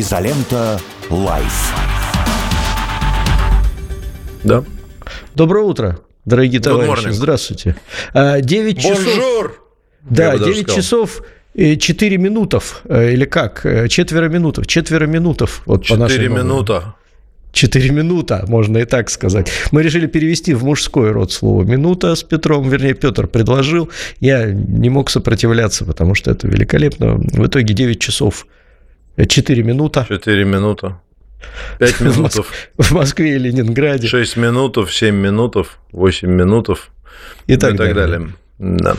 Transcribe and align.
Изолента. 0.00 0.80
Live. 1.08 1.72
Да. 4.42 4.64
Доброе 5.36 5.64
утро, 5.64 6.00
дорогие 6.24 6.60
товарищи. 6.60 7.10
Здравствуйте. 7.10 7.76
9 8.12 8.80
часов... 8.80 9.04
Bonjour! 9.04 9.62
Да, 10.02 10.36
9 10.36 10.74
часов 10.74 11.22
4 11.56 12.18
минутов, 12.18 12.82
или 12.88 13.24
как? 13.24 13.64
Четверо 13.88 14.28
минутов, 14.28 14.66
четверо 14.66 15.06
минутов. 15.06 15.62
Вот 15.64 15.84
4 15.84 16.28
минута. 16.28 16.96
Четыре 17.52 17.90
минута, 17.90 18.44
можно 18.48 18.78
и 18.78 18.84
так 18.84 19.08
сказать. 19.08 19.48
Мы 19.70 19.84
решили 19.84 20.08
перевести 20.08 20.54
в 20.54 20.64
мужской 20.64 21.12
род 21.12 21.30
слово 21.30 21.62
«минута» 21.62 22.16
с 22.16 22.24
Петром, 22.24 22.68
вернее, 22.68 22.94
Петр 22.94 23.28
предложил. 23.28 23.90
Я 24.18 24.46
не 24.46 24.90
мог 24.90 25.08
сопротивляться, 25.08 25.84
потому 25.84 26.16
что 26.16 26.32
это 26.32 26.48
великолепно. 26.48 27.14
В 27.14 27.46
итоге 27.46 27.72
9 27.72 28.00
часов 28.00 28.48
4 29.16 29.62
минута. 29.62 30.06
4 30.08 30.44
минута. 30.44 31.00
5 31.78 32.00
минутов. 32.00 32.52
В 32.78 32.92
Москве 32.92 33.36
и 33.36 33.38
Ленинграде. 33.38 34.08
6 34.08 34.36
минутов, 34.36 34.94
7 34.94 35.14
минутов, 35.14 35.78
8 35.92 36.28
минутов 36.28 36.90
и 37.46 37.56
так, 37.56 37.74
и 37.74 37.76
так 37.76 37.94
далее. 37.94 38.18
далее. 38.18 38.34
Да. 38.58 38.96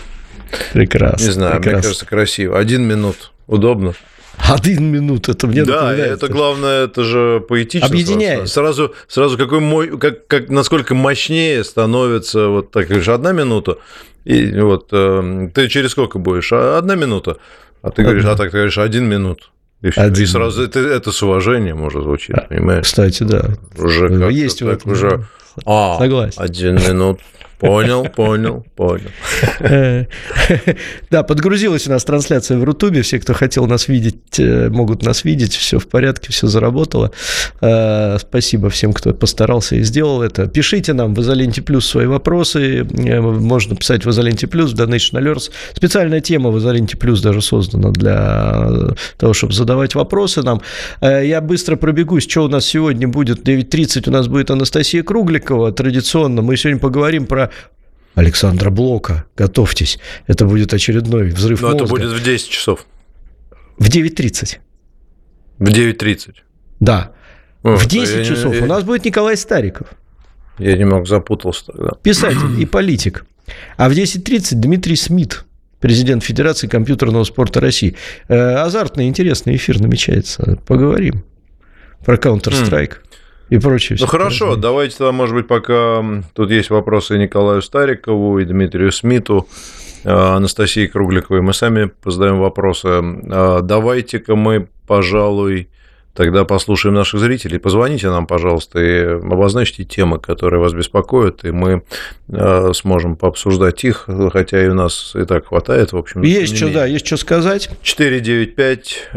Прекрасно. 0.73 1.25
Не 1.25 1.31
знаю, 1.31 1.55
прекрасно. 1.55 1.71
мне 1.71 1.81
кажется, 1.81 2.05
красиво. 2.05 2.59
Один 2.59 2.83
минут. 2.83 3.31
Удобно. 3.47 3.93
Один 4.37 4.91
минут, 4.91 5.29
это 5.29 5.47
мне 5.47 5.63
Да, 5.63 5.95
это 5.95 6.27
главное, 6.27 6.85
это 6.85 7.03
же 7.03 7.43
поэтично. 7.47 7.87
Объединяет. 7.87 8.49
Сразу, 8.49 8.93
сразу 9.07 9.37
какой 9.37 9.59
мой, 9.59 9.97
как, 9.97 10.27
как, 10.27 10.49
насколько 10.49 10.93
мощнее 10.93 11.63
становится, 11.63 12.47
вот 12.47 12.71
так 12.71 12.87
говоришь, 12.87 13.07
одна 13.07 13.31
минута, 13.31 13.77
и 14.25 14.59
вот 14.59 14.89
э, 14.91 15.49
ты 15.53 15.69
через 15.69 15.91
сколько 15.91 16.19
будешь? 16.19 16.51
Одна 16.51 16.95
минута. 16.95 17.37
А 17.81 17.91
ты 17.91 18.03
говоришь, 18.03 18.25
а 18.25 18.35
так 18.35 18.51
ты 18.51 18.57
говоришь, 18.57 18.77
один 18.77 19.05
минут. 19.07 19.51
И, 19.81 19.89
все. 19.89 20.07
и 20.09 20.25
сразу 20.25 20.63
это, 20.63 20.79
это 20.79 21.11
с 21.11 21.21
уважением 21.21 21.77
может 21.77 22.03
звучить, 22.03 22.35
понимаешь? 22.49 22.85
Кстати, 22.85 23.23
да. 23.23 23.49
Уже 23.77 24.19
как 24.19 24.31
есть 24.31 24.59
так, 24.59 24.85
вот, 24.85 24.93
уже. 24.93 25.27
А, 25.65 25.97
Согласен. 25.99 26.41
Один 26.41 26.75
минут. 26.75 27.19
Понял, 27.59 28.05
понял, 28.05 28.65
понял. 28.75 29.09
Да, 31.09 31.23
подгрузилась 31.23 31.87
у 31.87 31.89
нас 31.89 32.03
трансляция 32.03 32.57
в 32.57 32.63
Рутубе. 32.63 33.01
Все, 33.01 33.19
кто 33.19 33.33
хотел 33.33 33.65
нас 33.67 33.87
видеть, 33.87 34.39
могут 34.39 35.03
нас 35.03 35.23
видеть. 35.23 35.55
Все 35.55 35.79
в 35.79 35.87
порядке, 35.87 36.31
все 36.31 36.47
заработало. 36.47 37.11
Спасибо 37.57 38.69
всем, 38.69 38.93
кто 38.93 39.13
постарался 39.13 39.75
и 39.75 39.83
сделал 39.83 40.21
это. 40.21 40.47
Пишите 40.47 40.93
нам 40.93 41.13
в 41.15 41.21
Изоленте 41.21 41.61
Плюс 41.61 41.85
свои 41.87 42.05
вопросы. 42.05 42.83
Можно 42.83 43.75
писать 43.75 44.05
в 44.05 44.09
Изоленте 44.09 44.47
Плюс, 44.47 44.73
в 44.73 44.75
Donation 44.75 45.13
Alerts. 45.13 45.51
Специальная 45.73 46.21
тема 46.21 46.49
в 46.49 46.59
Изоленте 46.59 46.97
Плюс 46.97 47.21
даже 47.21 47.41
создана 47.41 47.91
для 47.91 48.95
того, 49.17 49.33
чтобы 49.33 49.53
задавать 49.53 49.95
вопросы 49.95 50.43
нам. 50.43 50.61
Я 51.01 51.41
быстро 51.41 51.75
пробегусь, 51.77 52.23
что 52.23 52.43
у 52.43 52.47
нас 52.47 52.65
сегодня 52.65 53.07
будет. 53.07 53.47
9.30 53.47 54.09
у 54.09 54.11
нас 54.11 54.27
будет 54.27 54.51
Анастасия 54.51 55.03
Кругликова. 55.03 55.71
Традиционно 55.71 56.41
мы 56.41 56.57
сегодня 56.57 56.79
поговорим 56.79 57.25
про 57.25 57.44
Александра 58.15 58.69
Блока. 58.69 59.25
Готовьтесь. 59.35 59.99
Это 60.27 60.45
будет 60.45 60.73
очередной 60.73 61.29
взрыв 61.29 61.61
Но 61.61 61.69
мозга. 61.69 61.83
это 61.83 61.91
будет 61.91 62.11
в 62.11 62.23
10 62.23 62.49
часов. 62.49 62.85
В 63.77 63.89
9.30. 63.89 64.57
В 65.59 65.67
9.30. 65.67 66.35
Да. 66.79 67.11
О, 67.63 67.75
в 67.75 67.85
10 67.87 68.15
я, 68.15 68.25
часов 68.25 68.55
я, 68.55 68.63
у 68.63 68.65
нас 68.67 68.83
будет 68.83 69.05
Николай 69.05 69.35
Стариков. 69.35 69.87
Я 70.59 70.77
немного 70.77 71.05
запутался 71.05 71.65
тогда. 71.65 71.91
Писатель 72.01 72.61
и 72.61 72.65
политик. 72.65 73.25
А 73.77 73.89
в 73.89 73.91
10.30 73.91 74.55
Дмитрий 74.55 74.95
Смит, 74.95 75.43
президент 75.79 76.23
Федерации 76.23 76.67
компьютерного 76.67 77.23
спорта 77.25 77.59
России. 77.59 77.95
Э, 78.27 78.55
азартный, 78.55 79.07
интересный 79.07 79.55
эфир 79.57 79.81
намечается. 79.81 80.59
Поговорим 80.65 81.25
про 82.05 82.15
Counter-Strike. 82.15 82.93
И 83.49 83.59
прочее. 83.59 83.97
Ну 83.99 84.07
хорошо, 84.07 84.45
прочее. 84.45 84.61
давайте 84.61 84.97
тогда, 84.97 85.11
может 85.11 85.35
быть, 85.35 85.47
пока 85.47 86.03
тут 86.33 86.49
есть 86.49 86.69
вопросы 86.69 87.15
и 87.15 87.19
Николаю 87.19 87.61
Старикову, 87.61 88.39
и 88.39 88.45
Дмитрию 88.45 88.91
Смиту, 88.91 89.47
Анастасии 90.03 90.87
Кругликовой, 90.87 91.41
мы 91.41 91.53
сами 91.53 91.91
задаем 92.05 92.39
вопросы. 92.39 93.01
Давайте-ка 93.61 94.35
мы, 94.35 94.67
пожалуй, 94.87 95.69
тогда 96.13 96.45
послушаем 96.45 96.95
наших 96.95 97.19
зрителей. 97.19 97.59
Позвоните 97.59 98.09
нам, 98.09 98.25
пожалуйста, 98.25 98.79
и 98.79 99.03
обозначьте 99.03 99.83
темы, 99.83 100.19
которые 100.19 100.59
вас 100.59 100.73
беспокоят, 100.73 101.43
и 101.43 101.51
мы 101.51 101.83
сможем 102.73 103.15
пообсуждать 103.15 103.83
их, 103.83 104.07
хотя 104.31 104.63
и 104.63 104.69
у 104.69 104.73
нас 104.73 105.13
и 105.15 105.25
так 105.25 105.47
хватает, 105.47 105.91
в 105.91 105.97
общем. 105.97 106.21
Есть 106.21 106.55
что, 106.55 106.71
да, 106.71 106.85
есть 106.85 107.05
что 107.05 107.17
сказать. 107.17 107.69
495 107.81 109.09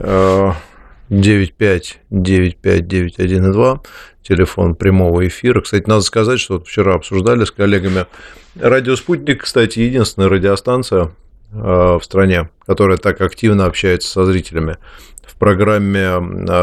9595912 1.10 3.80
телефон 4.22 4.74
прямого 4.74 5.26
эфира. 5.26 5.60
Кстати, 5.60 5.88
надо 5.88 6.02
сказать, 6.02 6.40
что 6.40 6.60
вчера 6.60 6.94
обсуждали 6.94 7.44
с 7.44 7.50
коллегами. 7.50 8.06
Радио 8.54 8.96
«Спутник», 8.96 9.44
кстати, 9.44 9.80
единственная 9.80 10.28
радиостанция 10.28 11.10
в 11.50 12.00
стране, 12.02 12.50
которая 12.66 12.98
так 12.98 13.22
активно 13.22 13.64
общается 13.64 14.10
со 14.10 14.26
зрителями. 14.26 14.76
В 15.26 15.34
программе 15.36 16.18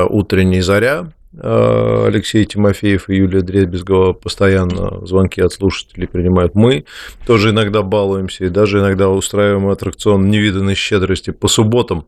«Утренняя 0.09 0.61
заря» 0.61 1.11
Алексей 1.37 2.45
Тимофеев 2.45 3.09
и 3.09 3.15
Юлия 3.15 3.41
Дребезгова 3.41 4.13
постоянно 4.13 5.05
звонки 5.05 5.41
от 5.41 5.51
слушателей 5.51 6.07
принимают. 6.07 6.55
Мы 6.55 6.85
тоже 7.25 7.49
иногда 7.49 7.81
балуемся 7.81 8.45
и 8.45 8.49
даже 8.49 8.79
иногда 8.79 9.09
устраиваем 9.09 9.67
аттракцион 9.67 10.29
невиданной 10.29 10.75
щедрости 10.75 11.31
по 11.31 11.49
субботам. 11.49 12.05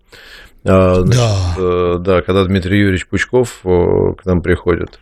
Значит, 0.64 1.16
да. 1.58 1.98
да, 2.00 2.22
когда 2.22 2.44
Дмитрий 2.44 2.80
Юрьевич 2.80 3.08
Пучков 3.08 3.60
к 3.64 4.26
нам 4.26 4.42
приходит. 4.42 5.00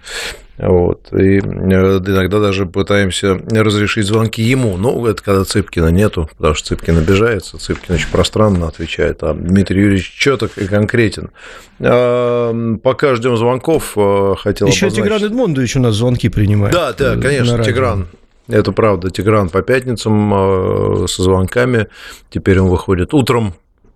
Вот. 0.58 1.12
И 1.12 1.40
иногда 1.40 2.40
даже 2.40 2.66
пытаемся 2.66 3.34
разрешить 3.34 4.06
звонки 4.06 4.42
ему. 4.42 4.78
Ну, 4.78 5.06
это 5.06 5.22
когда 5.22 5.44
Цыпкина 5.44 5.90
нету, 5.90 6.30
потому 6.38 6.56
что 6.56 6.70
Цыпкин 6.70 7.00
обижается. 7.00 7.58
Цыпкин 7.58 7.96
очень 7.96 8.10
пространно 8.10 8.68
отвечает, 8.68 9.22
а 9.24 9.34
Дмитрий 9.34 9.82
Юрьевич 9.82 10.14
четок 10.18 10.58
и 10.58 10.66
конкретен. 10.66 11.32
Пока 11.78 13.16
ждем 13.16 13.36
звонков, 13.36 13.98
хотел 14.38 14.68
Еще 14.68 14.86
обозначить... 14.86 14.96
Тигран 14.96 15.24
Эдмондович 15.24 15.76
у 15.76 15.80
нас 15.82 15.96
звонки 15.96 16.30
принимает. 16.30 16.74
Да, 16.74 16.94
да, 16.94 17.18
конечно, 17.18 17.62
Тигран. 17.64 18.08
Это 18.48 18.72
правда, 18.72 19.10
Тигран 19.10 19.50
по 19.50 19.62
пятницам 19.62 21.08
со 21.08 21.24
звонками. 21.24 21.88
Теперь 22.30 22.60
он 22.60 22.70
выходит 22.70 23.14
утром 23.14 23.56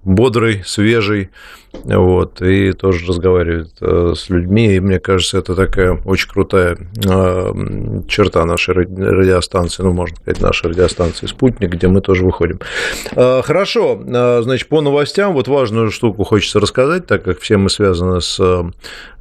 бодрый, 0.10 0.64
свежий, 0.66 1.30
вот, 1.84 2.42
и 2.42 2.72
тоже 2.72 3.06
разговаривает 3.06 3.70
с 3.80 4.30
людьми, 4.30 4.76
и 4.76 4.80
мне 4.80 5.00
кажется, 5.00 5.38
это 5.38 5.56
такая 5.56 6.02
очень 6.04 6.28
крутая 6.28 6.78
черта 8.08 8.44
нашей 8.46 8.74
радиостанции, 8.74 9.84
ну, 9.84 9.94
можно 9.94 10.16
сказать, 10.16 10.42
нашей 10.42 10.72
радиостанции 10.72 11.28
«Спутник», 11.28 11.70
где 11.70 11.88
мы 11.88 12.02
тоже 12.02 12.26
выходим. 12.26 12.60
Хорошо, 13.14 14.02
значит, 14.42 14.68
по 14.68 14.82
новостям, 14.82 15.34
вот 15.34 15.48
важную 15.48 15.92
штуку 15.92 16.24
хочется 16.24 16.60
рассказать, 16.60 17.06
так 17.06 17.24
как 17.24 17.40
все 17.40 17.58
мы 17.58 17.70
связаны 17.70 18.20
с 18.20 18.40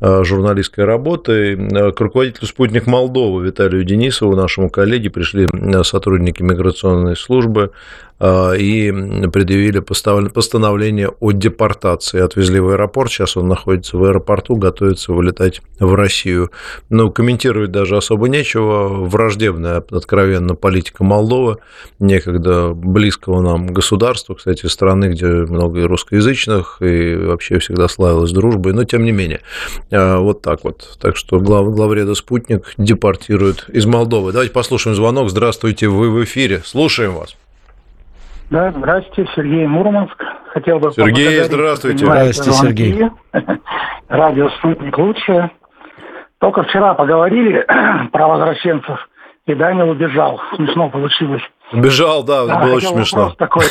журналистской 0.00 0.84
работой. 0.84 1.56
К 1.92 2.00
руководителю 2.00 2.46
«Спутник 2.46 2.86
Молдовы» 2.86 3.44
Виталию 3.44 3.84
Денисову, 3.84 4.34
нашему 4.34 4.70
коллеге, 4.70 5.10
пришли 5.10 5.48
сотрудники 5.82 6.42
миграционной 6.42 7.14
службы 7.14 7.72
и 8.20 8.92
предъявили 9.32 9.78
постановление 9.78 11.10
о 11.20 11.30
депортации. 11.30 12.20
Отвезли 12.20 12.58
в 12.58 12.70
аэропорт, 12.70 13.10
сейчас 13.10 13.36
он 13.36 13.46
находится 13.46 13.96
в 13.96 14.04
аэропорту, 14.04 14.56
готовится 14.56 15.12
вылетать 15.12 15.62
в 15.78 15.94
Россию. 15.94 16.50
Ну, 16.88 17.12
комментировать 17.12 17.70
даже 17.70 17.96
особо 17.96 18.28
нечего. 18.28 18.88
Враждебная, 19.06 19.84
откровенно, 19.90 20.54
политика 20.54 21.04
Молдовы, 21.04 21.58
некогда 22.00 22.72
близкого 22.74 23.40
нам 23.40 23.68
государства, 23.68 24.34
кстати, 24.34 24.66
страны, 24.66 25.06
где 25.06 25.26
много 25.26 25.86
русскоязычных, 25.86 26.78
и 26.80 27.14
вообще 27.14 27.60
всегда 27.60 27.86
славилась 27.88 28.32
дружбой, 28.32 28.72
но 28.72 28.84
тем 28.84 29.04
не 29.04 29.12
менее. 29.12 29.42
Вот 29.90 30.42
так 30.42 30.64
вот. 30.64 30.98
Так 31.00 31.16
что 31.16 31.38
глав, 31.38 31.72
главреда 31.72 32.14
«Спутник» 32.14 32.74
депортирует 32.78 33.66
из 33.68 33.86
Молдовы. 33.86 34.32
Давайте 34.32 34.52
послушаем 34.52 34.96
звонок. 34.96 35.30
Здравствуйте, 35.30 35.88
вы 35.88 36.10
в 36.10 36.24
эфире. 36.24 36.62
Слушаем 36.64 37.14
вас. 37.14 37.36
Да, 38.50 38.72
здравствуйте, 38.76 39.30
Сергей 39.36 39.66
Мурманск. 39.66 40.16
Хотел 40.52 40.78
бы 40.78 40.90
Сергей, 40.92 41.42
здравствуйте. 41.42 42.06
Здравствуйте, 42.06 42.52
Сергей. 42.52 43.04
Радио 44.08 44.48
«Спутник» 44.58 44.96
лучшее. 44.96 45.50
Только 46.38 46.62
вчера 46.62 46.94
поговорили 46.94 47.66
про 48.12 48.28
возвращенцев, 48.28 49.08
и 49.46 49.54
Данил 49.54 49.90
убежал. 49.90 50.40
Смешно 50.56 50.88
получилось. 50.88 51.42
Убежал, 51.72 52.22
да, 52.22 52.46
да 52.46 52.60
было 52.60 52.76
очень 52.76 52.88
смешно. 52.88 53.34
такой. 53.36 53.64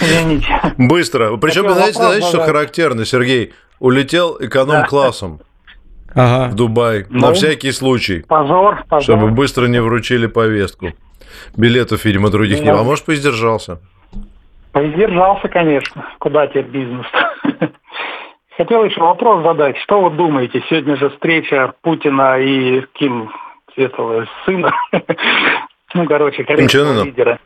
Извините. 0.00 0.48
Быстро. 0.78 1.36
Причем, 1.36 1.68
знаете, 1.68 1.98
знаете, 1.98 2.26
что 2.28 2.40
характерно, 2.40 3.04
Сергей? 3.04 3.52
Улетел 3.80 4.38
эконом-классом. 4.40 5.40
Ага. 6.14 6.50
В 6.50 6.54
Дубай. 6.54 7.04
Ну, 7.10 7.26
на 7.26 7.32
всякий 7.34 7.70
случай. 7.72 8.24
Позор, 8.26 8.84
позор. 8.88 9.02
Чтобы 9.02 9.28
быстро 9.30 9.66
не 9.66 9.80
вручили 9.80 10.26
повестку. 10.26 10.92
Билетов, 11.56 12.04
видимо, 12.04 12.30
других 12.30 12.60
не 12.60 12.70
было. 12.70 12.80
А 12.80 12.84
может, 12.84 13.04
поиздержался? 13.04 13.80
Поиздержался, 14.72 15.48
конечно. 15.48 16.06
Куда 16.18 16.46
теперь 16.46 16.66
бизнес? 16.66 17.06
Хотел 18.56 18.84
еще 18.84 19.00
вопрос 19.00 19.44
задать. 19.44 19.76
Что 19.78 20.00
вы 20.00 20.10
думаете? 20.16 20.62
Сегодня 20.68 20.96
же 20.96 21.10
встреча 21.10 21.74
Путина 21.82 22.38
и 22.38 22.82
Ким 22.94 23.30
этого 23.76 24.26
сына. 24.44 24.74
ну, 25.94 26.06
короче, 26.06 26.44
корейского 26.44 27.04
лидера. 27.04 27.38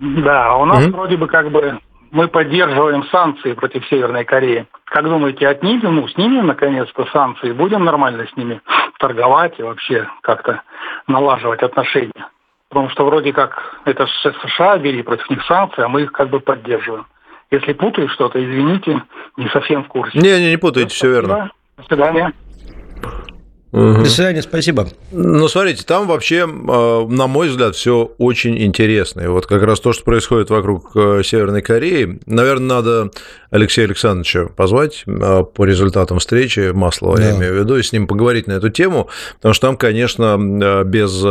Да, 0.00 0.56
у 0.56 0.64
нас 0.66 0.84
вроде 0.86 1.16
бы 1.16 1.26
как 1.26 1.50
бы 1.50 1.78
мы 2.10 2.28
поддерживаем 2.28 3.04
санкции 3.06 3.54
против 3.54 3.86
Северной 3.88 4.24
Кореи. 4.24 4.66
Как 4.84 5.04
думаете, 5.04 5.48
отнимем, 5.48 5.96
ну, 5.96 6.08
снимем 6.08 6.46
наконец-то 6.46 7.06
санкции, 7.06 7.52
будем 7.52 7.84
нормально 7.84 8.26
с 8.26 8.36
ними 8.36 8.60
торговать 8.98 9.58
и 9.58 9.62
вообще 9.62 10.08
как-то 10.22 10.62
налаживать 11.08 11.62
отношения? 11.62 12.28
Потому 12.74 12.90
что 12.90 13.06
вроде 13.06 13.32
как 13.32 13.56
это 13.84 14.08
США 14.42 14.78
ввели 14.78 15.00
против 15.04 15.30
них 15.30 15.44
санкции, 15.46 15.84
а 15.84 15.88
мы 15.88 16.02
их 16.02 16.10
как 16.10 16.28
бы 16.28 16.40
поддерживаем. 16.40 17.06
Если 17.52 17.72
путаю 17.72 18.08
что-то, 18.08 18.44
извините, 18.44 19.00
не 19.36 19.48
совсем 19.50 19.84
в 19.84 19.86
курсе. 19.86 20.18
Не, 20.18 20.40
не, 20.40 20.50
не 20.50 20.56
путаете, 20.56 20.92
все 20.92 21.08
верно. 21.08 21.52
До 21.76 21.84
свидания. 21.84 22.32
Угу. 23.70 24.02
До 24.02 24.04
свидания, 24.06 24.42
спасибо. 24.42 24.88
Ну, 25.12 25.46
смотрите, 25.46 25.84
там 25.84 26.08
вообще, 26.08 26.46
э, 26.46 27.06
на 27.08 27.26
мой 27.28 27.48
взгляд, 27.48 27.76
все 27.76 28.10
очень 28.18 28.60
интересно. 28.60 29.20
И 29.20 29.26
вот 29.28 29.46
как 29.46 29.62
раз 29.62 29.78
то, 29.78 29.92
что 29.92 30.02
происходит 30.02 30.50
вокруг 30.50 30.96
э, 30.96 31.22
Северной 31.24 31.62
Кореи, 31.62 32.18
наверное, 32.26 32.76
надо 32.76 33.10
Алексея 33.54 33.84
Александровича 33.84 34.46
позвать 34.46 35.04
э, 35.06 35.44
по 35.44 35.64
результатам 35.64 36.18
встречи 36.18 36.72
Маслова, 36.72 37.18
да. 37.18 37.28
я 37.28 37.36
имею 37.36 37.54
в 37.54 37.58
виду, 37.58 37.76
и 37.76 37.82
с 37.84 37.92
ним 37.92 38.08
поговорить 38.08 38.48
на 38.48 38.52
эту 38.54 38.68
тему, 38.68 39.08
потому 39.36 39.54
что 39.54 39.68
там, 39.68 39.76
конечно, 39.76 40.82
без 40.84 41.24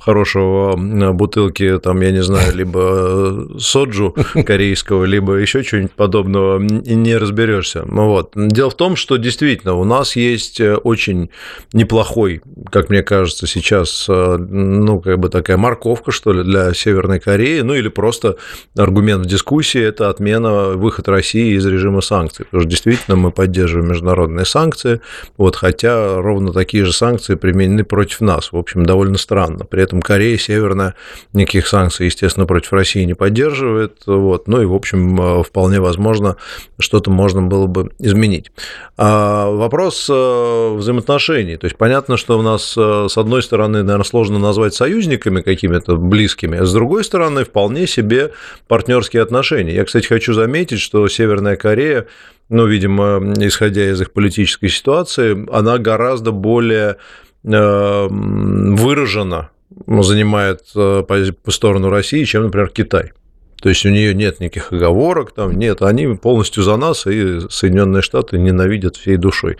хорошего 0.00 0.76
бутылки, 1.12 1.78
там, 1.78 2.00
я 2.00 2.10
не 2.10 2.22
знаю, 2.22 2.54
либо 2.56 3.58
соджу 3.58 4.16
корейского, 4.46 5.04
либо 5.04 5.34
еще 5.34 5.62
чего-нибудь 5.62 5.92
подобного, 5.92 6.58
не 6.58 7.16
разберешься. 7.16 7.84
Ну 7.86 8.06
вот. 8.06 8.32
Дело 8.34 8.70
в 8.70 8.76
том, 8.76 8.96
что 8.96 9.18
действительно 9.18 9.74
у 9.74 9.84
нас 9.84 10.16
есть 10.16 10.60
очень 10.60 11.30
неплохой, 11.72 12.40
как 12.72 12.88
мне 12.88 13.02
кажется, 13.02 13.46
сейчас, 13.46 14.06
ну, 14.08 15.00
как 15.00 15.18
бы 15.18 15.28
такая 15.28 15.58
морковка, 15.58 16.12
что 16.12 16.32
ли, 16.32 16.44
для 16.44 16.72
Северной 16.72 17.20
Кореи, 17.20 17.60
ну, 17.60 17.74
или 17.74 17.88
просто 17.88 18.36
аргумент 18.76 19.26
в 19.26 19.28
дискуссии– 19.28 19.80
это 19.82 20.08
отмена, 20.08 20.70
выход 20.70 21.08
России 21.08 21.58
из 21.60 21.66
режима 21.66 22.00
санкций, 22.00 22.44
потому 22.44 22.62
что 22.62 22.70
действительно 22.70 23.16
мы 23.16 23.30
поддерживаем 23.30 23.88
международные 23.88 24.44
санкции, 24.44 25.00
вот, 25.36 25.56
хотя 25.56 26.16
ровно 26.20 26.52
такие 26.52 26.84
же 26.84 26.92
санкции 26.92 27.36
применены 27.36 27.84
против 27.84 28.20
нас, 28.20 28.52
в 28.52 28.56
общем, 28.56 28.84
довольно 28.84 29.18
странно. 29.18 29.64
При 29.64 29.82
этом 29.82 30.02
Корея 30.02 30.36
Северная 30.36 30.94
никаких 31.32 31.68
санкций, 31.68 32.06
естественно, 32.06 32.46
против 32.46 32.72
России 32.72 33.04
не 33.04 33.14
поддерживает. 33.14 34.02
Вот. 34.06 34.48
Ну 34.48 34.62
и, 34.62 34.64
в 34.64 34.74
общем, 34.74 35.20
э, 35.20 35.42
вполне 35.42 35.80
возможно, 35.80 36.36
что-то 36.78 37.10
можно 37.10 37.42
было 37.42 37.66
бы 37.66 37.90
изменить. 37.98 38.50
А 38.96 39.50
вопрос 39.50 40.08
э, 40.10 40.74
взаимоотношений. 40.76 41.56
То 41.56 41.66
есть 41.66 41.76
понятно, 41.76 42.16
что 42.16 42.38
у 42.38 42.42
нас, 42.42 42.74
э, 42.76 43.06
с 43.08 43.16
одной 43.16 43.42
стороны, 43.42 43.82
наверное, 43.82 44.04
сложно 44.04 44.38
назвать 44.38 44.74
союзниками 44.74 45.40
какими-то 45.40 45.96
близкими, 45.96 46.58
а 46.58 46.64
с 46.64 46.72
другой 46.72 47.04
стороны, 47.04 47.44
вполне 47.44 47.86
себе 47.86 48.32
партнерские 48.68 49.22
отношения. 49.22 49.74
Я, 49.74 49.84
кстати, 49.84 50.06
хочу 50.06 50.32
заметить, 50.32 50.80
что 50.80 51.06
Северная 51.08 51.49
Корея 51.56 52.06
ну, 52.50 52.66
видимо, 52.66 53.32
исходя 53.38 53.90
из 53.90 54.00
их 54.00 54.12
политической 54.12 54.68
ситуации, 54.68 55.46
она 55.56 55.78
гораздо 55.78 56.32
более 56.32 56.96
выражена 57.42 59.50
занимает 59.86 60.62
э, 60.74 61.04
по 61.04 61.50
сторону 61.50 61.90
России, 61.90 62.24
чем, 62.24 62.44
например, 62.44 62.68
Китай. 62.68 63.12
То 63.60 63.68
есть 63.68 63.84
у 63.86 63.90
нее 63.90 64.14
нет 64.14 64.40
никаких 64.40 64.72
оговорок, 64.72 65.32
там 65.32 65.52
нет, 65.52 65.82
они 65.82 66.14
полностью 66.16 66.62
за 66.62 66.76
нас, 66.76 67.06
и 67.06 67.40
Соединенные 67.48 68.02
Штаты 68.02 68.38
ненавидят 68.38 68.96
всей 68.96 69.16
душой. 69.16 69.58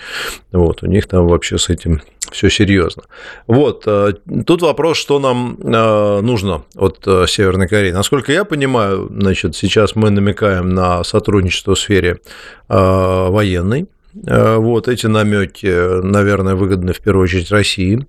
Вот, 0.52 0.82
у 0.82 0.86
них 0.86 1.06
там 1.06 1.26
вообще 1.26 1.58
с 1.58 1.68
этим 1.68 2.02
все 2.30 2.48
серьезно. 2.48 3.04
Вот, 3.46 3.84
э, 3.86 4.14
тут 4.46 4.62
вопрос, 4.62 4.96
что 4.96 5.18
нам 5.18 5.58
э, 5.62 6.20
нужно 6.20 6.64
от 6.76 7.06
Северной 7.26 7.68
Кореи. 7.68 7.90
Насколько 7.90 8.32
я 8.32 8.44
понимаю, 8.44 9.08
значит, 9.10 9.56
сейчас 9.56 9.96
мы 9.96 10.10
намекаем 10.10 10.70
на 10.70 11.02
сотрудничество 11.04 11.74
в 11.74 11.78
сфере 11.78 12.20
военной, 12.68 13.82
Э, 13.82 13.99
вот 14.12 14.88
эти 14.88 15.06
намеки, 15.06 16.02
наверное, 16.02 16.54
выгодны 16.54 16.92
в 16.92 17.00
первую 17.00 17.24
очередь 17.24 17.50
России, 17.50 18.06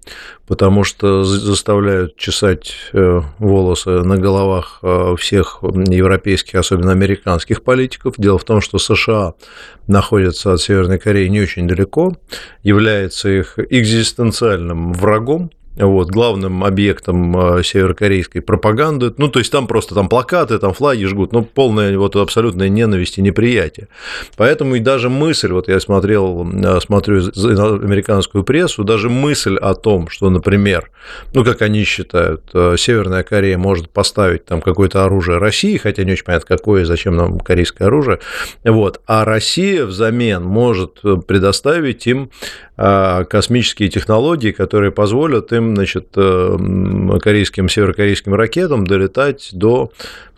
потому 0.48 0.84
что 0.84 1.24
заставляют 1.24 2.18
чесать 2.18 2.74
э, 2.94 3.22
волосы 3.40 4.02
на 4.04 4.18
головах 4.18 4.80
э, 4.82 5.16
всех 5.18 5.60
европейских, 5.62 6.56
особенно 6.56 6.92
американских 6.92 7.64
политиков. 7.64 8.16
Дело 8.18 8.38
в 8.38 8.44
том, 8.44 8.62
что 8.62 8.78
США 8.78 9.34
находятся 9.88 10.54
от 10.54 10.62
Северной 10.62 11.00
Кореи 11.00 11.28
не 11.28 11.42
очень 11.42 11.68
далеко, 11.68 12.18
является 12.64 13.30
их 13.30 13.60
экзистенциальным 13.60 14.94
врагом, 14.94 15.52
вот, 15.76 16.10
главным 16.10 16.64
объектом 16.64 17.38
а, 17.38 17.64
северокорейской 17.64 18.42
пропаганды. 18.42 19.14
Ну, 19.18 19.30
то 19.30 19.40
есть 19.40 19.52
там 19.52 19.68
просто 19.68 19.96
там 19.96 20.10
плакаты, 20.10 20.60
там 20.60 20.74
флаги 20.74 21.06
жгут, 21.06 21.32
ну, 21.32 21.44
полная 21.44 21.98
вот 21.98 22.16
абсолютная 22.16 22.70
ненависть 22.70 23.18
и 23.18 23.22
неприятие. 23.22 23.88
Поэтому 24.36 24.76
и 24.76 24.80
даже 24.80 25.10
мысль, 25.10 25.52
вот 25.52 25.68
я 25.70 25.80
смотрел, 25.80 26.48
а, 26.66 26.80
смотрю 26.82 27.20
американскую 27.20 28.44
прессу, 28.44 28.84
даже 28.84 29.10
мысль 29.10 29.56
о 29.58 29.74
том, 29.74 30.10
что, 30.10 30.30
например, 30.30 30.92
ну, 31.34 31.44
как 31.44 31.62
они 31.62 31.84
считают, 31.84 32.44
а, 32.54 32.76
Северная 32.78 33.24
Корея 33.24 33.58
может 33.58 33.90
поставить 33.90 34.46
там 34.46 34.62
какое-то 34.62 35.06
оружие 35.06 35.38
России, 35.38 35.78
хотя 35.78 36.04
не 36.04 36.14
очень 36.14 36.26
понятно, 36.26 36.58
какое, 36.58 36.86
зачем 36.86 37.16
нам 37.16 37.40
корейское 37.40 37.88
оружие, 37.88 38.20
вот, 38.64 39.02
а 39.08 39.24
Россия 39.24 39.86
взамен 39.86 40.44
может 40.44 41.02
предоставить 41.28 42.08
им 42.08 42.30
космические 43.30 43.90
технологии, 43.90 44.52
которые 44.52 44.92
позволят 44.92 45.52
им 45.54 45.76
значит, 45.76 46.08
э, 46.16 46.58
корейским, 47.22 47.70
северокорейским 47.70 48.34
ракетам 48.34 48.88
долетать 48.88 49.50
до 49.54 49.92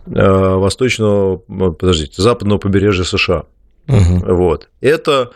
э, 0.06 0.12
восточного, 0.14 1.38
подождите, 1.38 2.22
западного 2.22 2.60
побережья 2.60 3.04
США. 3.04 3.44
Угу. 3.88 4.36
Вот. 4.36 4.70
Это 4.82 5.32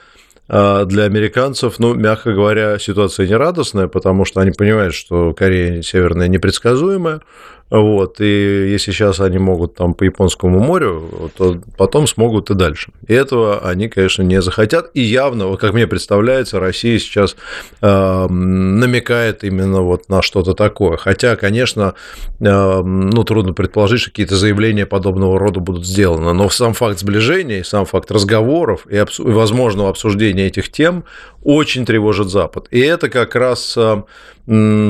э, 0.50 0.86
для 0.86 1.04
американцев, 1.04 1.80
ну, 1.80 1.94
мягко 1.94 2.34
говоря, 2.34 2.78
ситуация 2.80 3.28
нерадостная, 3.28 3.88
потому 3.88 4.26
что 4.26 4.42
они 4.42 4.52
понимают, 4.52 4.94
что 4.94 5.34
Корея 5.34 5.82
Северная 5.82 6.28
непредсказуемая, 6.28 7.22
вот, 7.70 8.22
и 8.22 8.70
если 8.72 8.92
сейчас 8.92 9.20
они 9.20 9.40
могут 9.40 9.76
там 9.76 9.94
по 9.94 10.04
Японскому 10.06 10.60
морю, 10.60 11.32
то 11.36 11.60
потом 11.78 12.08
смогут 12.08 12.50
и 12.50 12.54
дальше. 12.54 12.92
И 13.08 13.14
этого 13.14 13.60
они, 13.68 13.90
конечно, 13.90 14.22
не 14.22 14.42
захотят. 14.42 14.90
И 14.94 15.02
явно, 15.02 15.58
как 15.58 15.74
мне 15.74 15.86
представляется, 15.86 16.62
Россия 16.62 16.98
сейчас 16.98 17.36
э, 17.82 18.28
намекает 18.30 19.44
именно 19.44 19.82
вот 19.82 20.08
на 20.08 20.22
что-то 20.22 20.54
такое. 20.54 20.96
Хотя, 20.96 21.36
конечно, 21.36 21.94
э, 22.40 22.82
ну, 22.82 23.24
трудно 23.26 23.52
предположить, 23.52 24.00
что 24.00 24.12
какие-то 24.12 24.38
заявления 24.38 24.86
подобного 24.86 25.38
рода 25.38 25.60
будут 25.60 25.86
сделаны. 25.86 26.32
Но 26.32 26.50
сам 26.50 26.74
факт 26.74 27.00
сближения, 27.00 27.64
сам 27.64 27.86
факт 27.86 28.10
разговоров 28.12 28.88
и, 28.90 28.96
обсу- 28.96 29.30
и 29.30 29.34
возможного 29.34 29.90
обсуждения 29.90 30.48
этих 30.48 30.70
тем 30.72 31.04
очень 31.44 31.86
тревожит 31.86 32.30
Запад. 32.30 32.68
И 32.72 32.80
это 32.80 33.10
как 33.10 33.36
раз, 33.36 33.76
э, 33.78 34.02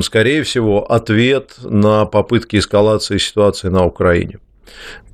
скорее 0.03 0.43
всего, 0.43 0.91
ответ 0.91 1.55
на 1.63 2.05
попытки 2.05 2.57
эскалации 2.67 3.17
ситуации 3.17 3.69
на 3.69 3.85
Украине. 3.85 4.39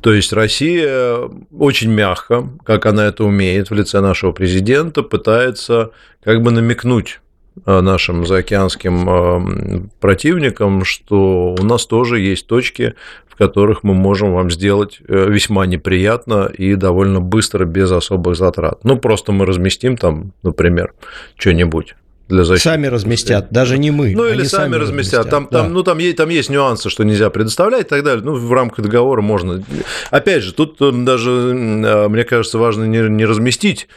То 0.01 0.13
есть 0.13 0.33
Россия 0.33 1.17
очень 1.57 1.91
мягко, 1.91 2.49
как 2.65 2.85
она 2.85 3.05
это 3.05 3.23
умеет 3.23 3.69
в 3.69 3.73
лице 3.73 4.01
нашего 4.01 4.31
президента, 4.31 5.03
пытается 5.03 5.91
как 6.23 6.41
бы 6.41 6.51
намекнуть 6.51 7.21
э, 7.65 7.79
нашим 7.79 8.25
заокеанским 8.25 9.09
э, 9.09 9.81
противникам, 10.01 10.83
что 10.83 11.55
у 11.57 11.63
нас 11.63 11.85
тоже 11.85 12.19
есть 12.19 12.47
точки, 12.47 12.95
в 13.27 13.37
которых 13.37 13.83
мы 13.83 13.93
можем 13.93 14.33
вам 14.33 14.51
сделать 14.51 14.99
э, 15.07 15.29
весьма 15.29 15.65
неприятно 15.67 16.51
и 16.57 16.75
довольно 16.75 17.21
быстро, 17.21 17.65
без 17.65 17.91
особых 17.91 18.35
затрат. 18.35 18.83
Ну, 18.83 18.97
просто 18.97 19.31
мы 19.31 19.45
разместим 19.45 19.95
там, 19.95 20.33
например, 20.43 20.93
что-нибудь 21.37 21.95
для 22.29 22.43
защиты. 22.43 22.69
Сами 22.69 22.87
разместят, 22.87 23.47
даже 23.51 23.77
не 23.77 23.91
мы. 23.91 24.13
Ну, 24.15 24.27
или 24.27 24.43
сами, 24.43 24.63
сами 24.63 24.75
разместят. 24.75 25.25
разместят. 25.25 25.29
Там, 25.29 25.47
да. 25.51 25.63
там, 25.63 25.73
ну, 25.73 25.83
там, 25.83 25.97
есть, 25.97 26.17
там 26.17 26.29
есть 26.29 26.49
нюансы, 26.49 26.89
что 26.89 27.03
нельзя 27.03 27.29
предоставлять 27.29 27.87
и 27.87 27.89
так 27.89 28.03
далее. 28.03 28.23
Ну, 28.23 28.35
в 28.35 28.51
рамках 28.53 28.85
договора 28.85 29.21
можно. 29.21 29.63
Опять 30.09 30.43
же, 30.43 30.53
тут 30.53 30.77
э, 30.81 30.91
даже, 30.91 31.31
э, 31.31 32.07
мне 32.07 32.23
кажется, 32.23 32.57
важно 32.57 32.85
не, 32.85 32.99
не 33.09 33.25
разместить 33.25 33.87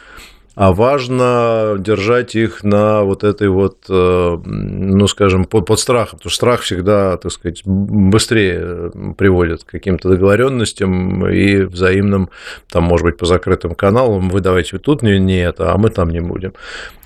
а 0.57 0.73
важно 0.73 1.75
держать 1.77 2.33
их 2.33 2.63
на 2.63 3.03
вот 3.03 3.23
этой 3.23 3.47
вот, 3.47 3.77
э, 3.89 4.37
ну, 4.43 5.07
скажем, 5.07 5.45
под, 5.45 5.67
под 5.67 5.79
страхом, 5.79 6.17
потому 6.17 6.31
что 6.31 6.35
страх 6.35 6.61
всегда, 6.61 7.15
так 7.17 7.31
сказать, 7.31 7.61
быстрее 7.63 8.91
приводит 9.15 9.63
к 9.63 9.67
каким-то 9.67 10.09
договоренностям 10.09 11.27
и 11.27 11.57
взаимным, 11.57 12.31
там, 12.71 12.85
может 12.85 13.05
быть, 13.05 13.17
по 13.17 13.27
закрытым 13.27 13.75
каналам, 13.75 14.29
вы 14.29 14.41
давайте 14.41 14.79
тут 14.79 15.03
не, 15.03 15.19
не 15.19 15.37
это, 15.37 15.73
а 15.73 15.77
мы 15.77 15.91
там 15.91 16.09
не 16.09 16.21
будем. 16.21 16.53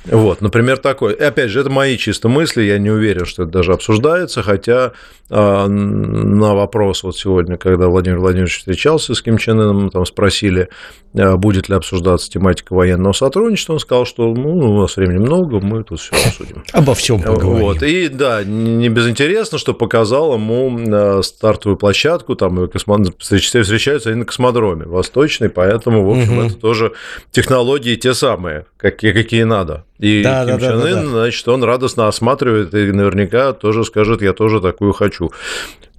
Вот, 0.05 0.41
например, 0.41 0.77
такой. 0.77 1.13
И 1.13 1.21
опять 1.21 1.51
же, 1.51 1.59
это 1.59 1.69
мои 1.69 1.97
чисто 1.97 2.27
мысли, 2.27 2.63
я 2.63 2.79
не 2.79 2.89
уверен, 2.89 3.25
что 3.25 3.43
это 3.43 3.51
даже 3.51 3.73
обсуждается, 3.73 4.41
хотя 4.41 4.93
э, 5.29 5.67
на 5.67 6.55
вопрос 6.55 7.03
вот 7.03 7.17
сегодня, 7.17 7.57
когда 7.57 7.87
Владимир 7.87 8.17
Владимирович 8.17 8.59
встречался 8.59 9.13
с 9.13 9.21
Ким 9.21 9.37
Чен 9.37 9.59
Ыном, 9.59 9.89
там 9.91 10.05
спросили, 10.07 10.69
э, 11.13 11.35
будет 11.35 11.69
ли 11.69 11.75
обсуждаться 11.75 12.31
тематика 12.31 12.73
военного 12.73 13.13
сотрудничества, 13.13 13.73
он 13.73 13.79
сказал, 13.79 14.05
что 14.05 14.33
ну, 14.33 14.57
у 14.57 14.81
нас 14.81 14.95
времени 14.97 15.19
много, 15.19 15.59
мы 15.59 15.83
тут 15.83 15.99
все 15.99 16.15
обсудим. 16.15 16.63
Обо 16.73 16.95
всем 16.95 17.21
поговорим. 17.21 17.59
Вот. 17.59 17.83
И 17.83 18.07
да, 18.07 18.43
не 18.43 18.89
безинтересно, 18.89 19.59
что 19.59 19.75
показал 19.75 20.33
ему 20.33 20.79
э, 20.79 21.21
стартовую 21.21 21.77
площадку, 21.77 22.35
там 22.35 22.63
и 22.63 22.67
космон... 22.67 23.13
встречаются 23.19 24.09
они 24.09 24.19
на 24.19 24.25
космодроме 24.25 24.85
восточный, 24.85 25.49
поэтому, 25.49 26.03
в 26.03 26.09
общем, 26.17 26.39
угу. 26.39 26.47
это 26.47 26.55
тоже 26.55 26.93
технологии 27.29 27.95
те 27.95 28.15
самые, 28.15 28.65
какие, 28.77 29.11
какие 29.11 29.43
надо. 29.43 29.85
И 30.01 30.23
да, 30.23 30.45
Ким 30.45 30.57
да, 30.57 30.67
Чен 30.67 30.79
Ын, 30.79 30.81
да, 30.81 31.01
да. 31.01 31.09
значит, 31.09 31.47
он 31.47 31.63
радостно 31.63 32.07
осматривает 32.07 32.73
и 32.73 32.91
наверняка 32.91 33.53
тоже 33.53 33.85
скажет, 33.85 34.21
я 34.23 34.33
тоже 34.33 34.59
такую 34.59 34.93
хочу. 34.93 35.31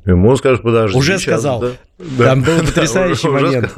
Ему 0.04 0.36
скажешь, 0.36 0.60
подожди. 0.60 0.98
Уже 0.98 1.18
сейчас, 1.18 1.40
сказал. 1.40 1.60
Да? 1.60 1.68
Да. 2.02 2.26
Там 2.26 2.42
был 2.42 2.58
потрясающий 2.66 3.28
да, 3.28 3.30
момент. 3.30 3.72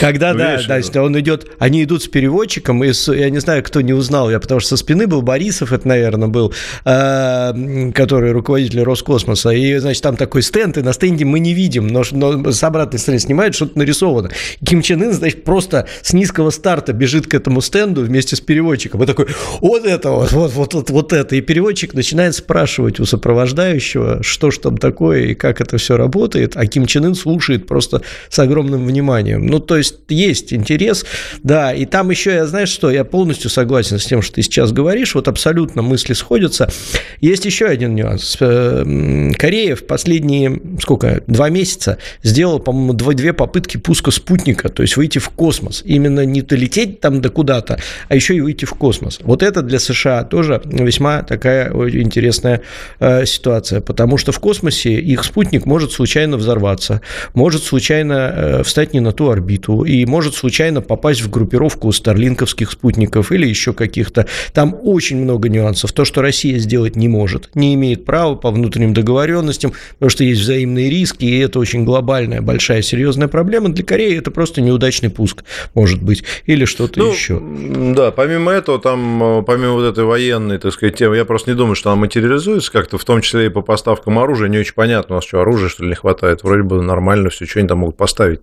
Когда, 0.00 0.34
да, 0.34 0.58
да, 0.66 0.80
да, 0.80 1.02
он 1.02 1.18
идет, 1.18 1.50
они 1.58 1.82
идут 1.82 2.02
с 2.02 2.08
переводчиком, 2.08 2.84
и 2.84 2.92
с, 2.92 3.12
я 3.12 3.28
не 3.30 3.38
знаю, 3.38 3.62
кто 3.62 3.80
не 3.80 3.92
узнал, 3.92 4.30
я 4.30 4.38
потому 4.38 4.60
что 4.60 4.70
со 4.70 4.76
спины 4.76 5.06
был 5.06 5.22
Борисов, 5.22 5.72
это, 5.72 5.88
наверное, 5.88 6.28
был, 6.28 6.52
э, 6.84 7.92
который 7.92 8.32
руководитель 8.32 8.82
Роскосмоса, 8.82 9.50
и, 9.50 9.76
значит, 9.78 10.02
там 10.02 10.16
такой 10.16 10.42
стенд, 10.42 10.78
и 10.78 10.82
на 10.82 10.92
стенде 10.92 11.24
мы 11.24 11.40
не 11.40 11.54
видим, 11.54 11.88
но, 11.88 12.02
но 12.12 12.52
с 12.52 12.62
обратной 12.62 12.98
стороны 12.98 13.20
снимают, 13.20 13.54
что-то 13.54 13.78
нарисовано. 13.78 14.30
Ким 14.64 14.82
Чен 14.82 15.02
Ын, 15.02 15.12
значит, 15.12 15.44
просто 15.44 15.86
с 16.02 16.12
низкого 16.12 16.50
старта 16.50 16.92
бежит 16.92 17.26
к 17.26 17.34
этому 17.34 17.60
стенду 17.60 18.02
вместе 18.02 18.36
с 18.36 18.40
переводчиком, 18.40 19.02
и 19.02 19.06
такой, 19.06 19.26
вот 19.60 19.84
это 19.84 20.10
вот, 20.10 20.32
вот, 20.32 20.52
вот, 20.52 20.74
вот, 20.74 20.90
вот 20.90 21.12
это, 21.12 21.34
и 21.34 21.40
переводчик 21.40 21.94
начинает 21.94 22.34
спрашивать 22.36 23.00
у 23.00 23.06
сопровождающего, 23.06 24.22
что 24.22 24.50
ж 24.50 24.58
там 24.58 24.78
такое, 24.78 25.26
и 25.26 25.34
как 25.34 25.60
это 25.60 25.78
все 25.78 25.96
работает, 25.96 26.56
а 26.56 26.66
Ким 26.66 26.86
Чен 26.86 27.06
Ын 27.06 27.14
слушает 27.14 27.55
слушает 27.56 27.66
просто 27.66 28.02
с 28.28 28.38
огромным 28.38 28.86
вниманием. 28.86 29.46
Ну, 29.46 29.58
то 29.58 29.76
есть 29.76 29.96
есть 30.08 30.52
интерес, 30.52 31.04
да, 31.42 31.72
и 31.72 31.86
там 31.86 32.10
еще, 32.10 32.34
я 32.34 32.46
знаешь 32.46 32.68
что, 32.68 32.90
я 32.90 33.04
полностью 33.04 33.50
согласен 33.50 33.98
с 33.98 34.06
тем, 34.06 34.22
что 34.22 34.34
ты 34.36 34.42
сейчас 34.42 34.72
говоришь, 34.72 35.14
вот 35.14 35.28
абсолютно 35.28 35.82
мысли 35.82 36.14
сходятся. 36.14 36.68
Есть 37.20 37.44
еще 37.44 37.66
один 37.66 37.94
нюанс. 37.94 38.36
Э, 38.40 39.30
Корея 39.38 39.76
в 39.76 39.84
последние, 39.86 40.60
сколько, 40.80 41.22
два 41.26 41.50
месяца 41.50 41.98
сделала, 42.22 42.58
по-моему, 42.58 42.92
две 42.92 43.32
попытки 43.32 43.78
пуска 43.78 44.10
спутника, 44.10 44.68
то 44.68 44.82
есть 44.82 44.96
выйти 44.96 45.18
в 45.18 45.28
космос. 45.30 45.82
Именно 45.86 46.24
не 46.24 46.42
долететь 46.42 47.00
там 47.00 47.20
до 47.20 47.30
куда-то, 47.30 47.78
а 48.08 48.14
еще 48.14 48.34
и 48.34 48.40
выйти 48.40 48.64
в 48.64 48.74
космос. 48.74 49.18
Вот 49.22 49.42
это 49.42 49.62
для 49.62 49.78
США 49.78 50.24
тоже 50.24 50.60
весьма 50.64 51.22
такая 51.22 51.72
интересная 51.88 52.60
э, 53.00 53.26
ситуация, 53.26 53.80
потому 53.80 54.18
что 54.18 54.32
в 54.32 54.38
космосе 54.38 54.94
их 54.94 55.24
спутник 55.24 55.66
может 55.66 55.92
случайно 55.92 56.36
взорваться, 56.36 57.00
может 57.46 57.62
случайно 57.62 58.32
э, 58.34 58.62
встать 58.64 58.92
не 58.92 58.98
на 58.98 59.12
ту 59.12 59.30
орбиту 59.30 59.84
и 59.84 60.04
может 60.04 60.34
случайно 60.34 60.80
попасть 60.80 61.20
в 61.20 61.30
группировку 61.30 61.92
старлинковских 61.92 62.72
спутников 62.72 63.30
или 63.30 63.46
еще 63.46 63.72
каких-то. 63.72 64.26
Там 64.52 64.76
очень 64.82 65.18
много 65.18 65.48
нюансов. 65.48 65.92
То, 65.92 66.04
что 66.04 66.22
Россия 66.22 66.58
сделать 66.58 66.96
не 66.96 67.06
может, 67.06 67.54
не 67.54 67.74
имеет 67.74 68.04
права 68.04 68.34
по 68.34 68.50
внутренним 68.50 68.94
договоренностям, 68.94 69.74
потому 69.92 70.10
что 70.10 70.24
есть 70.24 70.40
взаимные 70.40 70.90
риски, 70.90 71.24
и 71.24 71.38
это 71.38 71.60
очень 71.60 71.84
глобальная, 71.84 72.42
большая, 72.42 72.82
серьезная 72.82 73.28
проблема. 73.28 73.68
Для 73.68 73.84
Кореи 73.84 74.18
это 74.18 74.32
просто 74.32 74.60
неудачный 74.60 75.10
пуск, 75.10 75.44
может 75.72 76.02
быть, 76.02 76.24
или 76.46 76.64
что-то 76.64 76.98
ну, 76.98 77.12
еще. 77.12 77.40
Да, 77.94 78.10
помимо 78.10 78.50
этого, 78.50 78.80
там, 78.80 79.44
помимо 79.46 79.74
вот 79.74 79.84
этой 79.84 80.02
военной, 80.02 80.58
так 80.58 80.72
сказать, 80.72 80.96
темы, 80.96 81.16
я 81.16 81.24
просто 81.24 81.52
не 81.52 81.56
думаю, 81.56 81.76
что 81.76 81.92
она 81.92 82.00
материализуется 82.00 82.72
как-то, 82.72 82.98
в 82.98 83.04
том 83.04 83.20
числе 83.20 83.46
и 83.46 83.50
по 83.50 83.62
поставкам 83.62 84.18
оружия, 84.18 84.48
не 84.48 84.58
очень 84.58 84.74
понятно, 84.74 85.14
у 85.14 85.18
нас 85.18 85.24
что, 85.24 85.40
оружия, 85.40 85.68
что 85.68 85.84
ли, 85.84 85.90
не 85.90 85.94
хватает, 85.94 86.42
вроде 86.42 86.64
бы 86.64 86.82
нормально 86.82 87.25
все, 87.30 87.46
что 87.46 87.58
они 87.58 87.68
там 87.68 87.78
могут 87.78 87.96
поставить. 87.96 88.40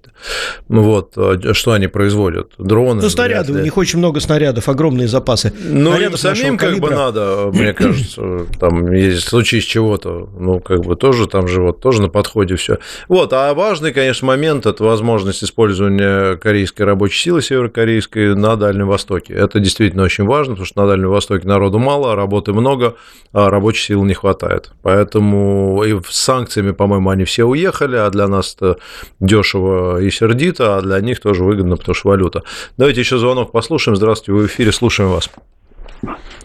Ну 0.70 0.84
вот, 0.84 1.14
а 1.18 1.54
что 1.54 1.74
они 1.74 1.88
производят? 1.88 2.52
Дроны? 2.58 3.02
Ну, 3.02 3.10
снаряды, 3.10 3.54
у 3.54 3.60
них 3.60 3.78
очень 3.78 4.00
много 4.00 4.20
снарядов, 4.20 4.70
огромные 4.70 5.08
запасы. 5.08 5.54
Ну, 5.64 5.92
снарядов 5.92 6.24
им 6.24 6.36
самим 6.36 6.58
как 6.58 6.80
бы 6.80 6.90
надо, 6.90 7.52
мне 7.54 7.74
кажется, 7.74 8.46
там, 8.60 8.92
есть 8.92 9.28
случай 9.28 9.62
с 9.62 9.64
чего-то, 9.64 10.30
ну, 10.38 10.60
как 10.60 10.82
бы 10.82 10.96
тоже 10.96 11.28
там 11.28 11.48
же 11.48 11.62
вот, 11.62 11.80
тоже 11.80 12.02
на 12.02 12.10
подходе 12.10 12.56
все. 12.56 12.80
Вот, 13.08 13.34
а 13.34 13.54
важный, 13.54 13.94
конечно, 13.94 14.28
момент– 14.28 14.66
это 14.66 14.84
возможность 14.84 15.44
использования 15.44 16.38
корейской 16.38 16.84
рабочей 16.84 17.24
силы 17.24 17.42
северокорейской 17.42 18.36
на 18.36 18.56
Дальнем 18.56 18.88
Востоке. 18.88 19.34
Это 19.34 19.60
действительно 19.60 20.04
очень 20.04 20.26
важно, 20.26 20.54
потому 20.54 20.66
что 20.66 20.82
на 20.82 20.88
Дальнем 20.88 21.10
Востоке 21.10 21.48
народу 21.48 21.80
мало, 21.80 22.16
работы 22.16 22.54
много, 22.54 22.96
а 23.32 23.50
рабочей 23.50 23.88
силы 23.88 24.06
не 24.06 24.14
хватает. 24.14 24.72
Поэтому 24.82 25.84
и 25.84 26.00
с 26.08 26.16
санкциями, 26.16 26.72
по-моему, 26.72 27.10
они 27.10 27.24
все 27.26 27.46
уехали, 27.46 27.96
а 27.96 28.10
для 28.10 28.28
нас 28.28 28.56
это 28.56 28.73
дешево 29.20 30.02
и 30.02 30.10
сердито, 30.10 30.78
а 30.78 30.82
для 30.82 31.00
них 31.02 31.20
тоже 31.20 31.44
выгодно, 31.44 31.78
потому 31.78 31.96
что 31.96 32.10
валюта. 32.10 32.44
Давайте 32.78 33.02
еще 33.02 33.18
звонок 33.18 33.52
послушаем. 33.52 33.96
Здравствуйте, 33.96 34.34
вы 34.34 34.48
в 34.48 34.52
эфире, 34.52 34.72
слушаем 34.72 35.10
вас. 35.12 35.30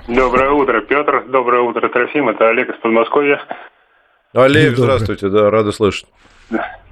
Доброе 0.07 0.51
утро, 0.51 0.81
Петр. 0.81 1.25
Доброе 1.29 1.63
утро, 1.63 1.89
Трофим. 1.89 2.29
Это 2.29 2.49
Олег 2.49 2.71
из 2.71 2.77
Подмосковья. 2.81 3.41
Олег, 4.35 4.77
здравствуйте, 4.77 5.29
да, 5.29 5.51
рады 5.51 5.73
слышать. 5.73 6.07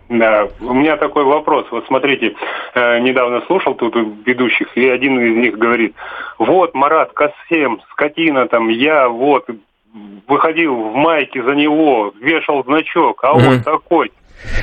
Да, 0.08 0.48
у 0.60 0.72
меня 0.72 0.96
такой 0.96 1.24
вопрос. 1.24 1.66
Вот 1.70 1.84
смотрите, 1.86 2.34
э, 2.74 2.98
недавно 3.00 3.42
слушал 3.46 3.74
тут 3.74 3.96
ведущих, 4.24 4.76
и 4.76 4.88
один 4.88 5.18
из 5.20 5.36
них 5.36 5.58
говорит, 5.58 5.96
вот 6.38 6.74
Марат 6.74 7.12
Касем, 7.12 7.80
скотина 7.90 8.46
там, 8.46 8.68
я 8.68 9.08
вот 9.08 9.48
выходил 10.28 10.74
в 10.74 10.94
майке 10.94 11.42
за 11.42 11.54
него, 11.54 12.12
вешал 12.20 12.62
значок, 12.64 13.24
а 13.24 13.32
он 13.34 13.62
такой. 13.62 14.12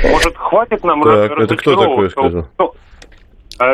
Может, 0.04 0.38
хватит 0.38 0.84
нам 0.84 1.04
так, 1.04 1.40
Это 1.40 1.56
кто 1.56 1.76
такой 1.76 2.10
сказал? 2.10 2.48
Ну, 2.58 2.74
а, 3.60 3.74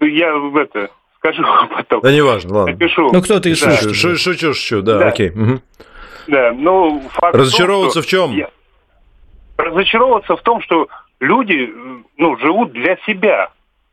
я 0.00 0.34
в 0.34 0.56
это 0.56 0.90
скажу 1.16 1.42
потом. 1.76 2.00
Да 2.00 2.12
неважно, 2.12 2.54
ладно. 2.58 2.72
Напишу. 2.72 3.10
Ну, 3.12 3.22
кто-то 3.22 3.48
из 3.48 3.60
да. 3.60 3.76
Шучу, 3.76 4.16
шучу, 4.16 4.54
шучу, 4.54 4.82
да, 4.82 4.98
да. 4.98 5.08
окей. 5.08 5.30
Угу. 5.30 5.60
Да, 6.28 6.52
ну, 6.52 7.02
факт 7.12 7.34
Разочаровываться 7.34 8.02
в, 8.02 8.06
том, 8.06 8.28
в 8.28 8.30
чем? 8.30 8.36
Я... 8.36 8.48
Разочаровываться 9.56 10.36
в 10.36 10.42
том, 10.42 10.62
что 10.62 10.88
люди, 11.20 11.72
ну, 12.16 12.36
живут 12.38 12.72
для 12.72 12.96
себя. 13.06 13.50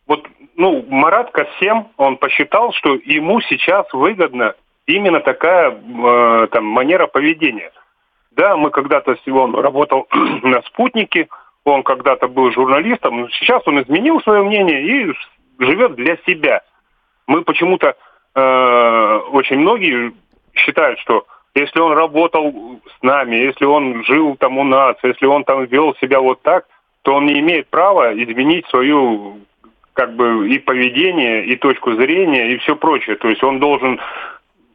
Вот, 0.08 0.28
ну, 0.56 0.86
Марат 0.90 1.32
Касем, 1.32 1.88
он 1.98 2.18
посчитал, 2.18 2.74
что 2.74 2.96
ему 3.04 3.42
сейчас 3.42 3.86
выгодна 3.94 4.54
именно 4.86 5.20
такая 5.20 5.72
э, 5.72 6.48
там 6.52 6.66
манера 6.66 7.08
поведения. 7.08 7.72
Да, 8.40 8.56
мы 8.56 8.70
когда-то 8.70 9.18
он 9.34 9.54
работал 9.54 10.08
на 10.44 10.62
спутнике, 10.62 11.28
он 11.66 11.84
когда-то 11.84 12.30
был 12.30 12.50
журналистом, 12.54 13.30
сейчас 13.32 13.62
он 13.66 13.82
изменил 13.82 14.22
свое 14.22 14.44
мнение 14.44 14.82
и 14.82 15.14
живет 15.60 15.96
для 15.96 16.16
себя. 16.26 16.62
Мы 17.28 17.42
почему-то 17.42 17.98
э, 18.36 19.20
очень 19.34 19.58
многие 19.58 20.14
считают, 20.54 21.00
что 21.00 21.28
если 21.54 21.82
он 21.82 21.92
работал 21.92 22.80
с 22.98 23.04
нами, 23.04 23.36
если 23.36 23.66
он 23.66 24.06
жил 24.06 24.38
там 24.38 24.58
у 24.58 24.64
нас, 24.64 24.96
если 25.04 25.26
он 25.26 25.44
там 25.44 25.66
вел 25.66 25.94
себя 25.96 26.22
вот 26.22 26.42
так, 26.42 26.66
то 27.02 27.16
он 27.16 27.26
не 27.26 27.42
имеет 27.42 27.68
права 27.68 28.14
изменить 28.14 28.66
свою 28.68 29.40
как 29.92 30.16
бы 30.16 30.48
и 30.50 30.60
поведение, 30.60 31.46
и 31.46 31.58
точку 31.58 31.92
зрения, 31.92 32.54
и 32.54 32.58
все 32.60 32.78
прочее. 32.78 33.18
То 33.18 33.28
есть 33.28 33.44
он 33.44 33.60
должен 33.60 34.00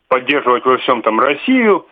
поддерживать 0.08 0.66
во 0.66 0.76
всем 0.76 1.00
там 1.00 1.18
Россию, 1.18 1.86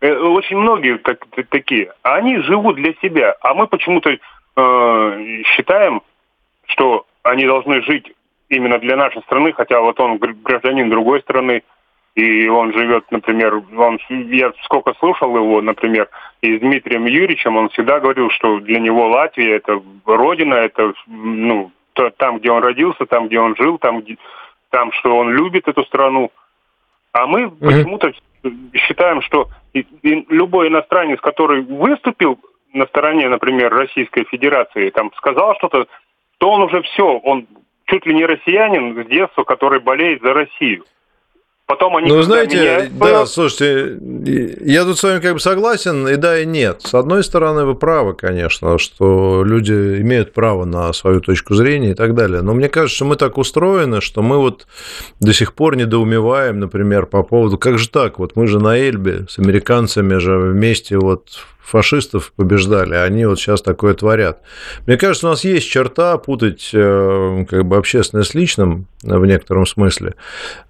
очень 0.00 0.58
многие 0.58 0.98
так, 0.98 1.24
такие. 1.48 1.92
Они 2.02 2.38
живут 2.38 2.76
для 2.76 2.92
себя. 3.02 3.34
А 3.40 3.54
мы 3.54 3.66
почему-то 3.66 4.10
э, 4.10 5.42
считаем, 5.54 6.02
что 6.66 7.06
они 7.22 7.46
должны 7.46 7.82
жить 7.82 8.12
именно 8.48 8.78
для 8.78 8.96
нашей 8.96 9.22
страны, 9.22 9.52
хотя 9.52 9.80
вот 9.80 9.98
он 10.00 10.18
гражданин 10.18 10.90
другой 10.90 11.20
страны, 11.22 11.62
и 12.14 12.48
он 12.48 12.72
живет, 12.72 13.04
например, 13.10 13.62
он, 13.76 13.98
я 14.08 14.52
сколько 14.64 14.94
слушал 14.94 15.36
его, 15.36 15.60
например, 15.60 16.08
и 16.40 16.56
с 16.56 16.60
Дмитрием 16.60 17.04
Юрьевичем, 17.04 17.56
он 17.56 17.68
всегда 17.68 18.00
говорил, 18.00 18.30
что 18.30 18.60
для 18.60 18.80
него 18.80 19.08
Латвия 19.08 19.56
это 19.56 19.82
родина, 20.06 20.54
это 20.54 20.94
ну, 21.06 21.72
то, 21.92 22.10
там, 22.10 22.38
где 22.38 22.50
он 22.50 22.62
родился, 22.62 23.04
там, 23.04 23.26
где 23.26 23.38
он 23.38 23.54
жил, 23.56 23.78
там, 23.78 24.00
где, 24.00 24.16
там, 24.70 24.92
что 24.92 25.16
он 25.16 25.30
любит 25.30 25.68
эту 25.68 25.84
страну. 25.84 26.30
А 27.12 27.26
мы 27.26 27.44
mm-hmm. 27.44 27.58
почему-то 27.60 28.12
считаем, 28.74 29.22
что 29.22 29.48
любой 29.72 30.68
иностранец, 30.68 31.20
который 31.20 31.62
выступил 31.62 32.38
на 32.72 32.86
стороне, 32.86 33.28
например, 33.28 33.72
Российской 33.72 34.24
Федерации, 34.24 34.90
там 34.90 35.12
сказал 35.16 35.54
что-то, 35.56 35.86
то 36.38 36.50
он 36.50 36.62
уже 36.62 36.82
все, 36.82 37.18
он 37.18 37.46
чуть 37.86 38.06
ли 38.06 38.14
не 38.14 38.26
россиянин 38.26 39.02
с 39.02 39.06
детства, 39.08 39.44
который 39.44 39.80
болеет 39.80 40.22
за 40.22 40.34
Россию. 40.34 40.84
Потом 41.66 41.96
они... 41.96 42.08
Ну, 42.08 42.22
знаете, 42.22 42.88
да, 42.92 43.26
слушайте, 43.26 43.98
я 44.64 44.84
тут 44.84 44.98
с 44.98 45.02
вами 45.02 45.20
как 45.20 45.34
бы 45.34 45.40
согласен, 45.40 46.06
и 46.06 46.14
да, 46.14 46.38
и 46.38 46.46
нет. 46.46 46.82
С 46.82 46.94
одной 46.94 47.24
стороны, 47.24 47.64
вы 47.64 47.74
правы, 47.74 48.14
конечно, 48.14 48.78
что 48.78 49.42
люди 49.44 49.72
имеют 50.00 50.32
право 50.32 50.64
на 50.64 50.92
свою 50.92 51.20
точку 51.20 51.54
зрения 51.54 51.90
и 51.90 51.94
так 51.94 52.14
далее. 52.14 52.42
Но 52.42 52.54
мне 52.54 52.68
кажется, 52.68 52.94
что 52.94 53.04
мы 53.06 53.16
так 53.16 53.36
устроены, 53.36 54.00
что 54.00 54.22
мы 54.22 54.38
вот 54.38 54.68
до 55.18 55.32
сих 55.32 55.54
пор 55.54 55.76
недоумеваем, 55.76 56.60
например, 56.60 57.06
по 57.06 57.24
поводу, 57.24 57.58
как 57.58 57.78
же 57.78 57.88
так, 57.88 58.20
вот 58.20 58.36
мы 58.36 58.46
же 58.46 58.60
на 58.60 58.78
Эльбе 58.78 59.26
с 59.28 59.40
американцами 59.40 60.18
же 60.18 60.38
вместе 60.38 60.98
вот 60.98 61.40
фашистов 61.66 62.32
побеждали, 62.36 62.94
а 62.94 63.04
они 63.04 63.26
вот 63.26 63.40
сейчас 63.40 63.60
такое 63.60 63.94
творят. 63.94 64.40
Мне 64.86 64.96
кажется, 64.96 65.26
у 65.26 65.30
нас 65.30 65.44
есть 65.44 65.68
черта 65.68 66.16
путать 66.16 66.70
э, 66.72 67.44
как 67.48 67.66
бы 67.66 67.76
общественное 67.76 68.24
с 68.24 68.34
личным 68.34 68.86
в 69.02 69.26
некотором 69.26 69.66
смысле. 69.66 70.14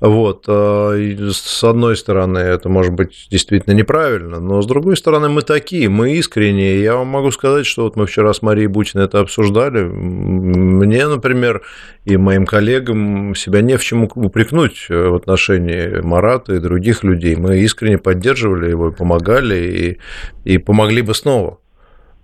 Вот. 0.01 0.45
Э, 0.49 1.31
с 1.33 1.65
одной 1.65 1.97
стороны, 1.97 2.39
это 2.39 2.69
может 2.69 2.95
быть 2.95 3.29
действительно 3.31 3.75
неправильно, 3.75 4.41
но 4.41 4.63
с 4.63 4.67
другой 4.67 4.97
стороны, 4.97 5.29
мы 5.29 5.43
такие, 5.43 5.89
мы 5.91 6.15
искренние. 6.15 6.83
Я 6.83 6.97
вам 6.97 7.09
могу 7.09 7.31
сказать, 7.31 7.67
что 7.67 7.85
вот 7.85 7.97
мы 7.97 8.07
вчера 8.07 8.33
с 8.33 8.41
Марией 8.41 8.69
Бутиной 8.69 9.05
это 9.05 9.21
обсуждали. 9.21 9.83
Мне, 9.83 11.07
например, 11.07 11.63
и 12.07 12.17
моим 12.17 12.47
коллегам 12.47 13.35
себя 13.35 13.61
не 13.61 13.77
в 13.77 13.85
чем 13.85 14.05
упрекнуть 14.05 14.87
в 14.89 15.15
отношении 15.15 16.01
Марата 16.01 16.55
и 16.55 16.61
других 16.61 17.05
людей. 17.05 17.37
Мы 17.37 17.59
искренне 17.59 17.99
поддерживали 17.99 18.71
его, 18.71 18.93
помогали 18.93 19.99
и, 20.45 20.51
и 20.53 20.59
помогли 20.87 21.03
бы 21.03 21.15
снова. 21.15 21.59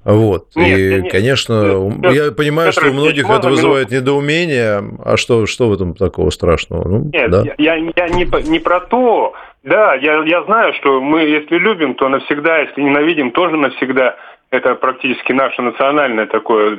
Вот. 0.05 0.49
Нет, 0.57 0.79
и, 0.79 1.03
нет, 1.03 1.13
конечно, 1.13 1.79
нет, 1.79 2.13
я 2.13 2.33
понимаю, 2.33 2.71
Петр, 2.71 2.81
что 2.81 2.91
у 2.91 2.95
многих 2.95 3.31
это 3.31 3.49
вызывает 3.49 3.91
минуту. 3.91 4.05
недоумение. 4.05 4.83
А 5.05 5.17
что, 5.17 5.47
что 5.47 5.69
в 5.69 5.73
этом 5.73 5.95
такого 5.95 6.31
страшного? 6.31 6.89
Ну, 6.89 7.11
нет, 7.13 7.31
да. 7.31 7.45
я, 7.59 7.77
я 7.77 8.09
не, 8.09 8.49
не 8.49 8.59
про 8.59 8.81
то. 8.81 9.35
Да, 9.63 9.95
я, 9.95 10.25
я 10.25 10.43
знаю, 10.43 10.75
что 10.75 11.01
мы, 11.01 11.21
если 11.21 11.57
любим, 11.57 11.95
то 11.95 12.09
навсегда, 12.09 12.59
если 12.59 12.81
ненавидим, 12.81 13.31
тоже 13.31 13.57
навсегда. 13.57 14.17
Это 14.51 14.75
практически 14.75 15.33
наше 15.33 15.63
национальное 15.63 16.27
такое. 16.27 16.79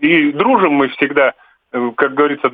И 0.00 0.32
дружим 0.32 0.72
мы 0.72 0.88
всегда, 0.88 1.34
э, 1.72 1.90
как 1.96 2.14
говорится, 2.14 2.50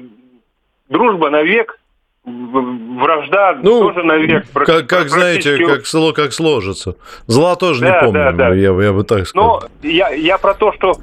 дружба 0.90 1.30
навек, 1.30 1.78
вражда 2.24 3.58
ну, 3.62 3.80
тоже 3.80 4.04
навек. 4.04 4.46
Как, 4.52 4.86
как 4.86 5.08
знаете, 5.08 5.58
как, 5.66 5.86
село 5.86 6.12
как 6.12 6.32
сложится. 6.32 6.96
Зла 7.26 7.56
тоже 7.56 7.80
да, 7.80 7.86
не 7.86 8.00
помню, 8.00 8.12
да, 8.12 8.32
да. 8.32 8.54
Я, 8.54 8.70
я 8.70 8.92
бы 8.92 9.04
так 9.04 9.26
сказал. 9.26 9.62
Но 9.82 9.88
я, 9.88 10.10
я 10.10 10.38
про 10.38 10.54
то, 10.54 10.72
что, 10.72 10.94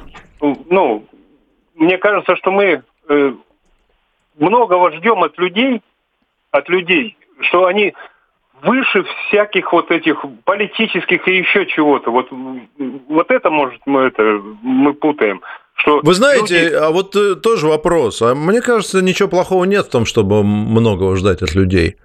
ну, 0.41 1.05
мне 1.75 1.97
кажется, 1.97 2.35
что 2.38 2.51
мы 2.51 2.83
э, 3.09 3.33
многого 4.38 4.91
ждем 4.91 5.23
от 5.23 5.38
людей, 5.38 5.81
от 6.51 6.69
людей, 6.69 7.17
что 7.41 7.65
они 7.65 7.93
выше 8.61 9.03
всяких 9.27 9.71
вот 9.71 9.91
этих 9.91 10.23
политических 10.43 11.27
и 11.27 11.38
еще 11.38 11.65
чего-то. 11.65 12.11
Вот, 12.11 12.27
вот 12.31 13.31
это, 13.31 13.49
может, 13.49 13.81
мы 13.85 14.01
это 14.01 14.23
мы 14.61 14.93
путаем. 14.93 15.41
Что 15.79 16.01
Вы 16.03 16.13
знаете, 16.13 16.63
люди... 16.63 16.75
а 16.75 16.89
вот 16.89 17.15
э, 17.15 17.36
тоже 17.36 17.67
вопрос. 17.67 18.21
А 18.21 18.36
мне 18.36 18.62
кажется, 18.62 19.01
ничего 19.01 19.29
плохого 19.29 19.63
нет 19.63 19.86
в 19.86 19.89
том, 19.89 20.05
чтобы 20.05 20.43
многого 20.43 21.15
ждать 21.15 21.41
от 21.41 21.55
людей. 21.55 21.95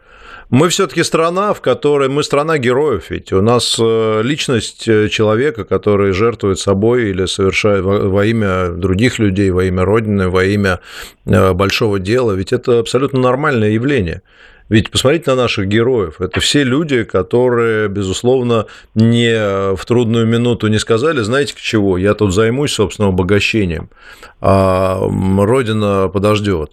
Мы 0.51 0.69
все-таки 0.69 1.03
страна, 1.03 1.55
в 1.55 1.61
которой 1.61 2.09
мы 2.09 2.23
страна 2.23 2.59
героев, 2.59 3.11
ведь 3.11 3.33
у 3.33 3.43
нас 3.43 3.77
э, 3.81 4.23
личность 4.23 4.87
э, 4.87 5.09
человека, 5.09 5.65
который 5.65 6.13
жертвует 6.13 6.61
собой 6.61 7.11
или 7.11 7.27
совершает 7.27 7.83
во 7.85 8.25
имя 8.25 8.69
других 8.69 9.19
людей, 9.19 9.51
во 9.51 9.65
имя 9.65 9.85
Родины, 9.85 10.29
во 10.29 10.45
имя 10.45 10.79
большого 11.25 11.99
дела, 11.99 12.33
ведь 12.33 12.53
это 12.53 12.79
абсолютно 12.79 13.19
нормальное 13.19 13.71
явление. 13.71 14.23
Ведь 14.69 14.91
посмотрите 14.91 15.31
на 15.31 15.37
наших 15.37 15.69
героев. 15.69 16.21
Это 16.21 16.41
все 16.41 16.65
люди, 16.65 17.05
которые, 17.05 17.89
безусловно, 17.89 18.67
не 18.95 19.75
в 19.77 19.85
трудную 19.85 20.27
минуту 20.27 20.69
не 20.69 20.79
сказали, 20.79 21.21
знаете, 21.21 21.55
к 21.55 21.59
чего, 21.59 21.99
я 21.99 22.15
тут 22.15 22.33
займусь 22.33 22.73
собственным 22.73 23.11
обогащением, 23.11 23.91
а 24.41 24.99
Родина 25.01 26.09
подождет. 26.09 26.73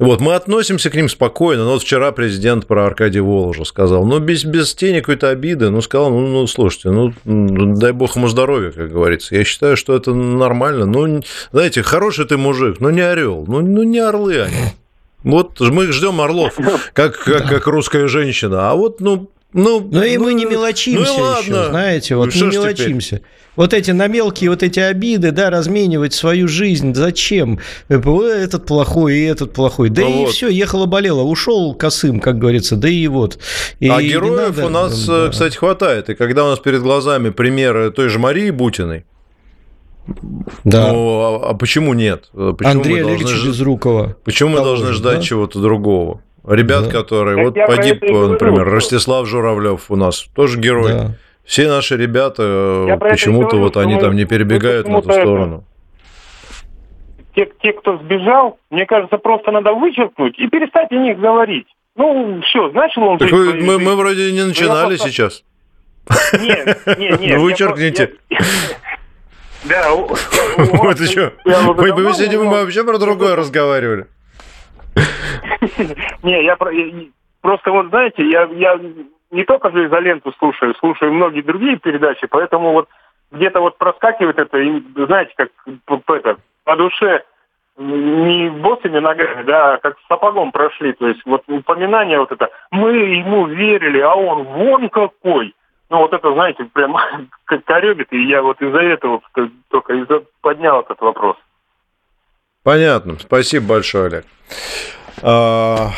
Вот, 0.00 0.20
мы 0.20 0.34
относимся 0.34 0.90
к 0.90 0.96
ним 0.96 1.08
спокойно, 1.08 1.64
но 1.64 1.72
вот 1.72 1.82
вчера 1.82 2.10
президент 2.10 2.66
про 2.66 2.86
Аркадия 2.86 3.22
Воложа 3.22 3.64
сказал, 3.64 4.04
ну, 4.04 4.18
без, 4.18 4.44
без 4.44 4.74
тени 4.74 4.98
какой-то 4.98 5.28
обиды, 5.28 5.70
ну, 5.70 5.80
сказал, 5.82 6.10
ну, 6.10 6.26
ну, 6.26 6.46
слушайте, 6.48 6.90
ну, 6.90 7.12
дай 7.24 7.92
бог 7.92 8.16
ему 8.16 8.26
здоровья, 8.26 8.72
как 8.72 8.90
говорится. 8.90 9.36
Я 9.36 9.44
считаю, 9.44 9.76
что 9.76 9.94
это 9.94 10.12
нормально. 10.12 10.86
Ну, 10.86 11.22
знаете, 11.52 11.84
хороший 11.84 12.26
ты 12.26 12.36
мужик, 12.36 12.80
но 12.80 12.90
не 12.90 13.02
орел, 13.02 13.44
ну, 13.46 13.60
ну 13.60 13.84
не 13.84 14.00
орлы 14.00 14.40
они. 14.40 14.72
Вот 15.24 15.60
мы 15.60 15.90
ждем 15.90 16.20
орлов, 16.20 16.58
как, 16.92 17.18
как, 17.18 17.48
как 17.48 17.66
русская 17.66 18.06
женщина. 18.06 18.70
А 18.70 18.74
вот, 18.74 19.00
ну, 19.00 19.30
ну, 19.52 19.88
ну 19.90 20.02
и 20.02 20.18
мы 20.18 20.34
не 20.34 20.44
мелочимся 20.44 21.12
ну, 21.16 21.22
ладно. 21.22 21.56
еще, 21.56 21.70
знаете, 21.70 22.16
вот 22.16 22.34
ну, 22.34 22.46
не 22.46 22.56
мелочимся. 22.56 23.16
Теперь? 23.16 23.28
Вот 23.56 23.72
эти 23.72 23.92
на 23.92 24.08
мелкие 24.08 24.50
вот 24.50 24.64
эти 24.64 24.80
обиды, 24.80 25.30
да, 25.30 25.48
разменивать 25.48 26.12
свою 26.12 26.48
жизнь, 26.48 26.92
зачем? 26.92 27.60
Этот 27.88 28.66
плохой 28.66 29.14
и 29.14 29.24
этот 29.24 29.52
плохой. 29.52 29.90
Да 29.90 30.02
ну 30.02 30.08
и 30.08 30.24
вот. 30.24 30.32
все, 30.32 30.48
ехало-болело. 30.48 31.22
Ушел 31.22 31.72
косым, 31.74 32.18
как 32.18 32.38
говорится, 32.38 32.74
да 32.74 32.88
и 32.88 33.06
вот. 33.06 33.38
И 33.78 33.88
а 33.88 34.02
героев 34.02 34.56
надо, 34.56 34.66
у 34.66 34.68
нас, 34.70 35.06
да. 35.06 35.28
кстати, 35.28 35.56
хватает. 35.56 36.10
И 36.10 36.14
когда 36.16 36.44
у 36.44 36.48
нас 36.48 36.58
перед 36.58 36.82
глазами 36.82 37.30
примеры 37.30 37.92
той 37.92 38.08
же 38.08 38.18
Марии 38.18 38.50
Бутиной, 38.50 39.04
да. 40.64 40.92
Ну, 40.92 41.20
а, 41.20 41.50
а 41.50 41.54
почему 41.54 41.94
нет? 41.94 42.30
Почему 42.32 42.70
Андрей 42.70 43.02
Олегович 43.02 43.28
ж... 43.28 43.46
Безрукова. 43.46 44.16
Почему 44.24 44.50
мы 44.50 44.58
должны 44.58 44.92
ждать 44.92 45.16
да? 45.16 45.22
чего-то 45.22 45.60
другого? 45.60 46.20
Ребят, 46.46 46.86
да. 46.86 46.90
которые... 46.90 47.36
Так 47.52 47.68
вот 47.68 47.76
погиб, 47.76 48.02
например, 48.02 48.68
Ростислав 48.68 49.26
Журавлев 49.26 49.90
у 49.90 49.96
нас, 49.96 50.26
тоже 50.34 50.60
герой. 50.60 50.92
Да. 50.92 51.16
Все 51.44 51.68
наши 51.68 51.96
ребята, 51.96 52.84
я 52.86 52.96
почему-то 52.96 53.56
вот 53.56 53.76
они 53.76 53.98
там 53.98 54.16
не 54.16 54.24
перебегают 54.24 54.88
на 54.88 55.02
ту 55.02 55.10
сторону. 55.10 55.64
Те, 57.34 57.48
те, 57.62 57.72
кто 57.72 57.98
сбежал, 57.98 58.58
мне 58.70 58.86
кажется, 58.86 59.18
просто 59.18 59.50
надо 59.50 59.72
вычеркнуть 59.72 60.38
и 60.38 60.46
перестать 60.46 60.92
о 60.92 60.94
них 60.94 61.18
говорить. 61.18 61.66
Ну, 61.96 62.40
все, 62.42 62.68
начал 62.68 63.02
он... 63.02 63.18
Так 63.18 63.30
вы, 63.32 63.54
мы, 63.54 63.78
мы 63.80 63.96
вроде 63.96 64.30
не 64.32 64.44
начинали 64.44 64.96
просто... 64.96 65.08
сейчас. 65.08 65.42
Нет, 66.40 66.78
нет, 66.98 67.20
нет. 67.20 67.36
Ну, 67.36 67.42
вычеркните. 67.42 68.12
Да. 69.64 69.90
Вот 70.56 71.00
еще. 71.00 71.32
Мы 71.44 72.12
сегодня 72.14 72.38
мы 72.38 72.62
вообще 72.62 72.84
про 72.84 72.98
другое 72.98 73.36
разговаривали. 73.36 74.06
Не, 76.22 76.44
я 76.44 76.56
просто 77.40 77.70
вот, 77.70 77.88
знаете, 77.88 78.28
я, 78.28 78.44
я 78.44 78.78
не 79.30 79.44
только 79.44 79.70
же 79.70 79.86
изоленту 79.86 80.32
слушаю, 80.38 80.74
слушаю 80.76 81.12
многие 81.12 81.42
другие 81.42 81.76
передачи, 81.76 82.26
поэтому 82.28 82.72
вот 82.72 82.88
где-то 83.32 83.60
вот 83.60 83.78
проскакивает 83.78 84.38
это, 84.38 84.58
и, 84.58 84.82
знаете, 85.06 85.32
как 85.36 85.50
это, 86.08 86.36
по 86.64 86.76
душе 86.76 87.24
не 87.76 88.50
босыми 88.50 89.00
ногами, 89.00 89.42
да, 89.42 89.74
а 89.74 89.78
как 89.78 89.98
с 89.98 90.06
сапогом 90.06 90.52
прошли. 90.52 90.92
То 90.92 91.08
есть 91.08 91.20
вот 91.26 91.42
упоминание 91.48 92.20
вот 92.20 92.30
это, 92.30 92.50
мы 92.70 92.92
ему 92.92 93.46
верили, 93.46 93.98
а 94.00 94.14
он 94.14 94.44
вон 94.44 94.88
какой. 94.88 95.54
Ну, 95.94 96.00
вот 96.00 96.12
это, 96.12 96.32
знаете, 96.32 96.64
прям 96.72 96.96
коребит, 97.66 98.08
и 98.10 98.26
я 98.26 98.42
вот 98.42 98.60
из-за 98.60 98.80
этого 98.80 99.20
только 99.68 99.92
из 99.92 100.08
поднял 100.40 100.80
этот 100.80 101.00
вопрос. 101.00 101.36
Понятно. 102.64 103.16
Спасибо 103.20 103.68
большое, 103.68 104.06
Олег. 104.06 104.24
А, 105.22 105.90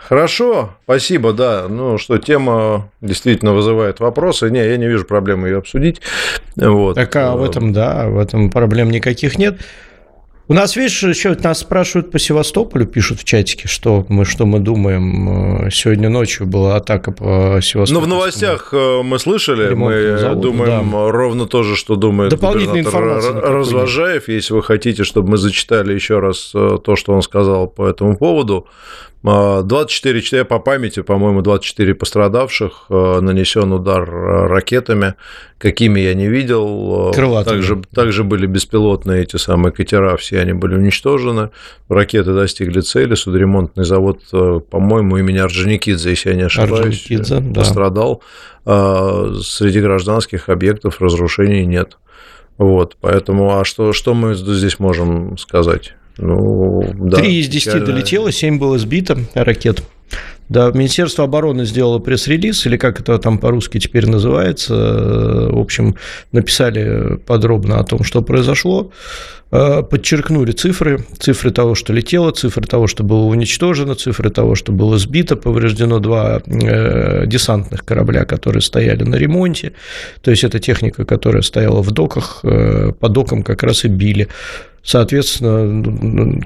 хорошо, 0.00 0.72
спасибо, 0.84 1.32
да. 1.32 1.68
Ну 1.70 1.96
что, 1.96 2.18
тема 2.18 2.90
действительно 3.00 3.54
вызывает 3.54 3.98
вопросы. 3.98 4.50
Не, 4.50 4.58
я 4.58 4.76
не 4.76 4.88
вижу 4.88 5.06
проблемы 5.06 5.48
ее 5.48 5.56
обсудить. 5.56 6.02
Вот. 6.56 6.96
Так 6.96 7.16
а 7.16 7.34
в 7.34 7.42
этом, 7.42 7.72
да, 7.72 8.10
в 8.10 8.18
этом 8.18 8.50
проблем 8.50 8.90
никаких 8.90 9.38
нет. 9.38 9.58
У 10.46 10.52
нас, 10.52 10.76
видишь, 10.76 11.02
еще 11.02 11.34
нас 11.42 11.60
спрашивают 11.60 12.10
по 12.10 12.18
Севастополю, 12.18 12.84
пишут 12.84 13.20
в 13.20 13.24
чатике, 13.24 13.66
что 13.66 14.04
мы, 14.10 14.26
что 14.26 14.44
мы 14.44 14.60
думаем. 14.60 15.70
Сегодня 15.70 16.10
ночью 16.10 16.46
была 16.46 16.76
атака 16.76 17.12
по 17.12 17.60
Севастополю. 17.62 18.00
Ну, 18.00 18.00
в 18.00 18.08
новостях 18.08 18.68
э, 18.72 19.00
мы 19.02 19.18
слышали, 19.18 19.72
мы 19.72 20.18
заводу, 20.18 20.42
думаем 20.42 20.90
да. 20.90 21.10
ровно 21.10 21.46
то 21.46 21.62
же, 21.62 21.76
что 21.76 21.96
думает 21.96 22.30
Дополнительная 22.30 22.80
информация 22.80 23.32
Развожаев. 23.40 24.28
Если 24.28 24.52
вы 24.52 24.62
хотите, 24.62 25.04
чтобы 25.04 25.30
мы 25.30 25.36
зачитали 25.38 25.94
еще 25.94 26.18
раз 26.18 26.52
э, 26.54 26.76
то, 26.84 26.94
что 26.94 27.14
он 27.14 27.22
сказал 27.22 27.66
по 27.66 27.86
этому 27.88 28.18
поводу, 28.18 28.66
24 29.24 30.20
человека 30.20 30.48
по 30.48 30.58
памяти, 30.58 31.00
по-моему, 31.00 31.40
24 31.40 31.94
пострадавших, 31.94 32.86
э, 32.90 33.20
нанесен 33.20 33.72
удар 33.72 34.02
э, 34.02 34.46
ракетами, 34.48 35.14
какими 35.56 36.00
я 36.00 36.12
не 36.12 36.28
видел. 36.28 37.10
Крылатыми. 37.14 37.54
Также, 37.56 37.82
также 37.94 38.22
были 38.22 38.46
беспилотные 38.46 39.22
эти 39.22 39.36
самые 39.36 39.72
катера, 39.72 40.18
все 40.18 40.40
они 40.40 40.52
были 40.52 40.74
уничтожены. 40.74 41.50
Ракеты 41.88 42.34
достигли 42.34 42.80
цели, 42.80 43.14
судоремонтный 43.14 43.84
завод, 43.84 44.20
по-моему, 44.30 45.16
имени 45.16 45.38
Орджоникидзе, 45.38 46.10
если 46.10 46.30
я 46.30 46.36
не 46.36 46.42
ошибаюсь, 46.42 47.08
пострадал. 47.54 48.22
Да. 48.66 49.32
Среди 49.42 49.80
гражданских 49.80 50.50
объектов 50.50 51.00
разрушений 51.00 51.64
нет. 51.64 51.96
Вот, 52.58 52.96
поэтому, 53.00 53.58
а 53.58 53.64
что, 53.64 53.92
что 53.92 54.14
мы 54.14 54.34
здесь 54.34 54.78
можем 54.78 55.38
сказать? 55.38 55.94
Ну, 56.18 56.82
да. 56.94 57.18
Три 57.18 57.40
из 57.40 57.48
десяти 57.48 57.80
долетело, 57.80 58.30
семь 58.30 58.58
было 58.58 58.78
сбито 58.78 59.18
ракет. 59.34 59.82
Да, 60.48 60.70
Министерство 60.72 61.24
обороны 61.24 61.64
сделало 61.64 61.98
пресс-релиз, 61.98 62.66
или 62.66 62.76
как 62.76 63.00
это 63.00 63.18
там 63.18 63.38
по-русски 63.38 63.80
теперь 63.80 64.06
называется. 64.06 64.74
В 65.50 65.58
общем, 65.58 65.96
написали 66.32 67.16
подробно 67.16 67.80
о 67.80 67.84
том, 67.84 68.04
что 68.04 68.20
произошло. 68.22 68.92
Э, 69.50 69.82
подчеркнули 69.82 70.50
цифры, 70.50 71.06
цифры 71.18 71.50
того, 71.50 71.74
что 71.74 71.92
летело, 71.92 72.32
цифры 72.32 72.66
того, 72.66 72.88
что 72.88 73.04
было 73.04 73.24
уничтожено, 73.24 73.94
цифры 73.94 74.28
того, 74.28 74.54
что 74.54 74.72
было 74.72 74.98
сбито, 74.98 75.36
повреждено 75.36 76.00
два 76.00 76.42
э, 76.44 77.24
десантных 77.26 77.84
корабля, 77.84 78.24
которые 78.24 78.62
стояли 78.62 79.04
на 79.04 79.14
ремонте, 79.14 79.72
то 80.22 80.30
есть 80.30 80.42
это 80.42 80.58
техника, 80.58 81.04
которая 81.04 81.42
стояла 81.42 81.82
в 81.82 81.90
доках, 81.92 82.40
э, 82.42 82.92
по 82.98 83.08
докам 83.08 83.44
как 83.44 83.62
раз 83.62 83.84
и 83.84 83.88
били. 83.88 84.28
Соответственно, 84.84 86.40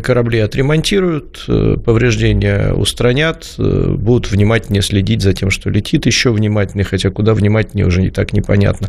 корабли 0.00 0.38
отремонтируют, 0.38 1.44
э, 1.46 1.76
повреждения 1.84 2.72
устранят, 2.72 3.54
э, 3.58 3.94
будут 3.98 4.30
внимательнее 4.30 4.80
следить 4.80 5.20
за 5.20 5.34
тем, 5.34 5.50
что 5.50 5.68
летит, 5.68 6.06
еще 6.06 6.32
внимательнее, 6.32 6.86
хотя 6.86 7.10
куда 7.10 7.34
внимательнее 7.34 7.86
уже 7.86 8.00
не 8.00 8.08
так 8.08 8.32
непонятно. 8.32 8.88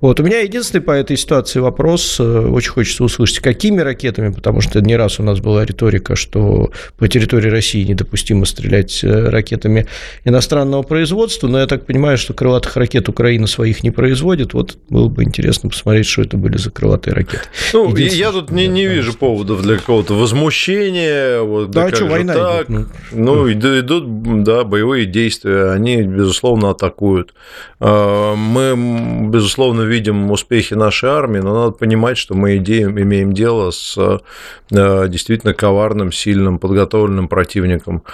Вот. 0.00 0.18
У 0.18 0.24
меня 0.24 0.40
единственный 0.40 0.80
по 0.80 0.90
этой 0.90 1.16
ситуации 1.16 1.60
вопрос, 1.60 2.16
э, 2.18 2.24
очень 2.24 2.72
хочется 2.72 3.04
услышать, 3.04 3.38
какими 3.38 3.80
ракетами, 3.80 4.32
потому 4.32 4.60
что 4.60 4.80
не 4.80 4.96
раз 4.96 5.20
у 5.20 5.22
нас 5.22 5.38
была 5.38 5.64
риторика, 5.64 6.16
что 6.16 6.72
по 6.98 7.06
территории 7.06 7.50
России 7.50 7.84
недопустимо 7.84 8.46
стрелять 8.46 9.04
ракетами 9.04 9.86
иностранного 10.24 10.82
производства, 10.82 11.46
но 11.46 11.60
я 11.60 11.68
так 11.68 11.86
понимаю, 11.86 12.18
что 12.18 12.34
крылатых 12.34 12.76
ракет 12.76 13.08
Украина 13.08 13.46
своих 13.46 13.84
не 13.84 13.92
производит, 13.92 14.54
вот 14.54 14.76
было 14.88 15.08
бы 15.08 15.22
интересно 15.22 15.70
посмотреть, 15.70 16.06
что 16.06 16.22
это 16.22 16.36
были 16.36 16.56
за 16.56 16.72
крылатые 16.72 17.14
ракеты. 17.14 17.44
Ну, 17.72 17.92
я 18.24 18.32
тут 18.32 18.50
не, 18.50 18.66
не 18.68 18.86
вижу 18.86 19.16
поводов 19.16 19.62
для 19.62 19.76
какого-то 19.76 20.14
возмущения. 20.14 21.42
Вот, 21.42 21.70
да, 21.70 21.90
да 21.90 21.94
что, 21.94 22.06
война 22.06 22.34
так? 22.34 22.70
идет. 22.70 22.88
Ну, 23.12 23.34
ну 23.34 23.52
идут, 23.52 24.42
да, 24.42 24.64
боевые 24.64 25.04
действия, 25.04 25.70
они, 25.70 26.02
безусловно, 26.02 26.70
атакуют. 26.70 27.34
А, 27.80 28.34
мы, 28.34 29.28
безусловно, 29.28 29.82
видим 29.82 30.30
успехи 30.30 30.74
нашей 30.74 31.10
армии, 31.10 31.40
но 31.40 31.54
надо 31.54 31.72
понимать, 31.72 32.16
что 32.16 32.34
мы 32.34 32.56
имеем 32.56 33.32
дело 33.32 33.70
с 33.70 33.96
а, 33.98 35.08
действительно 35.08 35.52
коварным, 35.52 36.10
сильным, 36.10 36.58
подготовленным 36.58 37.28
противником, 37.28 38.04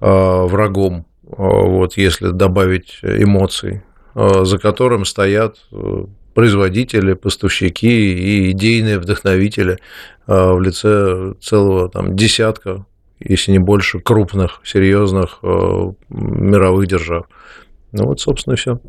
а, 0.00 0.46
врагом, 0.46 1.06
вот, 1.24 1.96
если 1.96 2.28
добавить 2.28 3.00
эмоций, 3.02 3.82
за 4.14 4.58
которым 4.58 5.04
стоят 5.04 5.56
производители, 6.36 7.14
поставщики 7.14 8.12
и 8.12 8.50
идейные 8.50 8.98
вдохновители 8.98 9.78
а, 10.26 10.52
в 10.52 10.60
лице 10.60 11.32
целого 11.40 11.88
там, 11.88 12.14
десятка, 12.14 12.84
если 13.18 13.52
не 13.52 13.58
больше, 13.58 14.00
крупных, 14.00 14.60
серьезных 14.62 15.38
а, 15.42 15.94
мировых 16.10 16.88
держав. 16.88 17.24
Ну 17.92 18.04
вот, 18.04 18.20
собственно, 18.20 18.54
все. 18.54 18.80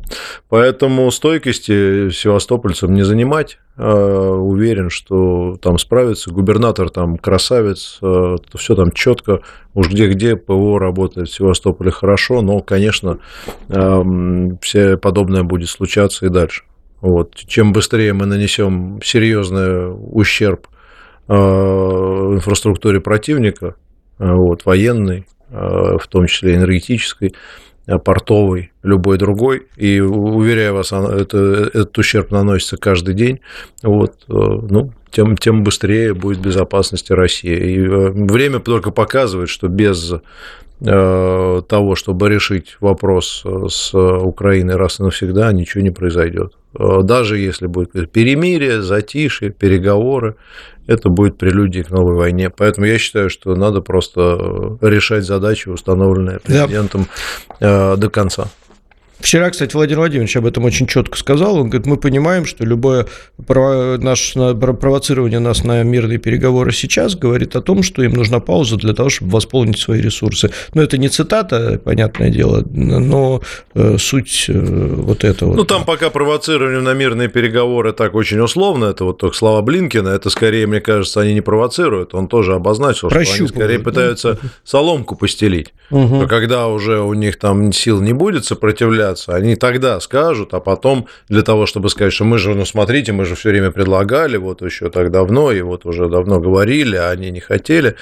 Поэтому 0.50 1.10
стойкости 1.10 2.10
севастопольцам 2.10 2.92
не 2.92 3.02
занимать. 3.02 3.58
А, 3.78 4.34
уверен, 4.34 4.90
что 4.90 5.56
там 5.62 5.78
справится. 5.78 6.30
Губернатор 6.30 6.90
там 6.90 7.16
красавец, 7.16 7.98
все 7.98 8.74
там 8.74 8.92
четко. 8.92 9.40
Уж 9.72 9.88
где-где 9.88 10.36
ПВО 10.36 10.78
работает 10.78 11.30
в 11.30 11.34
Севастополе 11.34 11.92
хорошо, 11.92 12.42
но, 12.42 12.60
конечно, 12.60 13.20
все 13.68 14.98
подобное 14.98 15.44
будет 15.44 15.70
случаться 15.70 16.26
и 16.26 16.28
дальше. 16.28 16.64
Вот. 17.00 17.34
Чем 17.34 17.72
быстрее 17.72 18.12
мы 18.12 18.26
нанесем 18.26 19.00
серьезный 19.04 19.92
ущерб 19.92 20.66
э, 21.28 21.32
инфраструктуре 21.32 23.00
противника, 23.00 23.76
э, 24.18 24.32
вот, 24.32 24.64
военной, 24.64 25.26
э, 25.50 25.96
в 26.00 26.06
том 26.08 26.26
числе 26.26 26.56
энергетической, 26.56 27.34
портовой, 28.04 28.72
любой 28.82 29.16
другой. 29.16 29.66
И 29.76 29.98
уверяю 30.00 30.74
вас, 30.74 30.92
это, 30.92 31.70
этот 31.72 31.96
ущерб 31.96 32.30
наносится 32.30 32.76
каждый 32.76 33.14
день. 33.14 33.40
Вот, 33.82 34.24
ну, 34.28 34.92
тем, 35.10 35.38
тем 35.38 35.64
быстрее 35.64 36.12
будет 36.12 36.38
безопасность 36.38 37.10
России. 37.10 37.76
И 37.76 37.80
время 37.80 38.60
только 38.60 38.90
показывает, 38.90 39.48
что 39.48 39.68
без 39.68 40.12
того, 40.80 41.94
чтобы 41.96 42.28
решить 42.28 42.76
вопрос 42.80 43.44
с 43.68 43.94
Украиной 43.94 44.76
раз 44.76 45.00
и 45.00 45.02
навсегда, 45.02 45.52
ничего 45.52 45.82
не 45.82 45.90
произойдет. 45.90 46.52
Э, 46.78 47.00
даже 47.02 47.38
если 47.38 47.66
будет 47.66 48.10
перемирие, 48.10 48.82
затишье, 48.82 49.50
переговоры, 49.50 50.36
это 50.86 51.08
будет 51.08 51.36
прелюдией 51.36 51.84
к 51.84 51.90
новой 51.90 52.14
войне. 52.14 52.50
Поэтому 52.50 52.86
я 52.86 52.98
считаю, 52.98 53.30
что 53.30 53.54
надо 53.54 53.80
просто 53.80 54.78
решать 54.80 55.24
задачи, 55.24 55.68
установленные 55.68 56.40
президентом, 56.40 57.06
да. 57.60 57.94
Э, 57.94 57.96
до 57.96 58.08
конца. 58.10 58.48
Вчера, 59.20 59.50
кстати, 59.50 59.74
Владимир 59.74 59.98
Владимирович 59.98 60.36
об 60.36 60.46
этом 60.46 60.64
очень 60.64 60.86
четко 60.86 61.18
сказал. 61.18 61.56
Он 61.56 61.68
говорит, 61.68 61.86
мы 61.86 61.96
понимаем, 61.96 62.46
что 62.46 62.64
любое 62.64 63.06
наше 63.46 64.54
провоцирование 64.54 65.40
нас 65.40 65.64
на 65.64 65.82
мирные 65.82 66.18
переговоры 66.18 66.72
сейчас 66.72 67.16
говорит 67.16 67.56
о 67.56 67.60
том, 67.60 67.82
что 67.82 68.02
им 68.02 68.12
нужна 68.12 68.40
пауза 68.40 68.76
для 68.76 68.94
того, 68.94 69.10
чтобы 69.10 69.32
восполнить 69.32 69.78
свои 69.78 70.00
ресурсы. 70.00 70.50
Но 70.74 70.82
это 70.82 70.98
не 70.98 71.08
цитата, 71.08 71.80
понятное 71.82 72.30
дело, 72.30 72.64
но 72.70 73.42
э, 73.74 73.96
суть 73.98 74.46
э, 74.48 74.52
вот 74.58 75.24
этого. 75.24 75.54
Ну, 75.54 75.64
там 75.64 75.84
пока 75.84 76.10
провоцирование 76.10 76.80
на 76.80 76.94
мирные 76.94 77.28
переговоры 77.28 77.92
так 77.92 78.14
очень 78.14 78.38
условно, 78.40 78.86
это 78.86 79.04
вот 79.04 79.18
только 79.18 79.36
слова 79.36 79.62
Блинкина, 79.62 80.08
это 80.08 80.30
скорее, 80.30 80.66
мне 80.66 80.80
кажется, 80.80 81.20
они 81.20 81.34
не 81.34 81.40
провоцируют. 81.40 82.14
Он 82.14 82.28
тоже 82.28 82.54
обозначил, 82.54 83.10
что 83.10 83.18
они 83.18 83.48
скорее 83.48 83.78
пытаются 83.78 84.38
соломку 84.64 85.16
постелить. 85.16 85.74
Угу. 85.90 86.16
Но 86.16 86.28
когда 86.28 86.68
уже 86.68 87.00
у 87.00 87.14
них 87.14 87.38
там 87.38 87.72
сил 87.72 88.00
не 88.00 88.12
будет 88.12 88.44
сопротивляться, 88.44 89.07
сопротивляться. 89.16 89.34
Они 89.34 89.56
тогда 89.56 90.00
скажут, 90.00 90.54
а 90.54 90.60
потом 90.60 91.06
для 91.28 91.42
того, 91.42 91.66
чтобы 91.66 91.88
сказать, 91.90 92.12
что 92.12 92.24
мы 92.24 92.38
же, 92.38 92.54
ну 92.54 92.64
смотрите, 92.64 93.12
мы 93.12 93.24
же 93.24 93.34
все 93.34 93.50
время 93.50 93.70
предлагали, 93.70 94.36
вот 94.36 94.62
еще 94.62 94.90
так 94.90 95.10
давно, 95.10 95.52
и 95.52 95.60
вот 95.62 95.86
уже 95.86 96.08
давно 96.08 96.40
говорили, 96.40 96.96
а 96.96 97.10
они 97.10 97.30
не 97.30 97.40
хотели. 97.40 97.94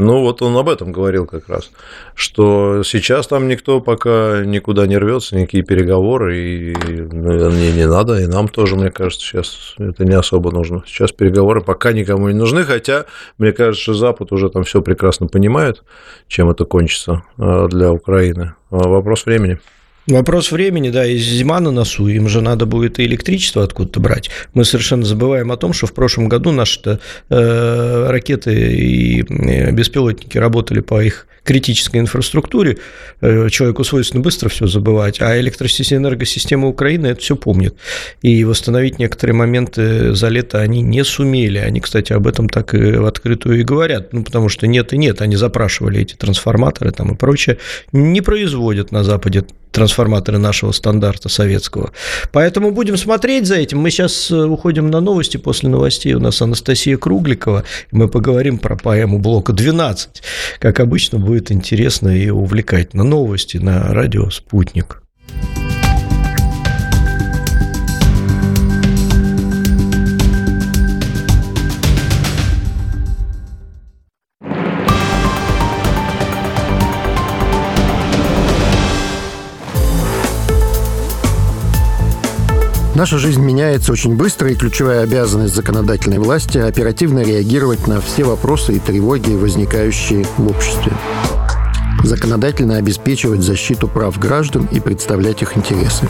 Ну, 0.00 0.20
вот 0.20 0.42
он 0.42 0.56
об 0.56 0.68
этом 0.68 0.92
говорил 0.92 1.26
как 1.26 1.48
раз, 1.48 1.72
что 2.14 2.84
сейчас 2.84 3.26
там 3.26 3.48
никто 3.48 3.80
пока 3.80 4.44
никуда 4.44 4.86
не 4.86 4.96
рвется, 4.96 5.34
никакие 5.34 5.64
переговоры, 5.64 6.38
и 6.38 6.76
ну, 6.86 7.50
не, 7.50 7.72
не 7.72 7.86
надо, 7.88 8.20
и 8.20 8.28
нам 8.28 8.46
тоже, 8.46 8.76
мне 8.76 8.92
кажется, 8.92 9.26
сейчас 9.26 9.74
это 9.78 10.04
не 10.04 10.14
особо 10.14 10.52
нужно. 10.52 10.84
Сейчас 10.86 11.10
переговоры 11.10 11.62
пока 11.62 11.92
никому 11.92 12.28
не 12.28 12.34
нужны, 12.34 12.62
хотя, 12.64 13.06
мне 13.38 13.50
кажется, 13.50 13.82
что 13.82 13.94
Запад 13.94 14.30
уже 14.30 14.50
там 14.50 14.62
все 14.62 14.82
прекрасно 14.82 15.26
понимает, 15.26 15.82
чем 16.28 16.48
это 16.48 16.64
кончится 16.64 17.24
а, 17.36 17.66
для 17.66 17.90
Украины. 17.90 18.54
А 18.70 18.76
вопрос 18.88 19.26
времени. 19.26 19.58
Вопрос 20.08 20.52
времени, 20.52 20.88
да, 20.88 21.04
и 21.04 21.18
зима 21.18 21.60
на 21.60 21.70
носу, 21.70 22.08
им 22.08 22.28
же 22.28 22.40
надо 22.40 22.64
будет 22.64 22.98
и 22.98 23.04
электричество 23.04 23.62
откуда-то 23.62 24.00
брать. 24.00 24.30
Мы 24.54 24.64
совершенно 24.64 25.04
забываем 25.04 25.52
о 25.52 25.58
том, 25.58 25.74
что 25.74 25.86
в 25.86 25.92
прошлом 25.92 26.30
году 26.30 26.50
наши 26.50 26.98
э, 27.28 28.06
ракеты 28.08 28.54
и 28.74 29.22
э, 29.22 29.70
беспилотники 29.70 30.38
работали 30.38 30.80
по 30.80 31.02
их 31.02 31.26
критической 31.48 31.98
инфраструктуре. 31.98 32.76
Э, 33.22 33.48
человеку 33.48 33.82
свойственно 33.82 34.22
быстро 34.22 34.50
все 34.50 34.66
забывать, 34.66 35.22
а 35.22 35.40
электросистема, 35.40 36.02
энергосистема 36.02 36.68
Украины 36.68 37.06
это 37.06 37.22
все 37.22 37.36
помнит. 37.36 37.74
И 38.20 38.44
восстановить 38.44 38.98
некоторые 38.98 39.34
моменты 39.34 40.14
за 40.14 40.28
лето 40.28 40.60
они 40.60 40.82
не 40.82 41.02
сумели. 41.04 41.56
Они, 41.56 41.80
кстати, 41.80 42.12
об 42.12 42.26
этом 42.26 42.50
так 42.50 42.74
и 42.74 42.92
в 42.92 43.06
открытую 43.06 43.60
и 43.60 43.62
говорят. 43.62 44.12
Ну, 44.12 44.24
потому 44.24 44.50
что 44.50 44.66
нет 44.66 44.92
и 44.92 44.98
нет. 44.98 45.22
Они 45.22 45.36
запрашивали 45.36 46.02
эти 46.02 46.16
трансформаторы 46.16 46.90
там 46.90 47.14
и 47.14 47.16
прочее. 47.16 47.56
Не 47.92 48.20
производят 48.20 48.92
на 48.92 49.02
Западе 49.02 49.46
трансформаторы 49.70 50.38
нашего 50.38 50.72
стандарта 50.72 51.28
советского. 51.28 51.92
Поэтому 52.32 52.72
будем 52.72 52.96
смотреть 52.96 53.46
за 53.46 53.56
этим. 53.56 53.78
Мы 53.78 53.90
сейчас 53.90 54.30
э, 54.30 54.44
уходим 54.44 54.90
на 54.90 55.00
новости. 55.00 55.36
После 55.36 55.68
новостей 55.68 56.14
у 56.14 56.20
нас 56.20 56.42
Анастасия 56.42 56.96
Кругликова. 56.96 57.64
Мы 57.92 58.08
поговорим 58.08 58.58
про 58.58 58.76
поэму 58.76 59.18
блока 59.18 59.52
12. 59.52 60.22
Как 60.58 60.80
обычно, 60.80 61.18
будет 61.18 61.37
интересно 61.50 62.08
и 62.08 62.30
увлекательно. 62.30 63.04
Новости 63.04 63.56
на 63.58 63.92
радио 63.92 64.30
«Спутник». 64.30 65.02
Наша 82.98 83.16
жизнь 83.16 83.40
меняется 83.40 83.92
очень 83.92 84.16
быстро, 84.16 84.50
и 84.50 84.56
ключевая 84.56 85.04
обязанность 85.04 85.54
законодательной 85.54 86.18
власти– 86.18 86.58
оперативно 86.58 87.20
реагировать 87.20 87.86
на 87.86 88.00
все 88.00 88.24
вопросы 88.24 88.74
и 88.74 88.80
тревоги, 88.80 89.30
возникающие 89.34 90.26
в 90.36 90.48
обществе. 90.48 90.90
Законодательно 92.02 92.74
обеспечивать 92.74 93.42
защиту 93.42 93.86
прав 93.86 94.18
граждан 94.18 94.66
и 94.72 94.80
представлять 94.80 95.42
их 95.42 95.56
интересы. 95.56 96.08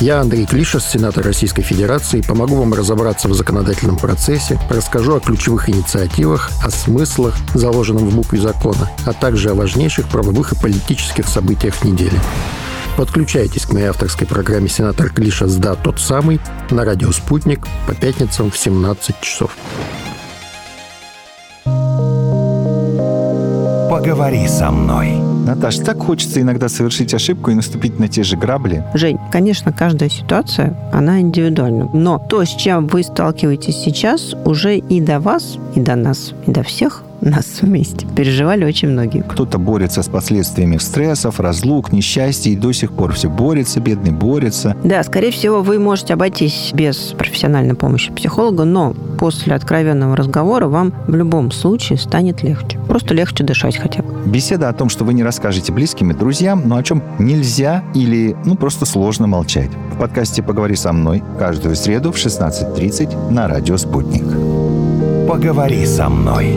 Я 0.00 0.20
Андрей 0.20 0.44
Клишес, 0.44 0.84
сенатор 0.84 1.24
Российской 1.24 1.62
Федерации, 1.62 2.20
помогу 2.20 2.56
вам 2.56 2.74
разобраться 2.74 3.26
в 3.26 3.32
законодательном 3.32 3.96
процессе, 3.96 4.60
расскажу 4.68 5.16
о 5.16 5.20
ключевых 5.20 5.70
инициативах, 5.70 6.50
о 6.62 6.70
смыслах, 6.70 7.34
заложенном 7.54 8.06
в 8.10 8.14
букве 8.14 8.38
закона, 8.38 8.90
а 9.06 9.14
также 9.14 9.48
о 9.48 9.54
важнейших 9.54 10.08
правовых 10.08 10.52
и 10.52 10.56
политических 10.56 11.26
событиях 11.26 11.84
недели. 11.84 12.20
Подключайтесь 12.98 13.64
к 13.64 13.72
моей 13.72 13.86
авторской 13.86 14.26
программе 14.26 14.68
«Сенатор 14.68 15.08
Клишес 15.10 15.54
да, 15.54 15.76
тот 15.76 16.00
самый» 16.00 16.40
на 16.72 16.84
радио 16.84 17.12
«Спутник» 17.12 17.60
по 17.86 17.94
пятницам 17.94 18.50
в 18.50 18.58
17 18.58 19.20
часов. 19.20 19.56
Поговори 23.88 24.48
со 24.48 24.72
мной. 24.72 25.12
Наташ, 25.46 25.76
так 25.76 25.98
хочется 26.00 26.40
иногда 26.40 26.68
совершить 26.68 27.14
ошибку 27.14 27.52
и 27.52 27.54
наступить 27.54 28.00
на 28.00 28.08
те 28.08 28.24
же 28.24 28.36
грабли. 28.36 28.82
Жень, 28.94 29.18
конечно, 29.30 29.72
каждая 29.72 30.08
ситуация, 30.08 30.76
она 30.92 31.20
индивидуальна. 31.20 31.88
Но 31.92 32.18
то, 32.18 32.44
с 32.44 32.48
чем 32.48 32.88
вы 32.88 33.04
сталкиваетесь 33.04 33.76
сейчас, 33.76 34.34
уже 34.44 34.76
и 34.76 35.00
до 35.00 35.20
вас, 35.20 35.56
и 35.76 35.80
до 35.80 35.94
нас, 35.94 36.32
и 36.48 36.50
до 36.50 36.64
всех 36.64 37.04
нас 37.20 37.46
вместе 37.60 38.06
переживали 38.16 38.64
очень 38.64 38.88
многие. 38.88 39.22
Кто-то 39.22 39.58
борется 39.58 40.02
с 40.02 40.08
последствиями 40.08 40.78
стрессов, 40.78 41.40
разлук, 41.40 41.92
несчастья 41.92 42.50
и 42.50 42.56
до 42.56 42.72
сих 42.72 42.92
пор 42.92 43.12
все 43.12 43.28
борется, 43.28 43.80
бедный 43.80 44.12
борется. 44.12 44.76
Да, 44.84 45.02
скорее 45.02 45.30
всего, 45.30 45.62
вы 45.62 45.78
можете 45.78 46.14
обойтись 46.14 46.70
без 46.74 47.14
профессиональной 47.16 47.74
помощи 47.74 48.12
психолога, 48.12 48.64
но 48.64 48.94
после 49.18 49.54
откровенного 49.54 50.16
разговора 50.16 50.68
вам 50.68 50.92
в 51.06 51.14
любом 51.14 51.50
случае 51.50 51.98
станет 51.98 52.42
легче. 52.42 52.78
Просто 52.88 53.14
легче 53.14 53.44
дышать 53.44 53.76
хотя 53.76 54.02
бы. 54.02 54.14
Беседа 54.26 54.68
о 54.68 54.72
том, 54.72 54.88
что 54.88 55.04
вы 55.04 55.14
не 55.14 55.22
расскажете 55.22 55.72
близким 55.72 56.10
и 56.10 56.14
друзьям, 56.14 56.62
но 56.66 56.76
о 56.76 56.82
чем 56.82 57.02
нельзя 57.18 57.84
или 57.94 58.36
ну 58.44 58.56
просто 58.56 58.86
сложно 58.86 59.26
молчать. 59.26 59.70
В 59.94 59.98
подкасте 59.98 60.42
«Поговори 60.42 60.76
со 60.76 60.92
мной» 60.92 61.22
каждую 61.38 61.76
среду 61.76 62.12
в 62.12 62.16
16.30 62.16 63.30
на 63.30 63.48
радио 63.48 63.76
«Спутник». 63.76 64.24
Поговори 65.28 65.84
со 65.84 66.08
мной. 66.08 66.56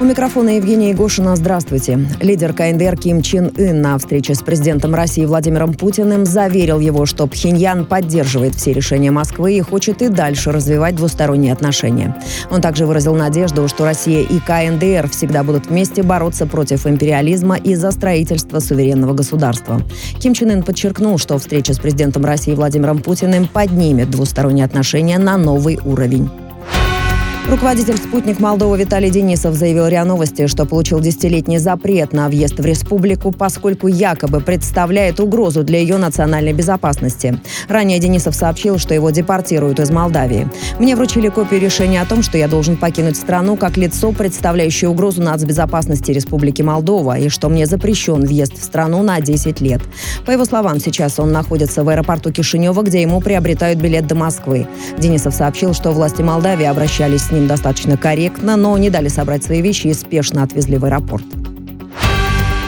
У 0.00 0.04
микрофона 0.04 0.56
Евгения 0.56 0.90
Егошина. 0.90 1.36
Здравствуйте. 1.36 2.00
Лидер 2.20 2.52
КНДР 2.52 2.96
Ким 2.96 3.22
Чен 3.22 3.52
Ын 3.56 3.80
на 3.80 3.96
встрече 3.96 4.34
с 4.34 4.42
президентом 4.42 4.92
России 4.92 5.24
Владимиром 5.24 5.72
Путиным 5.72 6.26
заверил 6.26 6.80
его, 6.80 7.06
что 7.06 7.28
Пхеньян 7.28 7.86
поддерживает 7.86 8.56
все 8.56 8.72
решения 8.72 9.12
Москвы 9.12 9.56
и 9.56 9.60
хочет 9.60 10.02
и 10.02 10.08
дальше 10.08 10.50
развивать 10.50 10.96
двусторонние 10.96 11.52
отношения. 11.52 12.16
Он 12.50 12.60
также 12.60 12.86
выразил 12.86 13.14
надежду, 13.14 13.68
что 13.68 13.84
Россия 13.84 14.22
и 14.22 14.40
КНДР 14.40 15.08
всегда 15.10 15.44
будут 15.44 15.68
вместе 15.68 16.02
бороться 16.02 16.46
против 16.46 16.88
империализма 16.88 17.56
и 17.56 17.76
за 17.76 17.92
строительство 17.92 18.58
суверенного 18.58 19.14
государства. 19.14 19.80
Ким 20.18 20.34
Чен 20.34 20.50
Ын 20.50 20.62
подчеркнул, 20.64 21.18
что 21.18 21.38
встреча 21.38 21.72
с 21.72 21.78
президентом 21.78 22.24
России 22.24 22.52
Владимиром 22.52 22.98
Путиным 22.98 23.46
поднимет 23.46 24.10
двусторонние 24.10 24.64
отношения 24.64 25.18
на 25.18 25.36
новый 25.38 25.78
уровень. 25.84 26.28
Руководитель 27.46 27.98
«Спутник 27.98 28.40
Молдовы» 28.40 28.78
Виталий 28.78 29.10
Денисов 29.10 29.54
заявил 29.54 29.86
РИА 29.86 30.06
Новости, 30.06 30.46
что 30.46 30.64
получил 30.64 31.00
десятилетний 31.00 31.58
запрет 31.58 32.14
на 32.14 32.30
въезд 32.30 32.58
в 32.58 32.64
республику, 32.64 33.32
поскольку 33.32 33.86
якобы 33.86 34.40
представляет 34.40 35.20
угрозу 35.20 35.62
для 35.62 35.78
ее 35.78 35.98
национальной 35.98 36.54
безопасности. 36.54 37.38
Ранее 37.68 37.98
Денисов 37.98 38.34
сообщил, 38.34 38.78
что 38.78 38.94
его 38.94 39.10
депортируют 39.10 39.78
из 39.78 39.90
Молдавии. 39.90 40.48
Мне 40.78 40.96
вручили 40.96 41.28
копию 41.28 41.60
решения 41.60 42.00
о 42.00 42.06
том, 42.06 42.22
что 42.22 42.38
я 42.38 42.48
должен 42.48 42.78
покинуть 42.78 43.18
страну 43.18 43.56
как 43.56 43.76
лицо, 43.76 44.12
представляющее 44.12 44.88
угрозу 44.88 45.22
нацбезопасности 45.22 46.12
Республики 46.12 46.62
Молдова, 46.62 47.18
и 47.18 47.28
что 47.28 47.50
мне 47.50 47.66
запрещен 47.66 48.24
въезд 48.24 48.58
в 48.58 48.64
страну 48.64 49.02
на 49.02 49.20
10 49.20 49.60
лет. 49.60 49.82
По 50.24 50.30
его 50.30 50.46
словам, 50.46 50.80
сейчас 50.80 51.20
он 51.20 51.30
находится 51.30 51.84
в 51.84 51.90
аэропорту 51.90 52.32
Кишинева, 52.32 52.80
где 52.82 53.02
ему 53.02 53.20
приобретают 53.20 53.78
билет 53.78 54.06
до 54.06 54.14
Москвы. 54.14 54.66
Денисов 54.98 55.34
сообщил, 55.34 55.74
что 55.74 55.90
власти 55.90 56.22
Молдавии 56.22 56.64
обращались 56.64 57.24
с 57.24 57.33
ним 57.34 57.46
достаточно 57.46 57.96
корректно, 57.96 58.56
но 58.56 58.76
не 58.78 58.90
дали 58.90 59.08
собрать 59.08 59.44
свои 59.44 59.60
вещи 59.60 59.88
и 59.88 59.94
спешно 59.94 60.42
отвезли 60.42 60.78
в 60.78 60.84
аэропорт. 60.84 61.43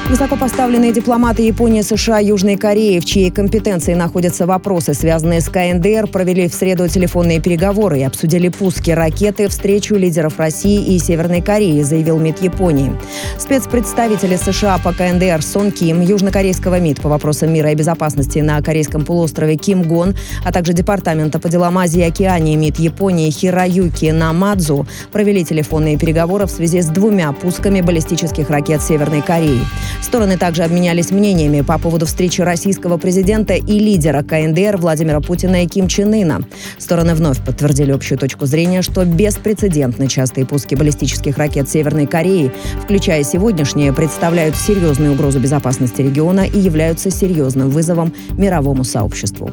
Высокопоставленные 0.09 0.93
дипломаты 0.93 1.43
Японии, 1.43 1.83
США, 1.83 2.21
Южной 2.21 2.57
Кореи, 2.57 3.01
в 3.01 3.05
чьей 3.05 3.33
компетенции 3.33 3.95
находятся 3.95 4.47
вопросы, 4.47 4.95
связанные 4.95 5.41
с 5.41 5.49
КНДР, 5.49 6.07
провели 6.07 6.49
в 6.49 6.55
среду 6.55 6.87
телефонные 6.87 7.41
переговоры 7.41 7.99
и 7.99 8.05
обсудили 8.05 8.49
пуски 8.49 8.93
ракеты, 8.93 9.49
встречу 9.49 9.97
лидеров 9.97 10.39
России 10.39 10.95
и 10.95 11.01
Северной 11.01 11.43
Кореи, 11.43 11.83
заявил 11.83 12.19
МИД 12.21 12.41
Японии. 12.43 12.93
Спецпредставители 13.37 14.37
США 14.37 14.79
по 14.79 14.93
КНДР 14.93 15.43
Сон 15.43 15.73
Ким, 15.73 16.01
южнокорейского 16.01 16.79
МИД 16.79 17.03
по 17.03 17.09
вопросам 17.09 17.53
мира 17.53 17.73
и 17.73 17.75
безопасности 17.75 18.39
на 18.39 18.63
Корейском 18.63 19.05
полуострове 19.05 19.57
Ким 19.57 19.83
Гон, 19.83 20.15
а 20.45 20.53
также 20.53 20.73
Департамента 20.73 21.41
по 21.41 21.49
делам 21.49 21.79
Азии 21.79 22.03
и 22.03 22.05
Океании 22.05 22.55
МИД 22.55 22.79
Японии 22.79 23.29
Хироюки 23.29 24.13
Намадзу 24.13 24.87
провели 25.11 25.45
телефонные 25.45 25.99
переговоры 25.99 26.47
в 26.47 26.51
связи 26.53 26.81
с 26.81 26.87
двумя 26.87 27.33
пусками 27.33 27.81
баллистических 27.81 28.49
ракет 28.51 28.83
Северной 28.83 29.21
Кореи. 29.21 29.59
Стороны 30.03 30.37
также 30.39 30.63
обменялись 30.63 31.11
мнениями 31.11 31.63
по 31.63 31.79
поводу 31.79 32.07
встречи 32.07 32.41
российского 32.41 32.97
президента 32.97 33.55
и 33.55 33.79
лидера 33.79 34.23
КНДР 34.23 34.77
Владимира 34.77 35.21
Путина 35.21 35.65
и 35.65 35.67
Ким 35.67 35.89
Чен 35.89 36.13
Ына. 36.13 36.43
Стороны 36.79 37.15
вновь 37.15 37.45
подтвердили 37.45 37.93
общую 37.93 38.19
точку 38.19 38.47
зрения, 38.47 38.83
что 38.83 39.05
беспрецедентно 39.05 40.09
частые 40.09 40.47
пуски 40.47 40.75
баллистических 40.75 41.37
ракет 41.39 41.69
Северной 41.69 42.07
Кореи, 42.07 42.53
включая 42.83 43.25
сегодняшние, 43.25 43.93
представляют 43.93 44.57
серьезную 44.57 45.13
угрозу 45.13 45.41
безопасности 45.41 46.03
региона 46.03 46.47
и 46.47 46.59
являются 46.59 47.11
серьезным 47.11 47.71
вызовом 47.71 48.13
мировому 48.37 48.85
сообществу. 48.85 49.51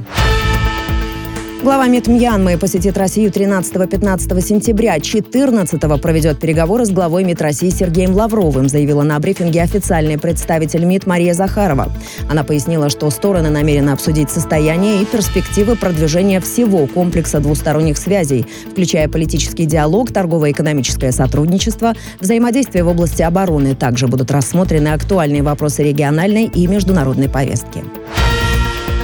Глава 1.63 1.87
МИД 1.87 2.07
Мьянмы 2.07 2.57
посетит 2.57 2.97
Россию 2.97 3.31
13-15 3.31 4.41
сентября. 4.41 4.99
14 4.99 5.79
проведет 6.01 6.37
переговоры 6.37 6.85
с 6.85 6.89
главой 6.89 7.23
МИД 7.23 7.41
России 7.41 7.69
Сергеем 7.69 8.13
Лавровым, 8.13 8.67
заявила 8.67 9.03
на 9.03 9.17
брифинге 9.17 9.61
официальный 9.61 10.17
представитель 10.17 10.83
МИД 10.83 11.07
Мария 11.07 11.33
Захарова. 11.33 11.89
Она 12.29 12.43
пояснила, 12.43 12.89
что 12.89 13.09
стороны 13.09 13.49
намерены 13.49 13.91
обсудить 13.91 14.29
состояние 14.29 15.01
и 15.01 15.05
перспективы 15.05 15.77
продвижения 15.77 16.41
всего 16.41 16.85
комплекса 16.85 17.39
двусторонних 17.39 17.97
связей, 17.97 18.45
включая 18.69 19.07
политический 19.07 19.65
диалог, 19.65 20.11
торгово-экономическое 20.11 21.13
сотрудничество, 21.13 21.93
взаимодействие 22.19 22.83
в 22.83 22.89
области 22.89 23.21
обороны. 23.21 23.73
Также 23.73 24.07
будут 24.07 24.31
рассмотрены 24.31 24.89
актуальные 24.89 25.43
вопросы 25.43 25.81
региональной 25.81 26.47
и 26.47 26.67
международной 26.67 27.29
повестки. 27.29 27.85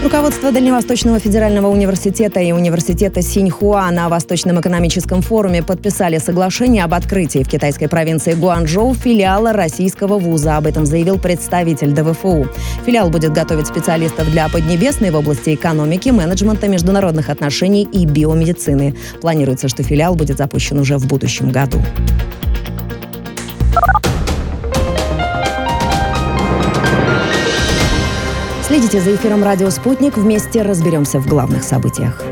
Руководство 0.02 0.54
Дальневосточного 0.54 1.20
федерального 1.20 1.68
университета 1.68 2.40
и 2.40 2.54
университета 2.54 3.22
Синьхуа 3.22 3.92
на 3.92 4.08
Восточном 4.08 4.62
экономическом 4.62 5.22
форуме 5.22 5.62
подписали 5.62 6.20
соглашение 6.20 6.86
об 6.86 6.94
открытии 6.94 7.44
в 7.44 7.50
китайской 7.50 7.88
провинции 7.88 8.34
Гуанчжоу 8.34 8.94
филиала 8.94 9.52
российского 9.52 10.18
вуза. 10.18 10.56
Об 10.56 10.68
этом 10.68 10.86
заявил 10.86 11.20
представитель 11.20 11.92
ДВФУ. 11.92 12.48
Филиал 12.86 13.10
будет 13.10 13.34
готовить 13.34 13.68
специалистов 13.68 14.32
для 14.32 14.48
Поднебесной 14.48 15.12
в 15.12 15.18
области 15.18 15.54
экономики, 15.54 16.08
менеджмента, 16.10 16.70
международных 16.70 17.28
отношений 17.28 17.84
и 17.84 18.06
биомедицины. 18.06 18.96
Планируется, 19.20 19.68
что 19.68 19.84
филиал 19.84 20.16
будет 20.16 20.38
запущен 20.38 20.80
уже 20.80 20.98
в 20.98 21.08
будущем 21.08 21.52
году. 21.52 21.84
Следите 28.80 29.02
за 29.02 29.14
эфиром 29.14 29.44
«Радио 29.44 29.70
Спутник». 29.72 30.16
Вместе 30.16 30.62
разберемся 30.62 31.20
в 31.20 31.28
главных 31.28 31.66
событиях. 31.66 32.24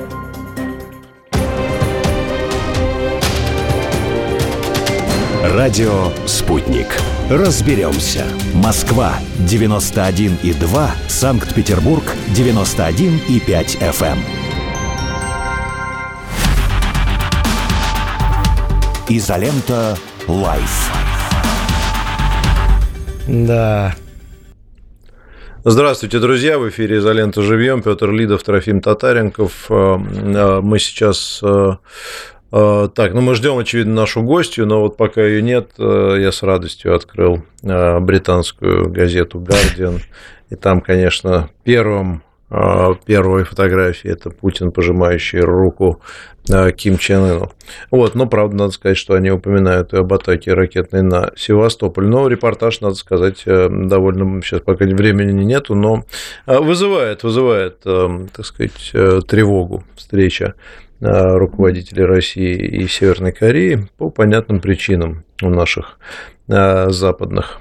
Радио 5.43 6.13
«Спутник». 6.25 6.87
Разберемся. 7.29 8.23
Москва, 8.53 9.15
91,2. 9.39 10.89
Санкт-Петербург, 11.09 12.15
91,5 12.29 13.77
FM. 13.81 14.17
Изолента 19.09 19.97
«Live». 20.29 20.91
Да, 23.27 23.93
Здравствуйте, 25.69 26.19
друзья! 26.19 26.57
В 26.59 26.69
эфире 26.69 26.99
«Изолента 26.99 27.41
живьем». 27.41 27.81
Петр 27.81 28.09
Лидов, 28.09 28.41
Трофим 28.41 28.79
Татаренков. 28.79 29.65
Э, 29.69 29.97
э, 29.99 30.61
мы 30.61 30.79
сейчас 30.79 31.41
э, 31.43 31.73
Так, 32.49 33.13
ну 33.13 33.19
мы 33.19 33.35
ждем, 33.35 33.57
очевидно, 33.57 33.93
нашу 33.93 34.23
гостью, 34.23 34.65
но 34.65 34.79
вот 34.79 34.95
пока 34.95 35.21
ее 35.21 35.41
нет, 35.41 35.71
я 35.77 36.31
с 36.31 36.41
радостью 36.41 36.95
открыл 36.95 37.43
британскую 37.61 38.89
газету 38.89 39.39
Guardian, 39.39 39.99
и 40.49 40.55
там, 40.55 40.79
конечно, 40.79 41.49
первым 41.65 42.23
первой 43.05 43.43
фотографии 43.43 44.09
это 44.09 44.29
Путин, 44.29 44.71
пожимающий 44.71 45.39
руку 45.39 46.01
а, 46.49 46.71
Ким 46.71 46.97
Чен 46.97 47.23
Ыну. 47.23 47.51
Вот, 47.91 48.15
но, 48.15 48.25
правда, 48.27 48.55
надо 48.55 48.71
сказать, 48.71 48.97
что 48.97 49.15
они 49.15 49.31
упоминают 49.31 49.93
и 49.93 49.97
об 49.97 50.13
атаке 50.13 50.53
ракетной 50.53 51.01
на 51.01 51.31
Севастополь. 51.35 52.05
Но 52.05 52.27
репортаж, 52.27 52.79
надо 52.81 52.95
сказать, 52.95 53.43
э, 53.45 53.67
довольно, 53.69 54.41
сейчас 54.41 54.61
пока 54.61 54.85
времени 54.85 55.43
нету, 55.43 55.75
но 55.75 56.05
а, 56.45 56.61
вызывает, 56.61 57.23
вызывает, 57.23 57.79
э, 57.85 58.27
так 58.33 58.45
сказать, 58.45 58.91
э, 58.93 59.19
тревогу 59.27 59.83
встреча 59.95 60.55
руководителей 60.99 62.05
России 62.05 62.55
и 62.55 62.87
Северной 62.87 63.31
Кореи 63.31 63.87
по 63.97 64.09
понятным 64.09 64.59
причинам 64.59 65.25
у 65.43 65.49
наших 65.51 65.99
западных 66.47 67.59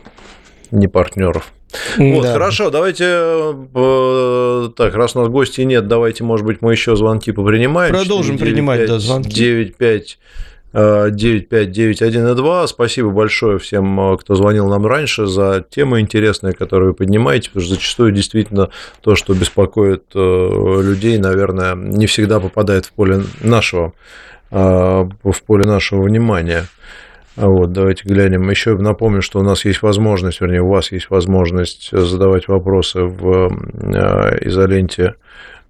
непартнеров. 0.71 1.53
Вот, 1.97 2.23
да. 2.23 2.33
хорошо, 2.33 2.71
давайте, 2.71 3.05
э, 3.05 4.69
так, 4.77 4.95
раз 4.95 5.17
у 5.17 5.21
нас 5.21 5.29
гостей 5.29 5.65
нет, 5.65 5.89
давайте, 5.89 6.25
может 6.25 6.47
быть, 6.47 6.63
мы 6.63 6.73
еще 6.73 6.97
звонки 6.97 7.33
попринимаем. 7.33 7.95
Продолжим 7.95 8.37
4, 8.37 8.51
принимать, 8.51 8.81
5, 8.81 8.89
да, 8.89 8.99
звонки. 8.99 9.31
9, 9.31 9.77
5, 9.77 10.19
95912. 10.73 12.71
Спасибо 12.71 13.11
большое 13.11 13.59
всем, 13.59 14.13
э, 14.13 14.17
кто 14.19 14.35
звонил 14.35 14.69
нам 14.69 14.87
раньше, 14.87 15.27
за 15.27 15.65
темы 15.69 16.01
интересные, 16.01 16.53
которые 16.53 16.89
вы 16.91 16.95
поднимаете, 16.95 17.51
потому 17.51 17.65
что 17.65 17.75
зачастую 17.75 18.13
действительно 18.13 18.71
то, 19.01 19.17
что 19.17 19.35
беспокоит 19.35 20.05
э, 20.15 20.81
людей, 20.83 21.19
наверное, 21.19 21.75
не 21.75 22.07
всегда 22.07 22.41
попадает 22.41 22.87
в 22.87 22.93
поле 22.93 23.23
нашего, 23.43 23.93
в 24.51 25.43
поле 25.47 25.67
нашего 25.67 26.03
внимания. 26.03 26.67
Вот, 27.37 27.73
давайте 27.73 28.05
глянем. 28.05 28.49
Еще 28.49 28.77
напомню, 28.79 29.21
что 29.21 29.41
у 29.41 29.43
нас 29.43 29.67
есть 29.67 29.83
возможность, 29.83 30.41
вернее, 30.41 30.63
у 30.63 30.71
вас 30.71 30.91
есть 30.91 31.11
возможность 31.11 31.91
задавать 31.93 32.49
вопросы 32.49 33.03
в 33.03 33.53
э, 33.75 34.49
изоленте 34.49 35.17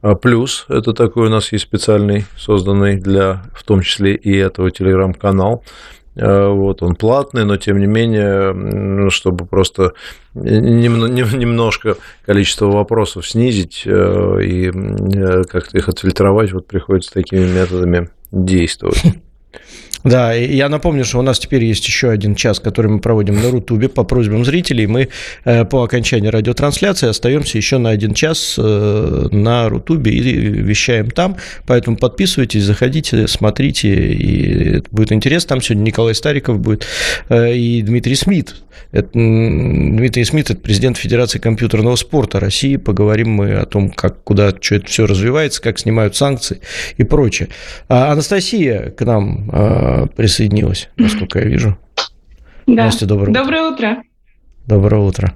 а 0.02 0.14
плюс. 0.14 0.66
Это 0.68 0.92
такой 0.92 1.26
у 1.26 1.30
нас 1.30 1.50
есть 1.52 1.64
специальный, 1.64 2.26
созданный 2.36 2.96
для, 2.96 3.42
в 3.52 3.64
том 3.64 3.80
числе 3.80 4.14
и 4.14 4.36
этого 4.36 4.70
телеграм-канал. 4.70 5.64
Э, 6.14 6.48
вот 6.48 6.82
он 6.82 6.94
платный, 6.94 7.44
но 7.44 7.56
тем 7.56 7.80
не 7.80 7.86
менее, 7.86 9.10
чтобы 9.10 9.46
просто 9.46 9.94
немножко 10.34 11.96
количество 12.24 12.66
вопросов 12.66 13.26
снизить 13.26 13.82
э, 13.84 14.38
и 14.44 14.70
как-то 15.44 15.78
их 15.78 15.88
отфильтровать, 15.88 16.52
вот 16.52 16.68
приходится 16.68 17.12
такими 17.12 17.44
методами 17.44 18.10
действовать. 18.30 19.02
Да, 20.06 20.32
я 20.32 20.68
напомню, 20.68 21.04
что 21.04 21.18
у 21.18 21.22
нас 21.22 21.40
теперь 21.40 21.64
есть 21.64 21.84
еще 21.84 22.10
один 22.10 22.36
час, 22.36 22.60
который 22.60 22.86
мы 22.86 23.00
проводим 23.00 23.42
на 23.42 23.50
Рутубе 23.50 23.88
по 23.88 24.04
просьбам 24.04 24.44
зрителей. 24.44 24.86
Мы 24.86 25.08
э, 25.44 25.64
по 25.64 25.82
окончании 25.82 26.28
радиотрансляции 26.28 27.08
остаемся 27.08 27.58
еще 27.58 27.78
на 27.78 27.90
один 27.90 28.14
час 28.14 28.54
э, 28.56 29.28
на 29.32 29.68
Рутубе 29.68 30.12
и 30.12 30.20
вещаем 30.22 31.10
там. 31.10 31.36
Поэтому 31.66 31.96
подписывайтесь, 31.96 32.62
заходите, 32.62 33.26
смотрите, 33.26 33.88
и 34.12 34.82
будет 34.92 35.10
интересно. 35.10 35.48
Там 35.48 35.60
сегодня 35.60 35.82
Николай 35.82 36.14
Стариков 36.14 36.60
будет 36.60 36.86
э, 37.28 37.56
и 37.56 37.82
Дмитрий 37.82 38.14
Смит. 38.14 38.54
Это, 38.92 39.08
Дмитрий 39.12 40.24
Смит– 40.24 40.50
это 40.50 40.60
президент 40.60 40.98
Федерации 40.98 41.40
компьютерного 41.40 41.96
спорта 41.96 42.38
России. 42.38 42.76
Поговорим 42.76 43.30
мы 43.30 43.54
о 43.54 43.66
том, 43.66 43.90
как, 43.90 44.22
куда 44.22 44.50
что 44.60 44.76
это 44.76 44.86
все 44.86 45.06
развивается, 45.06 45.60
как 45.60 45.80
снимают 45.80 46.14
санкции 46.14 46.60
и 46.96 47.02
прочее. 47.02 47.48
А 47.88 48.12
Анастасия 48.12 48.90
к 48.90 49.04
нам 49.04 49.50
присоединилась, 50.04 50.88
насколько 50.96 51.38
я 51.38 51.46
вижу. 51.46 51.78
Да. 52.66 52.86
Настя, 52.86 53.06
доброе, 53.06 53.32
доброе 53.32 53.62
утро. 53.62 53.90
утро. 53.92 54.02
Доброе 54.66 55.02
утро. 55.02 55.34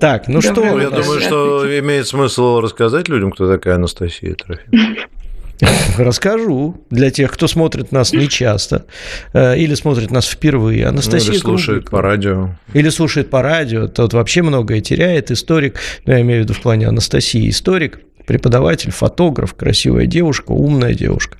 Так, 0.00 0.28
ну 0.28 0.40
Доброе 0.40 0.52
что... 0.52 0.64
Ну, 0.64 0.80
я 0.80 0.90
думаю, 0.90 1.20
что 1.20 1.78
имеет 1.78 2.06
смысл 2.06 2.60
рассказать 2.60 3.08
людям, 3.08 3.30
кто 3.32 3.50
такая 3.50 3.76
Анастасия 3.76 4.34
Трофимовна. 4.34 4.96
Расскажу 5.98 6.84
для 6.90 7.10
тех, 7.10 7.32
кто 7.32 7.48
смотрит 7.48 7.90
нас 7.90 8.12
нечасто 8.12 8.86
э, 9.32 9.58
или 9.58 9.74
смотрит 9.74 10.10
нас 10.10 10.26
впервые. 10.26 10.86
Анастасия 10.86 11.30
ну, 11.30 11.34
или 11.34 11.40
слушает 11.40 11.78
Крубик, 11.78 11.90
по 11.90 12.02
радио. 12.02 12.50
Или 12.74 12.88
слушает 12.90 13.30
по 13.30 13.42
радио. 13.42 13.88
Тот 13.88 14.12
вообще 14.12 14.42
многое 14.42 14.80
теряет. 14.80 15.30
Историк, 15.30 15.80
ну, 16.04 16.12
я 16.12 16.20
имею 16.20 16.42
в 16.42 16.44
виду 16.44 16.54
в 16.54 16.60
плане 16.60 16.86
Анастасии, 16.86 17.48
историк, 17.48 18.00
преподаватель, 18.28 18.90
фотограф, 18.90 19.54
красивая 19.54 20.04
девушка, 20.04 20.52
умная 20.52 20.92
девушка, 20.92 21.38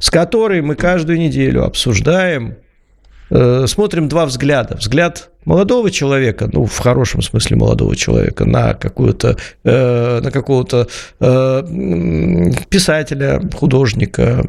с 0.00 0.10
которой 0.10 0.62
мы 0.62 0.74
каждую 0.74 1.18
неделю 1.18 1.64
обсуждаем, 1.64 2.56
э, 3.30 3.66
смотрим 3.68 4.08
два 4.08 4.26
взгляда. 4.26 4.76
Взгляд 4.76 5.30
молодого 5.44 5.92
человека, 5.92 6.50
ну, 6.52 6.64
в 6.64 6.76
хорошем 6.76 7.22
смысле 7.22 7.56
молодого 7.56 7.94
человека, 7.94 8.44
на 8.46 8.74
какую-то, 8.74 9.36
э, 9.62 10.20
на 10.20 10.30
какого-то 10.32 10.88
э, 11.20 12.50
писателя, 12.68 13.40
художника, 13.54 14.44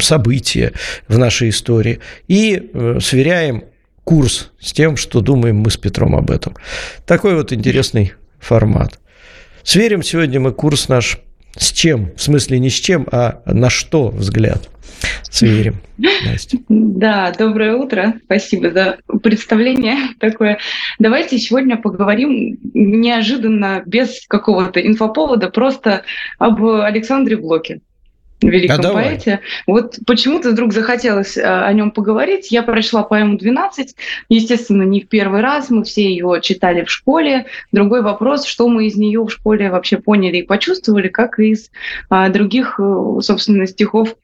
события 0.00 0.72
в 1.06 1.18
нашей 1.18 1.50
истории, 1.50 2.00
и 2.28 2.70
э, 2.72 2.98
сверяем 3.02 3.64
курс 4.04 4.52
с 4.58 4.72
тем, 4.72 4.96
что 4.96 5.20
думаем 5.20 5.58
мы 5.58 5.70
с 5.70 5.76
Петром 5.76 6.16
об 6.16 6.30
этом. 6.30 6.56
Такой 7.04 7.34
вот 7.34 7.52
интересный 7.52 8.14
формат. 8.40 8.98
Сверим 9.64 10.02
сегодня 10.02 10.40
мы 10.40 10.52
курс 10.52 10.90
наш 10.90 11.18
с 11.56 11.72
чем? 11.72 12.12
В 12.16 12.22
смысле 12.22 12.58
не 12.58 12.68
с 12.68 12.74
чем, 12.74 13.08
а 13.10 13.40
на 13.46 13.70
что 13.70 14.08
взгляд? 14.08 14.68
Сверим. 15.22 15.76
Настя. 15.98 16.58
Да, 16.68 17.32
доброе 17.36 17.74
утро. 17.74 18.14
Спасибо 18.24 18.70
за 18.70 18.98
представление 19.22 19.96
такое. 20.20 20.58
Давайте 20.98 21.38
сегодня 21.38 21.78
поговорим 21.78 22.58
неожиданно, 22.74 23.82
без 23.86 24.26
какого-то 24.28 24.86
инфоповода, 24.86 25.48
просто 25.48 26.02
об 26.38 26.62
Александре 26.62 27.38
Блоке 27.38 27.80
великом 28.48 28.84
а 28.86 28.92
поэте. 28.92 29.40
Вот 29.66 29.98
почему-то 30.06 30.50
вдруг 30.50 30.72
захотелось 30.72 31.36
а, 31.36 31.66
о 31.66 31.72
нем 31.72 31.90
поговорить. 31.90 32.50
Я 32.50 32.62
прочла 32.62 33.02
поэму 33.02 33.36
«12». 33.36 33.88
Естественно, 34.28 34.82
не 34.82 35.00
в 35.00 35.08
первый 35.08 35.40
раз. 35.40 35.70
Мы 35.70 35.84
все 35.84 36.04
ее 36.04 36.40
читали 36.42 36.84
в 36.84 36.90
школе. 36.90 37.46
Другой 37.72 38.02
вопрос, 38.02 38.44
что 38.44 38.68
мы 38.68 38.86
из 38.86 38.96
нее 38.96 39.22
в 39.22 39.30
школе 39.30 39.70
вообще 39.70 39.98
поняли 39.98 40.38
и 40.38 40.42
почувствовали, 40.42 41.08
как 41.08 41.38
из 41.38 41.70
а, 42.10 42.28
других, 42.28 42.78
э, 42.78 43.18
собственно, 43.20 43.66
стихов 43.66 44.16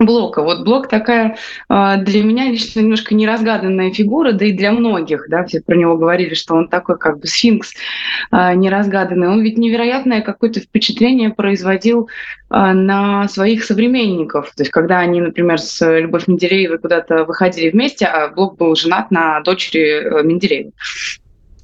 Блока. 0.00 0.42
Вот 0.42 0.64
Блок 0.64 0.88
такая 0.88 1.36
а, 1.68 1.98
для 1.98 2.24
меня 2.24 2.50
лично 2.50 2.80
немножко 2.80 3.14
неразгаданная 3.14 3.92
фигура, 3.92 4.32
да 4.32 4.46
и 4.46 4.52
для 4.52 4.72
многих, 4.72 5.26
да, 5.28 5.44
все 5.44 5.60
про 5.60 5.76
него 5.76 5.98
говорили, 5.98 6.32
что 6.32 6.54
он 6.54 6.68
такой 6.68 6.98
как 6.98 7.20
бы 7.20 7.26
сфинкс 7.26 7.74
а, 8.30 8.54
неразгаданный. 8.54 9.28
Он 9.28 9.42
ведь 9.42 9.58
невероятное 9.58 10.22
какое-то 10.22 10.60
впечатление 10.60 11.28
производил 11.28 12.08
а, 12.48 12.72
на 12.72 13.28
своих 13.28 13.62
современников. 13.62 14.52
То 14.56 14.62
есть 14.62 14.70
когда 14.70 15.00
они, 15.00 15.20
например, 15.20 15.60
с 15.60 15.86
Любовь 15.98 16.28
Менделеевой 16.28 16.78
куда-то 16.78 17.24
выходили 17.24 17.68
вместе, 17.68 18.06
а 18.06 18.28
Блок 18.28 18.56
был 18.56 18.74
женат 18.76 19.10
на 19.10 19.40
дочери 19.42 20.02
э, 20.02 20.22
Менделеева. 20.22 20.70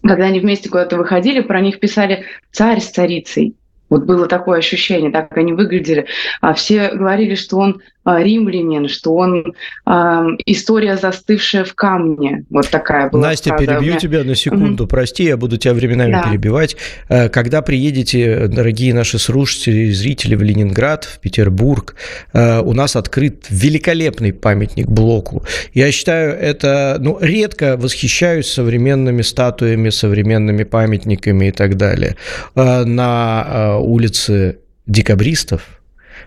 Когда 0.03 0.27
они 0.27 0.41
вместе 0.41 0.69
куда-то 0.69 0.99
выходили, 0.99 1.41
про 1.41 1.63
них 1.63 1.81
писали 1.81 2.27
«царь 2.53 2.81
с 2.81 2.91
царицей», 2.91 3.57
вот 3.89 4.05
было 4.05 4.27
такое 4.27 4.59
ощущение, 4.59 5.11
так 5.11 5.37
они 5.37 5.53
выглядели. 5.53 6.07
А 6.41 6.55
все 6.55 6.91
говорили, 6.91 7.35
что 7.35 7.59
он 7.59 7.83
римлянин, 8.07 8.89
что 8.89 9.15
он 9.15 9.55
а, 9.85 10.27
история, 10.47 10.97
застывшая 10.97 11.65
в 11.65 11.75
камне. 11.75 12.45
Вот 12.51 12.69
такая 12.69 13.11
была 13.11 13.29
Настя, 13.29 13.51
фраза. 13.51 13.65
перебью 13.65 13.91
меня... 13.91 13.99
тебя 13.99 14.25
на 14.25 14.35
секунду. 14.35 14.85
Угу. 14.85 14.91
Прости, 14.91 15.25
я 15.25 15.37
буду 15.37 15.57
тебя 15.57 15.75
временами 15.75 16.13
да. 16.13 16.23
перебивать. 16.23 16.77
Э, 17.09 17.29
когда 17.29 17.63
приедете, 17.63 18.47
дорогие 18.49 18.95
наши 18.95 19.19
слушатели 19.19 19.89
и 19.89 19.93
зрители, 19.93 20.35
в 20.35 20.43
Ленинград, 20.43 21.05
в 21.05 21.19
Петербург, 21.19 21.97
э, 22.33 22.61
у 22.61 22.73
нас 22.73 22.97
открыт 22.97 23.47
великолепный 23.49 24.33
памятник 24.33 24.87
Блоку. 24.87 25.43
Я 25.75 25.91
считаю, 25.93 26.33
это... 26.33 26.97
Ну, 27.01 27.19
редко 27.21 27.77
восхищаюсь 27.77 28.47
современными 28.47 29.23
статуями, 29.23 29.91
современными 29.91 30.65
памятниками 30.65 31.47
и 31.47 31.53
так 31.53 31.77
далее. 31.77 32.17
Э, 32.55 32.85
на 32.85 33.79
улице 33.79 34.59
декабристов, 34.87 35.63
Э, 35.67 35.86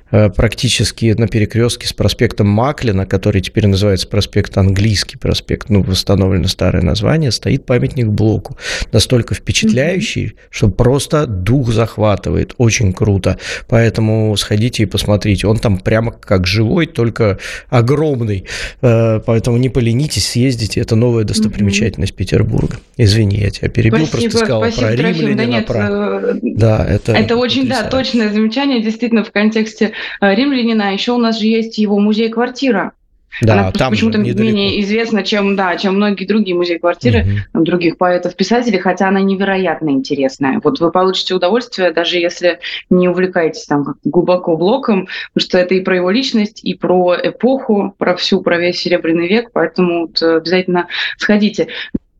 практически 0.09 1.13
на 1.17 1.27
перекрестке 1.27 1.87
с 1.87 1.93
проспектом 1.93 2.47
Маклина, 2.47 3.05
который 3.05 3.41
теперь 3.41 3.67
называется 3.67 4.07
проспект 4.07 4.57
Английский 4.57 5.17
проспект, 5.17 5.69
ну, 5.69 5.81
восстановлено 5.83 6.47
старое 6.47 6.83
название, 6.83 7.31
стоит 7.31 7.65
памятник 7.65 8.07
Блоку. 8.07 8.57
Настолько 8.91 9.35
впечатляющий, 9.35 10.25
mm-hmm. 10.25 10.37
что 10.49 10.69
просто 10.69 11.25
дух 11.25 11.71
захватывает. 11.71 12.53
Очень 12.57 12.93
круто. 12.93 13.37
Поэтому 13.67 14.35
сходите 14.37 14.83
и 14.83 14.85
посмотрите. 14.85 15.47
Он 15.47 15.57
там 15.57 15.77
прямо 15.77 16.11
как 16.11 16.47
живой, 16.47 16.85
только 16.85 17.37
огромный. 17.69 18.45
Э, 18.81 19.19
поэтому 19.25 19.57
не 19.57 19.69
поленитесь, 19.69 20.27
съездите. 20.27 20.81
Это 20.81 20.95
новая 20.95 21.23
достопримечательность 21.23 22.13
mm-hmm. 22.13 22.17
Петербурга. 22.17 22.77
Извини, 22.97 23.37
я 23.37 23.49
тебя 23.49 23.69
перебил, 23.69 24.05
спасибо, 24.05 24.31
просто 24.31 24.37
сказала 24.37 24.71
спасибо, 24.71 24.87
про 24.87 25.11
Римляна. 25.11 25.35
Да, 25.35 25.45
нет, 25.45 25.65
про... 25.65 25.77
Э, 25.77 26.39
да, 26.41 26.85
это, 26.85 27.13
это 27.13 27.35
очень, 27.37 27.67
да, 27.67 27.83
точное 27.83 28.31
замечание. 28.31 28.81
Действительно, 28.81 29.23
в 29.23 29.31
контексте 29.31 29.59
тексте 29.59 29.91
римлянина 30.21 30.93
еще 30.93 31.13
у 31.13 31.17
нас 31.17 31.39
же 31.39 31.47
есть 31.47 31.77
его 31.77 31.99
музей-квартира, 31.99 32.93
да, 33.41 33.53
Она 33.53 33.71
там 33.71 33.91
почему-то 33.91 34.17
менее 34.17 34.81
известна, 34.81 35.23
чем, 35.23 35.55
да, 35.55 35.77
чем 35.77 35.95
многие 35.95 36.25
другие 36.25 36.55
музеи-квартиры 36.55 37.43
угу. 37.53 37.63
других 37.63 37.97
поэтов-писателей, 37.97 38.79
хотя 38.79 39.07
она 39.07 39.21
невероятно 39.21 39.91
интересная. 39.91 40.59
Вот 40.63 40.79
вы 40.79 40.91
получите 40.91 41.35
удовольствие, 41.35 41.91
даже 41.91 42.17
если 42.17 42.59
не 42.89 43.07
увлекаетесь 43.07 43.65
там 43.65 43.95
глубоко 44.03 44.57
блоком, 44.57 45.07
потому 45.33 45.47
что 45.47 45.57
это 45.57 45.75
и 45.75 45.81
про 45.81 45.95
его 45.95 46.09
личность, 46.09 46.63
и 46.63 46.73
про 46.73 47.15
эпоху, 47.21 47.95
про 47.97 48.15
всю, 48.15 48.41
про 48.41 48.57
весь 48.57 48.79
Серебряный 48.79 49.27
век, 49.27 49.51
поэтому 49.53 50.07
вот 50.07 50.21
обязательно 50.21 50.87
сходите. 51.17 51.67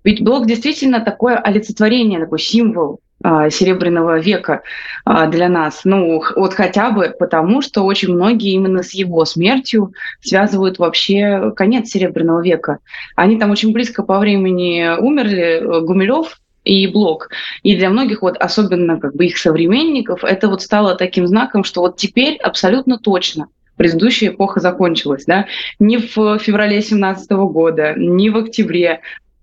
Ведь 0.10 0.24
блок 0.24 0.48
действительно 0.48 1.02
такое 1.02 1.38
олицетворение, 1.38 2.20
такой 2.20 2.40
символ 2.40 3.00
а, 3.24 3.52
Серебряного 3.52 4.18
века 4.18 4.64
а, 5.06 5.28
для 5.28 5.48
нас. 5.50 5.82
Ну, 5.84 6.24
вот 6.36 6.56
хотя 6.56 6.90
бы 6.90 7.14
потому, 7.20 7.62
что 7.62 7.84
очень 7.84 8.12
многие 8.12 8.54
именно 8.54 8.82
с 8.82 8.96
его 8.96 9.24
смертью 9.26 9.94
связывают 10.20 10.80
вообще 10.80 11.54
конец 11.56 11.90
Серебряного 11.90 12.42
века. 12.42 12.80
Они 13.16 13.38
там 13.38 13.52
очень 13.52 13.72
близко 13.72 14.02
по 14.02 14.18
времени 14.18 15.00
умерли, 15.00 15.62
э, 15.62 15.82
Гумилев 15.82 16.42
и 16.64 16.88
Блок. 16.88 17.30
И 17.62 17.76
для 17.78 17.92
многих, 17.92 18.24
вот 18.24 18.36
особенно 18.36 19.00
как 19.00 19.16
бы 19.16 19.28
их 19.28 19.38
современников, 19.38 20.24
это 20.24 20.48
вот 20.48 20.64
стало 20.64 20.96
таким 20.96 21.28
знаком, 21.28 21.64
что 21.64 21.82
вот 21.82 21.98
теперь 21.98 22.38
абсолютно 22.38 22.98
точно 22.98 23.50
предыдущая 23.78 24.32
эпоха 24.32 24.60
закончилась, 24.60 25.24
да, 25.26 25.46
не 25.80 25.98
в 25.98 26.40
феврале 26.40 26.82
17 26.82 27.32
года, 27.32 27.94
не 27.96 28.30
в 28.30 28.36
октябре, 28.36 29.00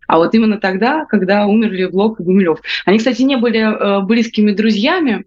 а 0.07 0.19
вот 0.19 0.35
именно 0.35 0.59
тогда, 0.59 1.05
когда 1.07 1.47
умерли 1.47 1.87
Блок 1.87 2.21
и 2.21 2.23
Гумилев. 2.23 2.61
Они, 2.85 2.99
кстати, 2.99 3.23
не 3.23 3.37
были 3.37 3.61
э, 3.61 4.01
близкими 4.03 4.53
друзьями, 4.53 5.25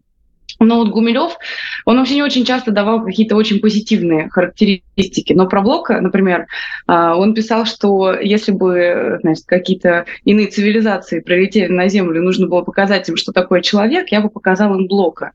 но 0.60 0.80
вот 0.80 0.90
Гумилев, 0.90 1.38
он 1.86 1.98
вообще 1.98 2.16
не 2.16 2.24
очень 2.24 2.46
часто 2.46 2.72
давал 2.72 3.04
какие-то 3.04 3.36
очень 3.36 3.60
позитивные 3.60 4.30
характеристики. 4.30 5.34
Но 5.34 5.48
про 5.48 5.62
Блока, 5.62 6.02
например, 6.02 6.48
а, 6.86 7.16
он 7.16 7.34
писал, 7.34 7.66
что 7.66 8.14
если 8.14 8.52
бы 8.52 9.20
значит, 9.22 9.46
какие-то 9.46 10.06
иные 10.26 10.48
цивилизации 10.48 11.22
прилетели 11.22 11.72
на 11.72 11.88
Землю, 11.88 12.22
нужно 12.22 12.48
было 12.48 12.62
показать 12.62 13.08
им, 13.08 13.16
что 13.16 13.32
такое 13.32 13.62
человек, 13.62 14.10
я 14.10 14.20
бы 14.20 14.30
показал 14.30 14.76
им 14.76 14.88
Блока. 14.88 15.32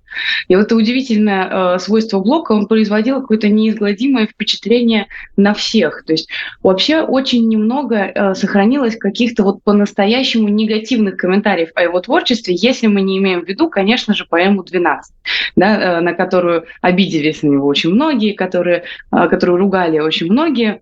И 0.49 0.57
вот 0.57 0.67
это 0.67 0.77
удивительное 0.77 1.49
а, 1.75 1.79
свойство 1.79 2.21
Блока, 2.21 2.53
он 2.53 2.67
производил 2.67 3.21
какое-то 3.21 3.49
неизгладимое 3.49 4.27
впечатление 4.27 5.07
на 5.37 5.55
всех. 5.55 6.05
То 6.05 6.13
есть 6.13 6.29
вообще 6.63 7.01
очень 7.01 7.49
немного 7.49 8.13
а, 8.15 8.35
сохранилось 8.35 8.97
каких-то 8.97 9.43
вот 9.43 9.63
по-настоящему 9.63 10.49
негативных 10.49 11.17
комментариев 11.17 11.71
о 11.75 11.83
его 11.83 11.99
творчестве, 12.01 12.55
если 12.55 12.89
мы 12.89 13.01
не 13.01 13.19
имеем 13.19 13.45
в 13.45 13.49
виду, 13.49 13.71
конечно 13.71 14.15
же, 14.15 14.27
поэму 14.27 14.63
«12» 14.63 15.14
да, 15.57 15.99
э, 15.99 16.01
на 16.01 16.13
которую 16.15 16.65
обиделись 16.81 17.43
на 17.43 17.49
него 17.49 17.67
очень 17.67 17.91
многие, 17.91 18.33
которые, 18.33 18.85
э, 19.13 19.29
которую 19.29 19.59
ругали 19.59 19.99
очень 19.99 20.31
многие. 20.31 20.81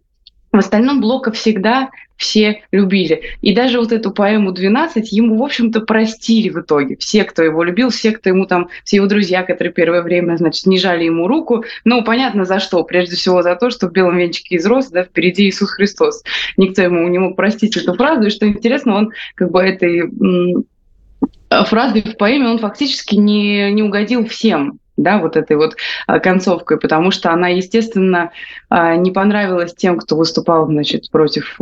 В 0.53 0.59
остальном 0.59 1.01
Блока 1.01 1.33
всегда 1.33 1.91
все 2.23 2.63
любили. 2.71 3.23
И 3.41 3.55
даже 3.55 3.81
вот 3.81 3.91
эту 3.91 4.13
поэму 4.13 4.53
«12» 4.53 5.03
ему, 5.11 5.39
в 5.39 5.43
общем-то, 5.43 5.81
простили 5.81 6.51
в 6.51 6.61
итоге. 6.61 6.97
Все, 6.97 7.25
кто 7.25 7.43
его 7.43 7.65
любил, 7.65 7.89
все, 7.89 8.13
кто 8.13 8.29
ему 8.29 8.47
там, 8.47 8.69
все 8.85 8.97
его 8.97 9.07
друзья, 9.07 9.43
которые 9.43 9.73
первое 9.73 10.03
время, 10.03 10.37
значит, 10.37 10.67
не 10.67 10.79
жали 10.79 11.05
ему 11.05 11.27
руку. 11.27 11.65
Ну, 11.85 12.05
понятно, 12.05 12.45
за 12.45 12.61
что. 12.61 12.85
Прежде 12.85 13.17
всего 13.17 13.43
за 13.43 13.57
то, 13.57 13.71
что 13.71 13.89
в 13.89 13.93
белом 13.93 14.19
венчике 14.19 14.57
из 14.57 14.67
роз, 14.67 14.89
да, 14.89 15.05
впереди 15.05 15.49
Иисус 15.49 15.71
Христос. 15.71 16.23
Никто 16.59 16.83
ему 16.83 17.09
не 17.09 17.19
мог 17.19 17.35
простить 17.35 17.77
эту 17.77 17.95
фразу. 17.95 18.27
И 18.27 18.31
что 18.31 18.47
интересно, 18.47 18.95
он 18.97 19.13
как 19.35 19.51
бы 19.51 19.61
этой 19.63 20.03
фразой 21.67 22.03
в 22.03 22.17
поэме 22.17 22.49
он 22.49 22.59
фактически 22.59 23.17
не, 23.17 23.71
не 23.73 23.83
угодил 23.83 24.27
всем 24.27 24.79
да, 24.97 25.19
вот 25.19 25.37
этой 25.37 25.57
вот 25.57 25.77
а, 26.07 26.21
концовкой, 26.21 26.79
потому 26.79 27.11
что 27.11 27.33
она, 27.33 27.49
естественно, 27.49 28.31
а, 28.69 28.95
не 28.97 29.11
понравилась 29.11 29.75
тем, 29.75 29.99
кто 29.99 30.17
выступал, 30.17 30.67
значит, 30.67 31.11
против 31.11 31.59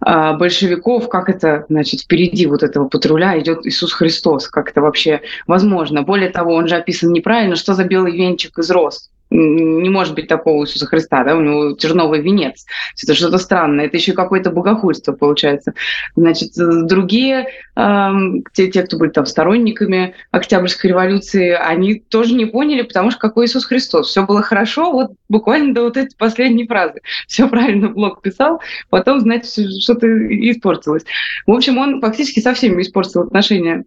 большевиков, 0.00 1.08
как 1.08 1.28
это, 1.28 1.66
значит, 1.68 2.00
впереди 2.00 2.46
вот 2.46 2.62
этого 2.62 2.88
патруля 2.88 3.38
идет 3.38 3.66
Иисус 3.66 3.92
Христос, 3.92 4.48
как 4.48 4.70
это 4.70 4.80
вообще 4.80 5.20
возможно. 5.46 6.02
Более 6.02 6.30
того, 6.30 6.54
он 6.54 6.68
же 6.68 6.76
описан 6.76 7.12
неправильно, 7.12 7.54
что 7.54 7.74
за 7.74 7.84
белый 7.84 8.12
венчик 8.12 8.58
из 8.58 8.70
роз, 8.70 9.09
не 9.30 9.88
может 9.88 10.14
быть 10.14 10.28
такого 10.28 10.64
Иисуса 10.64 10.86
Христа, 10.86 11.24
да, 11.24 11.36
у 11.36 11.40
него 11.40 11.72
терновый 11.72 12.20
венец. 12.20 12.66
Это 13.02 13.14
что-то 13.14 13.38
странное, 13.38 13.86
это 13.86 13.96
еще 13.96 14.12
какое-то 14.12 14.50
богохульство 14.50 15.12
получается. 15.12 15.72
Значит, 16.16 16.50
другие, 16.56 17.46
э, 17.76 18.10
те, 18.52 18.68
те, 18.68 18.82
кто 18.82 18.98
были 18.98 19.10
там 19.10 19.26
сторонниками 19.26 20.14
Октябрьской 20.32 20.90
революции, 20.90 21.50
они 21.50 22.00
тоже 22.00 22.34
не 22.34 22.46
поняли, 22.46 22.82
потому 22.82 23.10
что 23.10 23.20
какой 23.20 23.46
Иисус 23.46 23.64
Христос. 23.64 24.08
Все 24.08 24.26
было 24.26 24.42
хорошо, 24.42 24.92
вот 24.92 25.12
буквально 25.28 25.74
до 25.74 25.82
вот 25.82 25.96
этой 25.96 26.14
последней 26.16 26.66
фразы. 26.66 27.00
Все 27.28 27.48
правильно 27.48 27.88
Блок 27.88 28.22
писал, 28.22 28.60
потом, 28.88 29.20
значит, 29.20 29.46
что-то 29.80 30.06
испортилось. 30.06 31.04
В 31.46 31.52
общем, 31.52 31.78
он 31.78 32.00
фактически 32.00 32.40
со 32.40 32.54
всеми 32.54 32.82
испортил 32.82 33.22
отношения 33.22 33.84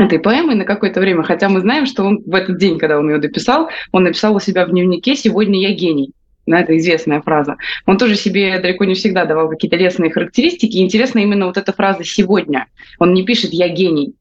этой 0.00 0.18
поэмы 0.18 0.54
на 0.54 0.64
какое-то 0.64 1.00
время, 1.00 1.22
хотя 1.22 1.48
мы 1.48 1.60
знаем, 1.60 1.86
что 1.86 2.04
он 2.04 2.22
в 2.24 2.34
этот 2.34 2.58
день, 2.58 2.78
когда 2.78 2.98
он 2.98 3.08
ее 3.10 3.18
дописал, 3.18 3.68
он 3.92 4.04
написал 4.04 4.34
у 4.34 4.40
себя 4.40 4.66
в 4.66 4.70
дневнике 4.70 5.14
«Сегодня 5.14 5.60
я 5.60 5.74
гений». 5.74 6.12
Да, 6.46 6.60
это 6.60 6.76
известная 6.78 7.20
фраза. 7.20 7.56
Он 7.86 7.98
тоже 7.98 8.16
себе 8.16 8.58
далеко 8.58 8.84
не 8.84 8.94
всегда 8.94 9.24
давал 9.24 9.48
какие-то 9.48 9.76
лестные 9.76 10.10
характеристики. 10.10 10.78
Интересно 10.78 11.20
именно 11.20 11.46
вот 11.46 11.56
эта 11.56 11.72
фраза 11.72 12.02
«сегодня». 12.02 12.66
Он 12.98 13.12
не 13.12 13.24
пишет 13.24 13.52
«я 13.52 13.68
гений», 13.68 14.14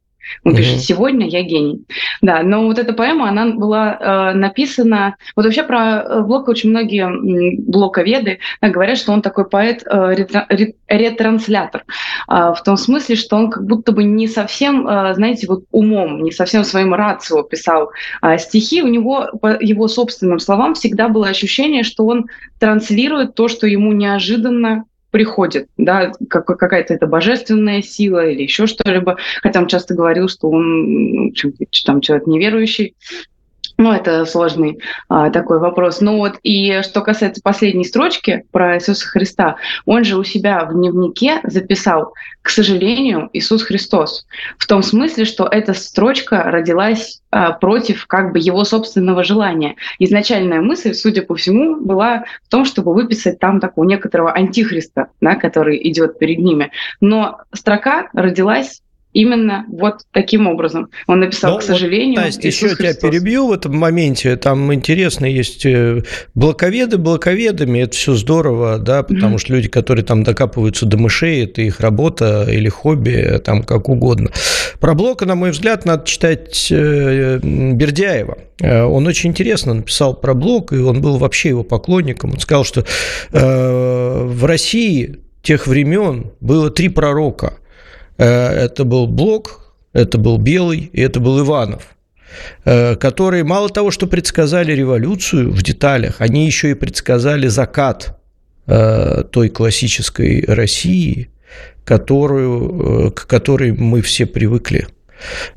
он 0.43 0.53
mm-hmm. 0.53 0.57
пишет 0.57 0.79
«Сегодня 0.81 1.27
я 1.27 1.43
гений». 1.43 1.85
Да, 2.21 2.43
но 2.43 2.65
вот 2.65 2.79
эта 2.79 2.93
поэма, 2.93 3.29
она 3.29 3.47
была 3.47 3.97
э, 3.99 4.33
написана... 4.33 5.15
Вот 5.35 5.45
вообще 5.45 5.63
про 5.63 6.01
э, 6.01 6.21
Блока 6.21 6.51
очень 6.51 6.69
многие 6.69 7.59
блоковеды 7.59 8.39
да, 8.61 8.69
говорят, 8.69 8.97
что 8.97 9.11
он 9.11 9.21
такой 9.21 9.47
поэт 9.47 9.83
э, 9.85 10.15
ретранслятор. 10.87 11.83
Э, 12.29 12.53
в 12.55 12.61
том 12.63 12.77
смысле, 12.77 13.15
что 13.15 13.35
он 13.35 13.49
как 13.49 13.65
будто 13.65 13.91
бы 13.91 14.03
не 14.03 14.27
совсем, 14.27 14.87
э, 14.87 15.13
знаете, 15.15 15.47
вот 15.47 15.63
умом, 15.71 16.23
не 16.23 16.31
совсем 16.31 16.63
своим 16.63 16.93
рацио 16.93 17.43
писал 17.43 17.91
э, 18.21 18.37
стихи. 18.37 18.81
У 18.81 18.87
него, 18.87 19.29
по 19.41 19.57
его 19.59 19.87
собственным 19.87 20.39
словам, 20.39 20.73
всегда 20.73 21.09
было 21.09 21.27
ощущение, 21.27 21.83
что 21.83 22.05
он 22.05 22.27
транслирует 22.59 23.35
то, 23.35 23.47
что 23.47 23.67
ему 23.67 23.93
неожиданно 23.93 24.85
приходит, 25.11 25.67
да, 25.77 26.11
как, 26.29 26.45
какая-то 26.45 26.93
это 26.93 27.07
божественная 27.07 27.81
сила 27.81 28.27
или 28.27 28.43
еще 28.43 28.67
что-либо. 28.67 29.17
Хотя 29.41 29.59
он 29.59 29.67
часто 29.67 29.95
говорил, 29.95 30.27
что 30.27 30.49
он 30.49 31.33
там 31.85 32.01
человек 32.01 32.27
неверующий, 32.27 32.95
ну, 33.79 33.93
это 33.93 34.25
сложный 34.25 34.79
а, 35.07 35.29
такой 35.29 35.57
вопрос. 35.57 36.01
Ну 36.01 36.17
вот, 36.17 36.37
и 36.43 36.81
что 36.81 36.99
касается 36.99 37.41
последней 37.41 37.85
строчки 37.85 38.43
про 38.51 38.75
Иисуса 38.75 39.07
Христа, 39.07 39.55
он 39.85 40.03
же 40.03 40.17
у 40.17 40.23
себя 40.25 40.65
в 40.65 40.73
дневнике 40.73 41.39
записал, 41.43 42.13
к 42.41 42.49
сожалению, 42.49 43.29
Иисус 43.31 43.63
Христос. 43.63 44.25
В 44.57 44.67
том 44.67 44.83
смысле, 44.83 45.23
что 45.23 45.47
эта 45.49 45.73
строчка 45.73 46.43
родилась 46.43 47.21
а, 47.31 47.53
против 47.53 48.05
как 48.05 48.33
бы 48.33 48.39
его 48.39 48.65
собственного 48.65 49.23
желания. 49.23 49.77
Изначальная 49.97 50.59
мысль, 50.59 50.93
судя 50.93 51.21
по 51.21 51.35
всему, 51.35 51.77
была 51.77 52.25
в 52.43 52.49
том, 52.49 52.65
чтобы 52.65 52.93
выписать 52.93 53.39
там 53.39 53.61
такого 53.61 53.85
некоторого 53.85 54.33
антихриста, 54.33 55.07
да, 55.21 55.35
который 55.35 55.79
идет 55.89 56.19
перед 56.19 56.39
ними. 56.39 56.71
Но 56.99 57.37
строка 57.53 58.09
родилась 58.11 58.81
Именно 59.11 59.65
вот 59.69 60.01
таким 60.11 60.45
образом. 60.45 60.89
Он 61.07 61.21
написал, 61.21 61.51
Но 61.51 61.55
ну, 61.57 61.61
к 61.61 61.63
сожалению, 61.63 62.17
вот, 62.17 62.25
Настя, 62.25 62.47
еще 62.47 62.67
Христос. 62.69 62.97
тебя 62.97 63.09
перебью 63.09 63.47
в 63.47 63.51
этом 63.51 63.75
моменте. 63.75 64.35
Там 64.35 64.71
интересно 64.71 65.25
есть 65.25 65.65
э, 65.65 66.03
блоковеды 66.35 66.99
блоковедами, 66.99 67.79
это 67.79 67.95
все 67.95 68.13
здорово, 68.13 68.77
да, 68.77 69.01
потому 69.01 69.35
mm-hmm. 69.35 69.39
что 69.39 69.53
люди, 69.53 69.67
которые 69.67 70.05
там 70.05 70.21
докапываются 70.21 70.85
до 70.85 70.97
мышей, 70.97 71.45
это 71.45 71.63
их 71.63 71.79
работа 71.79 72.45
или 72.47 72.69
хобби, 72.69 73.41
там 73.43 73.63
как 73.63 73.89
угодно. 73.89 74.29
Про 74.79 74.93
Блока, 74.93 75.25
на 75.25 75.33
мой 75.33 75.51
взгляд, 75.51 75.85
надо 75.85 76.05
читать 76.05 76.67
э, 76.69 77.39
Бердяева. 77.41 78.37
Э, 78.59 78.83
он 78.83 79.07
очень 79.07 79.31
интересно 79.31 79.73
написал 79.73 80.13
про 80.13 80.35
Блок, 80.35 80.71
и 80.71 80.77
он 80.77 81.01
был 81.01 81.17
вообще 81.17 81.49
его 81.49 81.63
поклонником. 81.63 82.33
Он 82.33 82.39
сказал, 82.39 82.63
что 82.63 82.85
э, 83.31 84.23
в 84.23 84.45
России 84.45 85.17
тех 85.41 85.65
времен 85.65 86.31
было 86.41 86.69
три 86.69 86.89
пророка– 86.89 87.55
это 88.23 88.83
был 88.83 89.07
Блок, 89.07 89.73
это 89.93 90.17
был 90.17 90.37
Белый 90.37 90.89
и 90.93 91.01
это 91.01 91.19
был 91.19 91.39
Иванов 91.39 91.95
э, 92.65 92.95
которые 92.95 93.43
мало 93.43 93.69
того, 93.69 93.91
что 93.91 94.07
предсказали 94.07 94.73
революцию 94.73 95.51
в 95.51 95.63
деталях, 95.63 96.15
они 96.19 96.45
еще 96.45 96.71
и 96.71 96.75
предсказали 96.75 97.47
закат 97.47 98.19
э, 98.67 99.23
той 99.31 99.49
классической 99.49 100.43
России, 100.47 101.29
которую, 101.85 103.11
к 103.11 103.25
которой 103.25 103.71
мы 103.71 104.01
все 104.01 104.25
привыкли. 104.25 104.87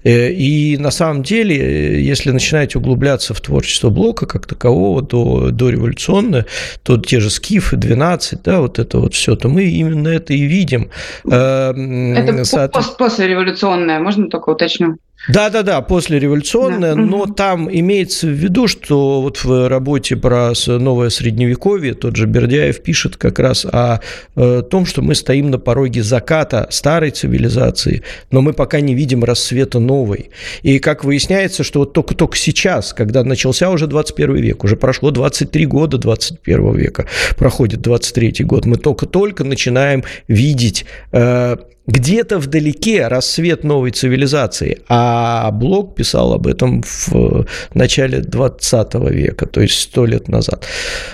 Э, 0.05 0.31
и 0.31 0.77
на 0.79 0.91
самом 0.91 1.23
деле, 1.23 2.03
если 2.03 2.31
начинать 2.31 2.77
углубляться 2.77 3.35
в 3.35 3.41
творчество 3.41 3.91
Блока 3.91 4.27
как 4.27 4.47
такового, 4.47 5.03
до, 5.03 5.51
до 5.51 5.71
революционное, 5.71 6.47
то 6.83 6.97
те 6.99 7.21
же 7.21 7.31
Скифы, 7.31 7.77
12, 7.77 8.43
да, 8.43 8.61
вот 8.61 8.79
это 8.79 8.99
вот 8.99 9.15
все, 9.15 9.37
то 9.37 9.49
мы 9.49 9.65
именно 9.65 10.09
это 10.09 10.33
и 10.33 10.43
видим. 10.43 10.91
Э, 11.31 11.73
это 11.73 12.45
Со... 12.45 12.69
пост 12.69 12.97
послереволюционное, 12.97 13.99
можно 14.01 14.29
только 14.29 14.51
уточню? 14.51 14.99
Да-да-да, 15.29 15.81
послереволюционная, 15.83 16.97
да. 16.97 17.01
но 17.01 17.27
там 17.27 17.69
имеется 17.71 18.27
в 18.27 18.31
виду, 18.31 18.67
что 18.67 19.23
вот 19.23 19.45
в 19.45 19.69
работе 19.69 20.17
про 20.17 20.53
новое 20.67 21.11
средневековье 21.11 21.95
тот 21.95 22.17
же 22.17 22.27
Бердяев 22.27 22.83
пишет 22.83 23.17
как 23.17 23.39
раз 23.39 23.65
о, 23.65 24.01
о 24.35 24.59
э, 24.59 24.63
том, 24.63 24.85
что 24.85 25.01
мы 25.01 25.15
стоим 25.15 25.51
на 25.51 25.59
пороге 25.59 26.03
заката 26.03 26.67
старой 26.71 27.11
цивилизации, 27.11 28.03
но 28.33 28.43
мы 28.43 28.53
пока 28.53 28.81
не 28.81 28.95
видим 28.95 29.23
рассвета 29.23 29.79
новой. 29.79 30.31
И 30.63 30.81
как 30.81 31.05
выясняется, 31.05 31.63
что 31.63 31.81
вот 31.81 31.93
только-только 31.93 32.37
сейчас, 32.37 32.93
когда 32.93 33.23
начался 33.23 33.71
уже 33.71 33.87
21 33.87 34.35
век, 34.37 34.65
уже 34.65 34.77
прошло 34.77 35.13
23 35.13 35.67
года 35.67 35.99
21 35.99 36.75
века, 36.75 37.07
проходит 37.37 37.81
23 37.81 38.45
год, 38.45 38.67
мы 38.67 38.77
только-только 38.77 39.45
начинаем 39.45 40.03
видеть 40.27 40.85
э, 41.13 41.57
где-то 41.87 42.39
вдалеке 42.39 43.09
рассвет 43.09 43.65
новой 43.65 43.91
цивилизации, 43.91 44.79
а 44.89 45.51
Блок 45.51 45.97
писал 45.97 46.33
об 46.33 46.47
этом 46.47 46.83
в 46.83 47.47
начале 47.75 48.21
20 48.21 48.95
века, 49.11 49.47
то 49.47 49.61
есть 49.61 49.81
сто 49.81 50.07
лет 50.07 50.29
назад. 50.29 50.65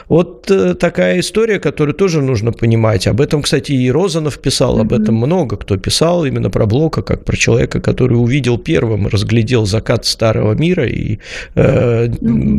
Вот 0.08 0.50
э, 0.50 0.74
такая 0.74 1.20
история, 1.20 1.58
которую 1.58 1.94
тоже 1.94 2.20
нужно 2.20 2.52
понимать. 2.52 3.06
Об 3.06 3.20
этом, 3.20 3.42
кстати, 3.42 3.72
и 3.72 3.90
Розанов 3.90 4.38
писал, 4.38 4.78
об 4.78 4.92
этом 4.92 5.14
много 5.14 5.56
кто 5.56 5.78
писал, 5.78 6.26
именно 6.26 6.50
про 6.50 6.66
Блока, 6.66 7.02
как 7.02 7.24
про 7.24 7.36
человека, 7.36 7.80
который 7.80 8.14
увидел 8.14 8.58
первым, 8.58 9.06
разглядел 9.06 9.64
закат 9.64 10.04
старого 10.04 10.52
мира 10.52 10.86
и 10.86 11.18
э, 11.54 12.08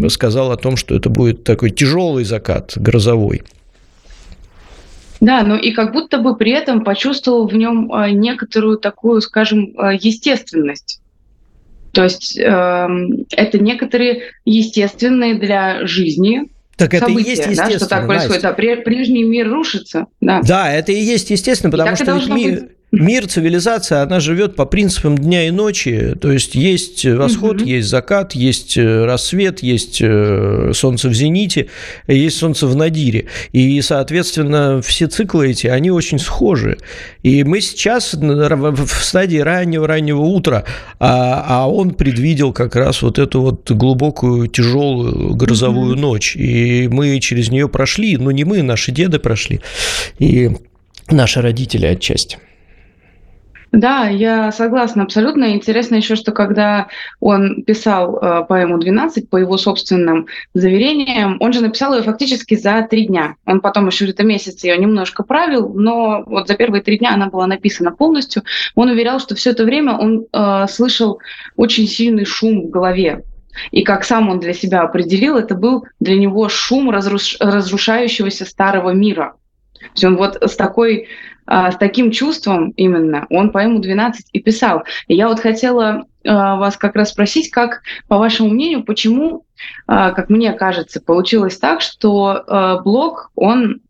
сказал 0.10 0.52
о 0.52 0.58
том, 0.58 0.78
что 0.78 0.96
это 0.96 1.10
будет 1.10 1.44
такой 1.44 1.70
тяжелый 1.70 2.24
закат, 2.24 2.74
грозовой. 2.76 3.44
Да, 5.20 5.44
но 5.44 5.58
и 5.58 5.72
как 5.72 5.92
будто 5.92 6.18
бы 6.20 6.36
при 6.38 6.52
этом 6.52 6.84
почувствовал 6.84 7.48
в 7.48 7.56
нем 7.56 7.92
а, 7.92 8.10
некоторую 8.10 8.78
такую, 8.78 9.22
скажем, 9.22 9.74
а, 9.78 9.94
естественность. 9.94 11.02
То 11.92 12.04
есть 12.04 12.38
э, 12.38 12.88
это 13.32 13.58
некоторые 13.58 14.22
естественные 14.46 15.40
для 15.40 15.88
жизни 15.88 16.50
так 16.78 16.94
это 16.94 17.08
события, 17.08 17.28
и 17.28 17.30
есть 17.32 17.42
естественно. 17.42 17.72
Да, 17.72 17.78
что 17.78 17.90
так 17.90 18.08
происходит. 18.08 18.44
Настя. 18.44 18.50
А 18.50 18.82
прежний 18.84 19.24
мир 19.24 19.50
рушится. 19.50 20.06
Да. 20.22 20.42
да, 20.44 20.72
это 20.72 20.92
и 20.92 21.00
есть 21.00 21.30
естественно, 21.30 21.72
потому 21.72 21.96
что 21.96 22.34
мир, 22.34 22.62
быть. 22.62 22.70
Мир, 22.92 23.28
цивилизация, 23.28 24.02
она 24.02 24.20
живет 24.20 24.56
по 24.56 24.66
принципам 24.66 25.16
дня 25.16 25.48
и 25.48 25.52
ночи. 25.52 26.16
То 26.20 26.32
есть 26.32 26.56
есть 26.56 27.06
восход, 27.06 27.62
угу. 27.62 27.70
есть 27.70 27.88
закат, 27.88 28.34
есть 28.34 28.78
э, 28.78 29.06
рассвет, 29.06 29.62
есть 29.62 30.00
э, 30.02 30.72
солнце 30.74 31.10
в 31.10 31.14
зените, 31.14 31.68
есть 32.08 32.38
солнце 32.38 32.66
в 32.66 32.76
надире. 32.76 33.28
И, 33.52 33.80
соответственно, 33.82 34.82
все 34.82 35.06
циклы 35.06 35.52
эти, 35.52 35.68
они 35.68 35.92
очень 35.92 36.18
схожи. 36.18 36.78
И 37.22 37.44
мы 37.44 37.62
сейчас 37.62 38.16
в 38.16 39.04
стадии 39.04 39.38
раннего-раннего 39.38 40.22
утра, 40.22 40.66
а, 41.00 41.46
а 41.48 41.70
он 41.70 41.92
предвидел 41.92 42.54
как 42.54 42.76
раз 42.76 43.04
вот 43.04 43.20
эту 43.20 43.42
вот 43.42 43.70
глубокую, 43.70 44.48
тяжелую 44.48 45.36
грозовую 45.36 45.94
угу. 45.94 46.02
ночь. 46.02 46.36
И 46.36 46.88
мы 46.92 47.20
через 47.20 47.52
нее 47.52 47.70
прошли, 47.70 48.18
но 48.18 48.32
не 48.32 48.46
мы, 48.46 48.64
наши 48.64 48.92
деды 48.92 49.20
прошли. 49.20 49.62
И 50.18 50.50
наши 51.12 51.40
родители 51.40 51.86
отчасти. 51.86 52.40
Да, 53.72 54.08
я 54.08 54.52
согласна 54.52 55.04
абсолютно. 55.04 55.54
Интересно 55.54 55.96
еще, 55.96 56.16
что 56.16 56.32
когда 56.32 56.88
он 57.20 57.64
писал 57.64 58.18
э, 58.18 58.46
поэму 58.48 58.80
«12», 58.80 59.28
по 59.28 59.38
его 59.38 59.58
собственным 59.58 60.26
заверениям, 60.54 61.38
он 61.40 61.54
же 61.54 61.62
написал 61.62 61.96
ее 61.96 62.02
фактически 62.02 62.56
за 62.56 62.88
три 62.90 63.06
дня. 63.06 63.36
Он 63.46 63.62
потом 63.62 63.88
еще 63.88 64.06
где-то 64.06 64.24
месяц 64.24 64.64
ее 64.64 64.78
немножко 64.78 65.24
правил, 65.24 65.70
но 65.70 66.24
вот 66.26 66.48
за 66.48 66.56
первые 66.56 66.82
три 66.82 66.98
дня 66.98 67.14
она 67.14 67.28
была 67.28 67.46
написана 67.46 67.92
полностью. 67.92 68.44
Он 68.74 68.90
уверял, 68.90 69.20
что 69.20 69.36
все 69.36 69.52
это 69.52 69.64
время 69.66 69.96
он 69.98 70.26
э, 70.32 70.66
слышал 70.68 71.20
очень 71.56 71.88
сильный 71.88 72.26
шум 72.26 72.68
в 72.68 72.70
голове. 72.70 73.24
И 73.72 73.84
как 73.84 74.04
сам 74.04 74.30
он 74.30 74.40
для 74.40 74.54
себя 74.54 74.82
определил, 74.82 75.38
это 75.38 75.54
был 75.54 75.86
для 76.00 76.16
него 76.16 76.50
шум 76.50 76.90
разруш... 76.90 77.38
разрушающегося 77.40 78.46
старого 78.46 78.92
мира. 78.92 79.36
То 79.80 79.86
есть 79.94 80.04
он 80.06 80.18
вот 80.18 80.38
с 80.42 80.56
такой 80.56 81.08
с 81.50 81.78
таким 81.78 82.12
чувством 82.12 82.70
именно 82.72 83.26
он 83.30 83.52
поэму 83.52 83.82
«12» 83.82 84.14
и 84.34 84.40
писал. 84.40 84.84
И 85.08 85.16
я 85.16 85.28
вот 85.28 85.40
хотела 85.40 86.06
а, 86.26 86.58
вас 86.58 86.78
как 86.78 86.96
раз 86.96 87.10
спросить, 87.10 87.50
как, 87.50 87.82
по 88.08 88.18
вашему 88.18 88.50
мнению, 88.50 88.84
почему, 88.84 89.46
а, 89.88 90.12
как 90.12 90.30
мне 90.30 90.54
кажется, 90.54 91.02
получилось 91.02 91.58
так, 91.58 91.82
что 91.82 92.80
Блок, 92.84 93.32
он 93.36 93.82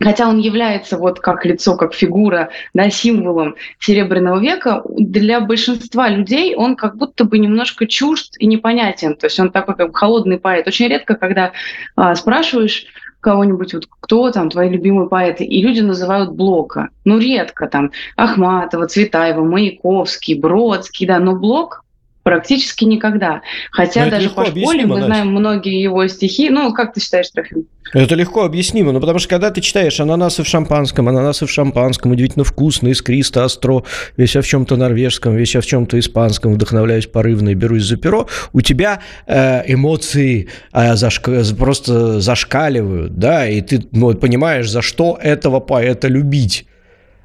хотя 0.00 0.28
он 0.28 0.38
является 0.38 0.98
вот 0.98 1.20
как 1.20 1.44
лицо, 1.44 1.76
как 1.76 1.94
фигура, 1.94 2.50
да, 2.72 2.90
символом 2.90 3.56
Серебряного 3.78 4.40
века, 4.40 4.82
для 4.88 5.40
большинства 5.40 6.08
людей 6.08 6.54
он 6.54 6.76
как 6.76 6.96
будто 6.96 7.24
бы 7.24 7.38
немножко 7.38 7.86
чужд 7.86 8.34
и 8.38 8.46
непонятен. 8.46 9.14
То 9.16 9.26
есть 9.26 9.38
он 9.38 9.50
такой 9.50 9.76
как 9.76 9.88
бы 9.88 9.94
холодный 9.94 10.38
поэт. 10.38 10.66
Очень 10.66 10.88
редко, 10.88 11.14
когда 11.14 11.52
а, 11.96 12.14
спрашиваешь, 12.14 12.86
кого-нибудь, 13.24 13.74
вот 13.74 13.88
кто 14.00 14.30
там 14.30 14.50
твои 14.50 14.68
любимые 14.68 15.08
поэты, 15.08 15.44
и 15.44 15.62
люди 15.62 15.80
называют 15.80 16.32
Блока. 16.32 16.90
Ну, 17.04 17.18
редко 17.18 17.66
там 17.66 17.90
Ахматова, 18.16 18.86
Цветаева, 18.86 19.42
Маяковский, 19.42 20.38
Бродский, 20.38 21.06
да, 21.06 21.18
но 21.18 21.34
Блок 21.34 21.83
Практически 22.24 22.84
никогда. 22.84 23.42
Хотя 23.70 24.08
даже 24.10 24.30
по 24.30 24.46
школе 24.46 24.86
мы 24.86 25.02
знаем 25.02 25.28
многие 25.28 25.80
его 25.80 26.06
стихи. 26.08 26.48
Ну, 26.48 26.72
как 26.72 26.94
ты 26.94 27.00
считаешь, 27.00 27.28
Трофим? 27.28 27.66
Это 27.92 28.14
легко 28.14 28.44
объяснимо, 28.44 28.92
ну, 28.92 29.00
потому 29.00 29.18
что 29.18 29.28
когда 29.28 29.50
ты 29.50 29.60
читаешь 29.60 30.00
ананасы 30.00 30.42
в 30.42 30.48
шампанском, 30.48 31.08
ананасы 31.08 31.46
в 31.46 31.50
шампанском, 31.50 32.12
удивительно 32.12 32.42
вкусно, 32.42 32.88
искристо, 32.88 33.44
остро, 33.44 33.84
весь 34.16 34.34
я 34.34 34.40
в 34.40 34.46
чем-то 34.46 34.76
норвежском, 34.76 35.36
весь 35.36 35.54
я 35.54 35.60
в 35.60 35.66
чем-то 35.66 35.98
испанском, 35.98 36.54
вдохновляюсь 36.54 37.06
порывно 37.06 37.50
и 37.50 37.54
берусь 37.54 37.84
за 37.84 37.96
перо, 37.96 38.26
у 38.54 38.62
тебя 38.62 39.00
э, 39.26 39.62
эмоции 39.72 40.48
э, 40.72 40.96
зашк... 40.96 41.28
просто 41.58 42.20
зашкаливают, 42.20 43.18
да, 43.18 43.46
и 43.46 43.60
ты 43.60 43.84
ну, 43.92 44.14
понимаешь, 44.14 44.68
за 44.68 44.80
что 44.80 45.18
этого 45.22 45.60
поэта 45.60 46.08
любить. 46.08 46.66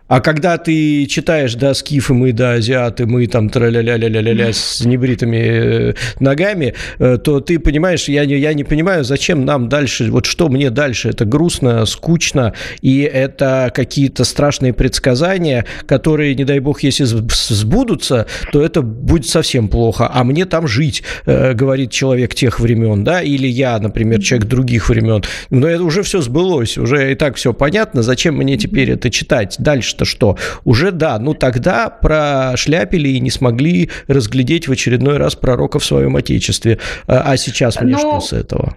А 0.10 0.22
когда 0.22 0.58
ты 0.58 1.06
читаешь, 1.06 1.54
да, 1.54 1.76
скифы 1.76 2.16
мы, 2.16 2.34
да, 2.34 2.54
азиаты 2.54 3.06
мы, 3.06 3.28
там, 3.28 3.48
тра-ля-ля-ля-ля-ля 3.48 4.52
с 4.52 4.84
небритыми 4.84 5.38
э, 5.38 5.94
ногами, 6.20 6.74
э, 6.98 7.20
то 7.24 7.42
ты 7.42 7.60
понимаешь, 7.60 8.10
я 8.10 8.26
не, 8.26 8.36
я 8.40 8.56
не 8.56 8.64
понимаю, 8.64 9.04
зачем 9.04 9.46
нам 9.46 9.70
дальше, 9.70 10.10
вот 10.10 10.26
что 10.26 10.50
мне 10.50 10.72
дальше, 10.72 11.10
это 11.10 11.26
грустно, 11.26 11.86
скучно, 11.86 12.54
и 12.82 13.02
это 13.02 13.72
какие-то 13.74 14.24
страшные 14.24 14.74
предсказания, 14.74 15.66
которые, 15.86 16.34
не 16.34 16.44
дай 16.44 16.58
бог, 16.58 16.82
если 16.82 17.04
сбудутся, 17.04 18.26
то 18.52 18.64
это 18.64 18.82
будет 18.82 19.28
совсем 19.28 19.68
плохо, 19.68 20.10
а 20.12 20.24
мне 20.24 20.46
там 20.46 20.68
жить, 20.68 21.04
э, 21.28 21.54
говорит 21.54 21.92
человек 21.92 22.34
тех 22.34 22.60
времен, 22.60 23.04
да, 23.04 23.22
или 23.22 23.48
я, 23.48 23.78
например, 23.78 24.24
человек 24.24 24.48
других 24.48 24.90
времен, 24.90 25.24
но 25.52 25.68
это 25.68 25.84
уже 25.84 26.02
все 26.02 26.20
сбылось, 26.22 26.80
уже 26.80 27.12
и 27.12 27.16
так 27.16 27.36
все 27.36 27.54
понятно, 27.54 28.02
зачем 28.02 28.38
мне 28.38 28.58
теперь 28.58 28.90
это 28.90 29.12
читать 29.12 29.56
дальше 29.60 29.99
что 30.06 30.20
что 30.20 30.38
уже 30.66 30.92
да, 30.92 31.18
ну 31.18 31.34
тогда 31.34 31.90
прошляпили 31.90 33.08
и 33.08 33.20
не 33.22 33.32
смогли 33.32 33.90
разглядеть 34.08 34.68
в 34.68 34.72
очередной 34.72 35.16
раз 35.16 35.36
пророка 35.36 35.80
в 35.80 35.86
своем 35.86 36.18
отечестве. 36.18 36.78
А, 37.08 37.32
а 37.32 37.38
сейчас 37.38 37.80
мне 37.80 37.94
Но... 37.94 38.00
что 38.00 38.20
с 38.20 38.34
этого? 38.34 38.76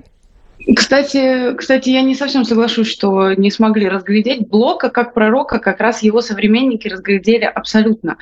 Кстати, 0.76 1.54
кстати, 1.54 1.90
я 1.90 2.02
не 2.02 2.14
совсем 2.14 2.44
соглашусь, 2.44 2.88
что 2.88 3.32
не 3.34 3.50
смогли 3.50 3.88
разглядеть 3.88 4.48
Блока 4.48 4.90
как 4.90 5.14
пророка, 5.14 5.58
как 5.58 5.80
раз 5.80 6.02
его 6.02 6.20
современники 6.20 6.88
разглядели 6.88 7.44
абсолютно. 7.44 8.18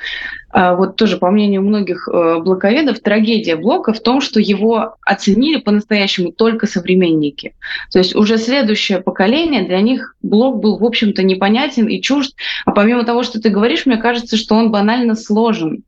А 0.49 0.75
вот 0.75 0.95
тоже, 0.95 1.17
по 1.17 1.29
мнению 1.29 1.61
многих 1.61 2.07
э, 2.07 2.39
блоковедов, 2.39 2.99
трагедия 2.99 3.55
Блока 3.55 3.93
в 3.93 4.01
том, 4.01 4.21
что 4.21 4.39
его 4.39 4.95
оценили 5.05 5.59
по-настоящему 5.59 6.31
только 6.31 6.67
современники. 6.67 7.53
То 7.91 7.99
есть 7.99 8.15
уже 8.15 8.37
следующее 8.37 9.01
поколение, 9.01 9.63
для 9.63 9.81
них 9.81 10.15
Блок 10.21 10.61
был, 10.61 10.77
в 10.77 10.85
общем-то, 10.85 11.23
непонятен 11.23 11.87
и 11.87 12.01
чужд. 12.01 12.35
А 12.65 12.71
помимо 12.71 13.03
того, 13.03 13.23
что 13.23 13.41
ты 13.41 13.49
говоришь, 13.49 13.85
мне 13.85 13.97
кажется, 13.97 14.37
что 14.37 14.55
он 14.55 14.71
банально 14.71 15.15
сложен. 15.15 15.83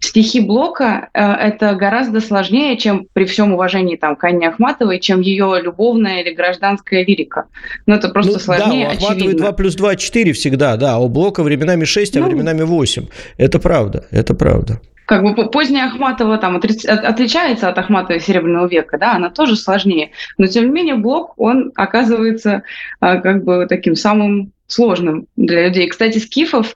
Стихи 0.00 0.40
Блока 0.40 1.08
э, 1.12 1.20
это 1.20 1.74
гораздо 1.74 2.20
сложнее, 2.20 2.76
чем 2.76 3.06
при 3.12 3.24
всем 3.24 3.52
уважении 3.52 3.96
там, 3.96 4.16
к 4.16 4.24
Анне 4.24 4.48
Ахматовой, 4.48 5.00
чем 5.00 5.20
ее 5.20 5.60
любовная 5.62 6.22
или 6.22 6.34
гражданская 6.34 7.04
лирика. 7.04 7.46
Ну, 7.86 7.94
это 7.94 8.08
просто 8.08 8.34
ну, 8.34 8.38
сложнее, 8.38 8.86
Да, 8.86 8.92
у 8.92 8.96
Ахматовой 8.96 9.34
2 9.34 9.52
плюс 9.52 9.74
2– 9.74 9.96
4 9.96 10.32
всегда, 10.32 10.76
да, 10.76 10.94
а 10.94 10.98
у 10.98 11.08
Блока 11.08 11.42
временами 11.42 11.84
6, 11.84 12.16
а 12.16 12.20
ну, 12.20 12.26
временами 12.26 12.62
8. 12.62 13.06
Это 13.38 13.58
правда, 13.58 14.06
это 14.10 14.34
правда 14.34 14.80
как 15.06 15.22
бы 15.22 15.48
поздняя 15.48 15.86
Ахматова 15.86 16.36
там 16.36 16.56
отличается 16.56 17.68
от 17.68 17.78
Ахматовой 17.78 18.20
Серебряного 18.20 18.66
века, 18.66 18.98
да, 18.98 19.14
она 19.14 19.30
тоже 19.30 19.56
сложнее. 19.56 20.10
Но 20.36 20.48
тем 20.48 20.64
не 20.64 20.70
менее 20.70 20.96
Блок, 20.96 21.34
он 21.36 21.72
оказывается 21.76 22.64
а, 22.98 23.18
как 23.18 23.44
бы 23.44 23.66
таким 23.68 23.94
самым 23.94 24.52
сложным 24.66 25.26
для 25.36 25.68
людей. 25.68 25.88
Кстати, 25.88 26.18
Скифов, 26.18 26.72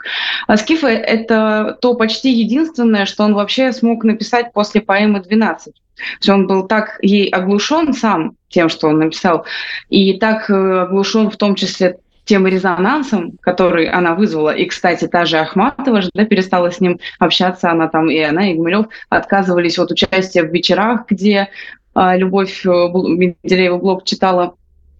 а 0.46 0.56
Скифы— 0.56 0.86
это 0.88 1.78
то 1.80 1.94
почти 1.94 2.30
единственное, 2.30 3.06
что 3.06 3.24
он 3.24 3.34
вообще 3.34 3.72
смог 3.72 4.04
написать 4.04 4.52
после 4.52 4.80
поэмы 4.80 5.20
«12». 5.20 5.64
То 5.64 5.72
есть 6.18 6.28
он 6.30 6.46
был 6.46 6.66
так 6.66 6.98
ей 7.02 7.28
оглушен 7.28 7.92
сам 7.92 8.36
тем, 8.48 8.68
что 8.68 8.88
он 8.88 8.98
написал, 8.98 9.44
и 9.90 10.18
так 10.18 10.48
э, 10.48 10.80
оглушен 10.82 11.30
в 11.30 11.36
том 11.36 11.54
числе 11.54 11.98
тем 12.24 12.46
резонансом, 12.46 13.32
который 13.40 13.88
она 13.88 14.14
вызвала. 14.14 14.50
И, 14.50 14.64
кстати, 14.66 15.08
та 15.08 15.24
же 15.24 15.38
Ахматова 15.38 16.00
же 16.00 16.10
да, 16.14 16.24
перестала 16.24 16.70
с 16.70 16.80
ним 16.80 17.00
общаться, 17.18 17.70
она 17.70 17.88
там, 17.88 18.08
и 18.08 18.18
она, 18.20 18.50
и 18.50 18.54
Гумилев 18.54 18.86
отказывались 19.08 19.78
от 19.78 19.90
участия 19.90 20.42
в 20.42 20.52
вечерах, 20.52 21.06
где 21.08 21.48
а, 21.92 22.16
Любовь 22.16 22.64
э, 22.64 22.68
Менделеева 22.68 23.78
блог 23.78 24.04
читала 24.04 24.54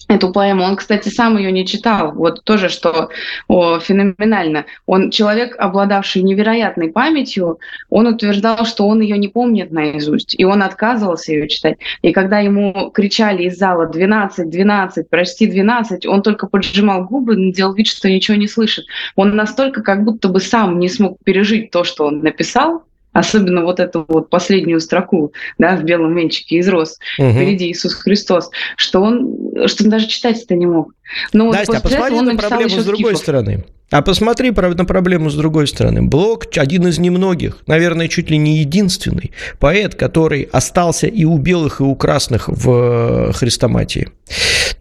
эту 0.08 0.32
поэму. 0.32 0.64
Он, 0.64 0.76
кстати, 0.76 1.08
сам 1.08 1.36
ее 1.36 1.52
не 1.52 1.66
читал. 1.66 2.12
Вот 2.12 2.44
тоже, 2.44 2.68
что 2.68 3.10
о, 3.48 3.78
феноменально. 3.78 4.66
Он 4.86 5.10
человек, 5.10 5.54
обладавший 5.58 6.22
невероятной 6.22 6.90
памятью, 6.90 7.58
он 7.88 8.06
утверждал, 8.06 8.64
что 8.66 8.86
он 8.86 9.00
ее 9.00 9.18
не 9.18 9.28
помнит 9.28 9.70
наизусть, 9.70 10.34
и 10.38 10.44
он 10.44 10.62
отказывался 10.62 11.32
ее 11.32 11.48
читать. 11.48 11.78
И 12.02 12.12
когда 12.12 12.38
ему 12.40 12.90
кричали 12.90 13.44
из 13.44 13.58
зала 13.58 13.86
12, 13.86 14.48
12, 14.50 15.08
прости, 15.08 15.46
12, 15.46 16.06
он 16.06 16.22
только 16.22 16.46
поджимал 16.46 17.04
губы, 17.04 17.52
делал 17.52 17.74
вид, 17.74 17.86
что 17.86 18.08
ничего 18.08 18.36
не 18.36 18.48
слышит. 18.48 18.86
Он 19.16 19.36
настолько 19.36 19.82
как 19.82 20.04
будто 20.04 20.28
бы 20.28 20.40
сам 20.40 20.78
не 20.78 20.88
смог 20.88 21.18
пережить 21.24 21.70
то, 21.70 21.84
что 21.84 22.06
он 22.06 22.20
написал, 22.20 22.84
особенно 23.12 23.64
вот 23.64 23.80
эту 23.80 24.04
вот 24.08 24.30
последнюю 24.30 24.80
строку, 24.80 25.32
да, 25.58 25.76
в 25.76 25.84
белом 25.84 26.14
венчике 26.14 26.56
из 26.56 26.68
роз, 26.68 26.98
угу. 27.18 27.30
впереди 27.30 27.70
Иисус 27.70 27.94
Христос, 27.94 28.50
что 28.76 29.00
он, 29.02 29.66
что 29.66 29.84
он 29.84 29.90
даже 29.90 30.06
читать 30.06 30.42
это 30.42 30.54
не 30.54 30.66
мог. 30.66 30.92
Но 31.32 31.50
Настя, 31.50 31.78
а 31.78 31.80
посмотри 31.80 32.20
на 32.20 32.36
проблему 32.36 32.80
с 32.80 32.84
другой 32.84 33.16
скифов. 33.16 33.22
стороны. 33.22 33.64
А 33.90 34.02
посмотри 34.02 34.52
на 34.52 34.84
проблему 34.84 35.30
с 35.30 35.34
другой 35.34 35.66
стороны. 35.66 36.02
Блок 36.02 36.46
один 36.56 36.86
из 36.86 36.98
немногих, 36.98 37.58
наверное, 37.66 38.06
чуть 38.08 38.30
ли 38.30 38.38
не 38.38 38.58
единственный 38.58 39.32
поэт, 39.58 39.96
который 39.96 40.48
остался 40.52 41.08
и 41.08 41.24
у 41.24 41.38
белых, 41.38 41.80
и 41.80 41.82
у 41.82 41.94
красных 41.96 42.48
в 42.48 42.70
э, 42.70 43.32
Христоматии. 43.32 44.08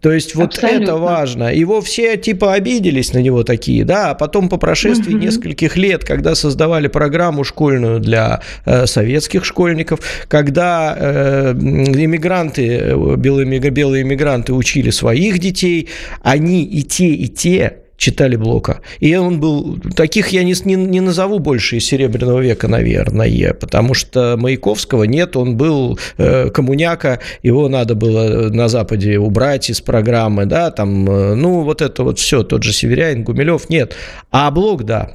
То 0.00 0.12
есть 0.12 0.34
вот 0.34 0.54
Абсолютно. 0.54 0.84
это 0.84 0.96
важно. 0.96 1.52
Его 1.52 1.80
все 1.80 2.16
типа 2.16 2.54
обиделись 2.54 3.12
на 3.12 3.18
него 3.18 3.42
такие, 3.42 3.84
да, 3.84 4.10
а 4.10 4.14
потом 4.14 4.48
по 4.48 4.56
прошествии 4.56 5.14
угу. 5.14 5.24
нескольких 5.24 5.76
лет, 5.76 6.04
когда 6.04 6.34
создавали 6.34 6.86
программу 6.86 7.42
школьную 7.44 8.00
для 8.00 8.40
э, 8.64 8.86
советских 8.86 9.44
школьников, 9.44 10.00
когда 10.28 10.96
э, 10.96 11.52
иммигранты, 11.52 12.78
э, 12.78 13.16
белые, 13.16 13.58
белые 13.58 14.02
иммигранты 14.02 14.52
учили 14.52 14.90
своих 14.90 15.40
детей, 15.40 15.88
они 16.22 16.64
и 16.64 16.82
те, 16.82 17.08
и 17.08 17.28
те 17.28 17.78
читали 18.00 18.36
Блока. 18.36 18.80
И 18.98 19.14
он 19.14 19.38
был... 19.40 19.78
Таких 19.94 20.28
я 20.28 20.42
не, 20.42 20.54
не, 20.64 20.74
не 20.74 21.00
назову 21.00 21.38
больше 21.38 21.76
из 21.76 21.84
Серебряного 21.84 22.40
века, 22.40 22.66
наверное, 22.66 23.52
потому 23.52 23.94
что 23.94 24.36
Маяковского 24.38 25.04
нет, 25.04 25.36
он 25.36 25.56
был 25.56 25.98
э, 26.16 26.48
коммуняка, 26.48 27.20
его 27.42 27.68
надо 27.68 27.94
было 27.94 28.48
на 28.48 28.68
Западе 28.68 29.18
убрать 29.18 29.68
из 29.68 29.82
программы, 29.82 30.46
да, 30.46 30.70
там, 30.70 31.08
э, 31.08 31.34
ну, 31.34 31.60
вот 31.60 31.82
это 31.82 32.02
вот 32.02 32.18
все, 32.18 32.42
тот 32.42 32.62
же 32.62 32.72
Северянин, 32.72 33.22
Гумилев, 33.22 33.68
нет. 33.68 33.94
А 34.30 34.50
Блок, 34.50 34.84
да. 34.84 35.10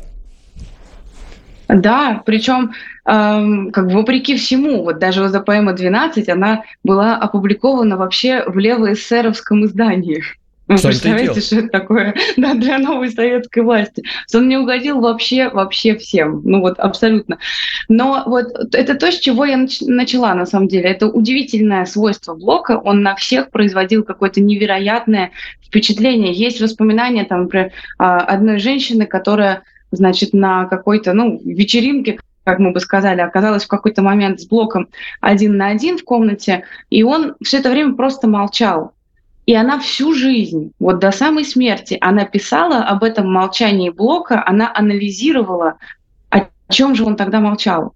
Да, 1.68 2.22
причем 2.24 2.74
эм, 3.06 3.72
как 3.72 3.88
бы 3.88 3.94
вопреки 3.94 4.38
всему, 4.38 4.84
вот 4.84 5.00
даже 5.00 5.24
вот 5.24 5.32
за 5.32 5.40
поэма 5.40 5.74
«12» 5.74 6.30
она 6.30 6.62
была 6.84 7.18
опубликована 7.18 7.98
вообще 7.98 8.44
в 8.46 8.60
левоэсеровском 8.60 9.66
издании. 9.66 10.22
Вы 10.68 10.78
представляете, 10.78 11.42
что 11.42 11.58
это 11.58 11.68
такое 11.70 12.16
да, 12.38 12.56
для 12.56 12.80
новой 12.80 13.12
советской 13.12 13.60
власти? 13.60 14.04
Он 14.34 14.50
не 14.50 14.58
угодил 14.58 15.00
вообще, 15.00 15.50
вообще 15.50 15.96
всем. 15.96 16.42
Ну 16.44 16.60
вот 16.62 16.80
абсолютно. 16.80 17.38
Но 17.88 18.24
вот 18.26 18.74
это 18.74 18.96
то, 18.96 19.12
с 19.12 19.20
чего 19.20 19.46
я 19.46 19.58
начала 19.82 20.34
на 20.34 20.46
самом 20.46 20.68
деле. 20.68 20.90
Это 20.90 21.08
удивительное 21.08 21.86
свойство 21.86 22.34
Блока. 22.34 22.80
Он 22.80 23.04
на 23.04 23.16
всех 23.16 23.52
производил 23.52 24.04
какое-то 24.04 24.42
невероятное 24.42 25.32
впечатление. 25.64 26.34
Есть 26.34 26.62
воспоминания 26.62 27.26
там 27.26 27.48
про 27.48 27.72
а, 28.00 28.20
одной 28.22 28.60
женщины, 28.60 29.06
которая 29.06 29.64
значит, 29.92 30.34
на 30.34 30.66
какой-то, 30.66 31.14
ну, 31.14 31.40
вечеринке, 31.44 32.20
как 32.44 32.60
мы 32.60 32.72
бы 32.72 32.80
сказали, 32.80 33.22
оказалась 33.22 33.66
в 33.66 33.68
какой-то 33.68 34.02
момент 34.02 34.40
с 34.40 34.46
блоком 34.46 34.90
один 35.22 35.58
на 35.58 35.68
один 35.68 35.98
в 35.98 36.04
комнате, 36.04 36.64
и 36.90 37.04
он 37.04 37.36
все 37.44 37.58
это 37.58 37.72
время 37.72 37.96
просто 37.96 38.28
молчал. 38.28 38.95
И 39.46 39.54
она 39.54 39.80
всю 39.80 40.14
жизнь, 40.14 40.72
вот 40.80 41.00
до 41.00 41.12
самой 41.12 41.46
смерти, 41.46 41.98
она 42.02 42.26
писала 42.26 42.84
об 42.84 43.04
этом 43.04 43.32
молчании 43.32 43.90
Блока, 43.90 44.44
она 44.46 44.72
анализировала, 44.74 45.78
о 46.30 46.48
чем 46.70 46.96
же 46.96 47.06
он 47.06 47.16
тогда 47.16 47.40
молчал. 47.40 47.94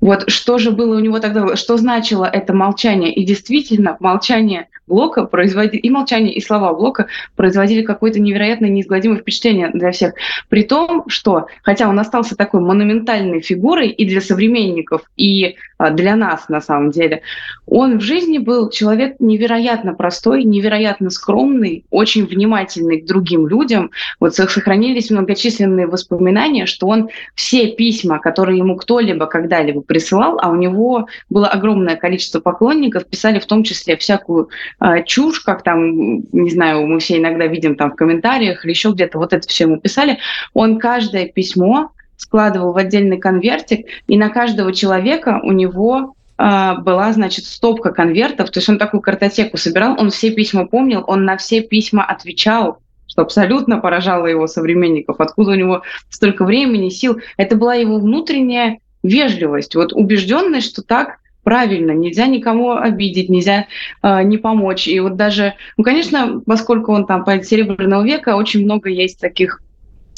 Вот 0.00 0.30
что 0.30 0.58
же 0.58 0.70
было 0.70 0.96
у 0.96 1.00
него 1.00 1.18
тогда, 1.20 1.56
что 1.56 1.76
значило 1.76 2.24
это 2.24 2.52
молчание? 2.52 3.12
И 3.12 3.24
действительно, 3.24 3.96
молчание 4.00 4.68
Блока 4.86 5.24
производили, 5.24 5.80
и 5.80 5.90
молчание, 5.90 6.32
и 6.32 6.40
слова 6.40 6.72
Блока 6.72 7.06
производили 7.34 7.82
какое-то 7.82 8.20
невероятное, 8.20 8.70
неизгладимое 8.70 9.18
впечатление 9.18 9.70
для 9.72 9.90
всех. 9.90 10.14
При 10.48 10.62
том, 10.62 11.04
что, 11.08 11.46
хотя 11.62 11.88
он 11.88 11.98
остался 11.98 12.36
такой 12.36 12.60
монументальной 12.60 13.40
фигурой 13.40 13.88
и 13.88 14.06
для 14.06 14.20
современников, 14.20 15.02
и 15.16 15.56
а, 15.78 15.90
для 15.90 16.14
нас 16.14 16.48
на 16.48 16.60
самом 16.60 16.90
деле, 16.90 17.22
он 17.66 17.98
в 17.98 18.02
жизни 18.02 18.38
был 18.38 18.70
человек 18.70 19.16
невероятно 19.18 19.92
простой, 19.92 20.44
невероятно 20.44 21.10
скромный, 21.10 21.84
очень 21.90 22.24
внимательный 22.24 23.00
к 23.00 23.06
другим 23.06 23.48
людям. 23.48 23.90
Вот 24.20 24.34
сохранились 24.34 25.10
многочисленные 25.10 25.88
воспоминания, 25.88 26.66
что 26.66 26.86
он 26.86 27.10
все 27.34 27.72
письма, 27.72 28.20
которые 28.20 28.58
ему 28.58 28.76
кто-либо 28.76 29.26
когда-либо 29.26 29.82
присылал, 29.86 30.38
а 30.40 30.50
у 30.50 30.56
него 30.56 31.08
было 31.30 31.48
огромное 31.48 31.96
количество 31.96 32.40
поклонников, 32.40 33.06
писали 33.06 33.38
в 33.38 33.46
том 33.46 33.62
числе 33.62 33.96
всякую 33.96 34.50
э, 34.80 35.04
чушь, 35.04 35.40
как 35.40 35.62
там, 35.62 36.20
не 36.32 36.50
знаю, 36.50 36.86
мы 36.86 37.00
все 37.00 37.18
иногда 37.18 37.46
видим 37.46 37.76
там 37.76 37.92
в 37.92 37.96
комментариях 37.96 38.64
или 38.64 38.72
еще 38.72 38.90
где-то, 38.90 39.18
вот 39.18 39.32
это 39.32 39.46
все 39.48 39.64
ему 39.64 39.78
писали. 39.78 40.18
Он 40.54 40.78
каждое 40.78 41.26
письмо 41.26 41.90
складывал 42.16 42.72
в 42.72 42.76
отдельный 42.76 43.18
конвертик, 43.18 43.86
и 44.06 44.16
на 44.16 44.30
каждого 44.30 44.72
человека 44.72 45.40
у 45.42 45.52
него 45.52 46.14
э, 46.38 46.74
была, 46.78 47.12
значит, 47.12 47.44
стопка 47.44 47.92
конвертов, 47.92 48.50
то 48.50 48.58
есть 48.58 48.68
он 48.68 48.78
такую 48.78 49.00
картотеку 49.00 49.56
собирал, 49.56 49.96
он 49.98 50.10
все 50.10 50.30
письма 50.30 50.66
помнил, 50.66 51.04
он 51.06 51.24
на 51.24 51.36
все 51.36 51.60
письма 51.60 52.04
отвечал, 52.04 52.80
что 53.06 53.22
абсолютно 53.22 53.78
поражало 53.78 54.26
его 54.26 54.46
современников, 54.46 55.20
откуда 55.20 55.52
у 55.52 55.54
него 55.54 55.82
столько 56.10 56.44
времени, 56.44 56.90
сил. 56.90 57.20
Это 57.36 57.56
была 57.56 57.74
его 57.74 57.98
внутренняя 57.98 58.78
вежливость, 59.06 59.74
вот 59.74 59.92
убежденность, 59.92 60.68
что 60.68 60.82
так 60.82 61.18
правильно, 61.46 61.92
нельзя 61.92 62.26
никому 62.26 62.72
обидеть, 62.72 63.28
нельзя 63.28 63.66
э, 64.02 64.22
не 64.24 64.36
помочь. 64.36 64.88
И 64.88 64.98
вот 64.98 65.14
даже, 65.14 65.54
ну, 65.76 65.84
конечно, 65.84 66.42
поскольку 66.44 66.92
он 66.92 67.06
там 67.06 67.24
поэт 67.24 67.46
Серебряного 67.46 68.04
века, 68.04 68.34
очень 68.36 68.64
много 68.64 68.90
есть 68.90 69.20
таких 69.20 69.62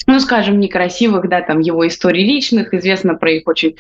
ну, 0.06 0.20
скажем, 0.20 0.60
некрасивых, 0.60 1.28
да, 1.28 1.42
там 1.42 1.60
его 1.60 1.86
историй 1.86 2.24
личных, 2.24 2.72
известно 2.72 3.14
про 3.14 3.32
их 3.32 3.46
очень 3.46 3.76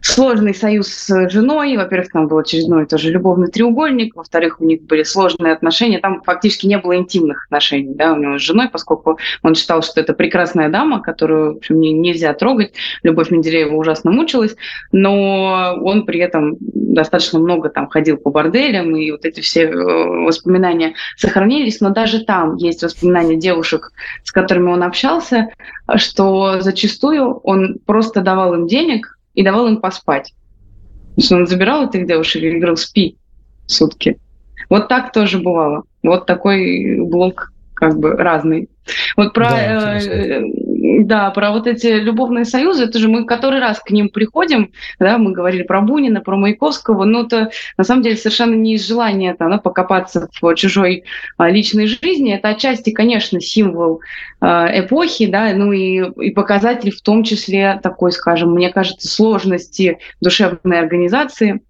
сложный 0.00 0.54
союз 0.54 0.88
с 0.88 1.28
женой, 1.30 1.76
во-первых, 1.76 2.10
там 2.10 2.28
был 2.28 2.38
очередной 2.38 2.86
тоже 2.86 3.10
любовный 3.10 3.48
треугольник, 3.48 4.16
во-вторых, 4.16 4.60
у 4.60 4.64
них 4.64 4.82
были 4.82 5.02
сложные 5.02 5.52
отношения, 5.52 5.98
там 5.98 6.22
фактически 6.22 6.66
не 6.66 6.78
было 6.78 6.96
интимных 6.96 7.44
отношений, 7.46 7.94
да, 7.94 8.12
у 8.12 8.16
него 8.16 8.38
с 8.38 8.42
женой, 8.42 8.68
поскольку 8.68 9.18
он 9.42 9.54
считал, 9.54 9.82
что 9.82 10.00
это 10.00 10.14
прекрасная 10.14 10.68
дама, 10.68 11.00
которую, 11.00 11.54
в 11.54 11.56
общем, 11.58 11.80
нельзя 11.80 12.32
трогать, 12.34 12.72
Любовь 13.02 13.30
Менделеева 13.30 13.74
ужасно 13.74 14.10
мучилась, 14.10 14.56
но 14.92 15.76
он 15.82 16.04
при 16.04 16.20
этом 16.20 16.56
достаточно 16.60 17.38
много 17.38 17.68
там 17.68 17.88
ходил 17.88 18.16
по 18.16 18.30
борделям, 18.30 18.96
и 18.96 19.10
вот 19.10 19.24
эти 19.24 19.40
все 19.40 19.62
э, 19.62 19.74
воспоминания 19.74 20.94
сохранились, 21.16 21.80
но 21.80 21.90
даже 21.90 22.24
там 22.24 22.56
есть 22.56 22.82
воспоминания 22.82 23.36
девушек, 23.36 23.92
с 24.24 24.32
которыми 24.32 24.70
он 24.70 24.82
общался, 24.82 25.49
что 25.96 26.60
зачастую 26.60 27.38
он 27.38 27.78
просто 27.86 28.20
давал 28.20 28.54
им 28.54 28.66
денег 28.66 29.18
и 29.34 29.42
давал 29.42 29.68
им 29.68 29.78
поспать. 29.78 30.34
То 31.14 31.20
есть 31.20 31.32
он 31.32 31.46
забирал 31.46 31.88
этих 31.88 32.06
девушек 32.06 32.42
и 32.42 32.50
говорил, 32.50 32.76
спи 32.76 33.16
сутки. 33.66 34.18
Вот 34.68 34.88
так 34.88 35.12
тоже 35.12 35.38
бывало. 35.38 35.84
Вот 36.02 36.26
такой 36.26 37.00
блок 37.00 37.52
как 37.74 37.98
бы 37.98 38.12
разный. 38.12 38.68
Вот 39.16 39.32
про, 39.32 39.50
да, 39.50 39.98
э, 39.98 40.42
да, 40.98 41.30
про 41.30 41.50
вот 41.50 41.66
эти 41.66 41.86
любовные 41.86 42.44
союзы, 42.44 42.84
это 42.84 42.98
же 42.98 43.08
мы 43.08 43.24
который 43.24 43.60
раз 43.60 43.80
к 43.80 43.90
ним 43.90 44.08
приходим, 44.08 44.72
да, 44.98 45.18
мы 45.18 45.32
говорили 45.32 45.62
про 45.62 45.80
Бунина, 45.80 46.20
про 46.20 46.36
Маяковского, 46.36 47.04
но 47.04 47.22
это 47.22 47.50
на 47.76 47.84
самом 47.84 48.02
деле 48.02 48.16
совершенно 48.16 48.54
не 48.54 48.74
из 48.74 48.86
желания 48.86 49.34
там, 49.34 49.50
да, 49.50 49.58
покопаться 49.58 50.28
в 50.40 50.54
чужой 50.54 51.04
а, 51.36 51.50
личной 51.50 51.86
жизни, 51.86 52.34
это 52.34 52.48
отчасти, 52.48 52.90
конечно, 52.90 53.40
символ 53.40 54.00
а, 54.40 54.68
эпохи, 54.72 55.26
да, 55.26 55.52
ну 55.54 55.72
и, 55.72 56.10
и 56.26 56.30
показатель 56.30 56.90
в 56.90 57.02
том 57.02 57.24
числе 57.24 57.78
такой, 57.82 58.12
скажем, 58.12 58.52
мне 58.52 58.70
кажется, 58.70 59.08
сложности 59.08 59.98
душевной 60.20 60.78
организации 60.78 61.60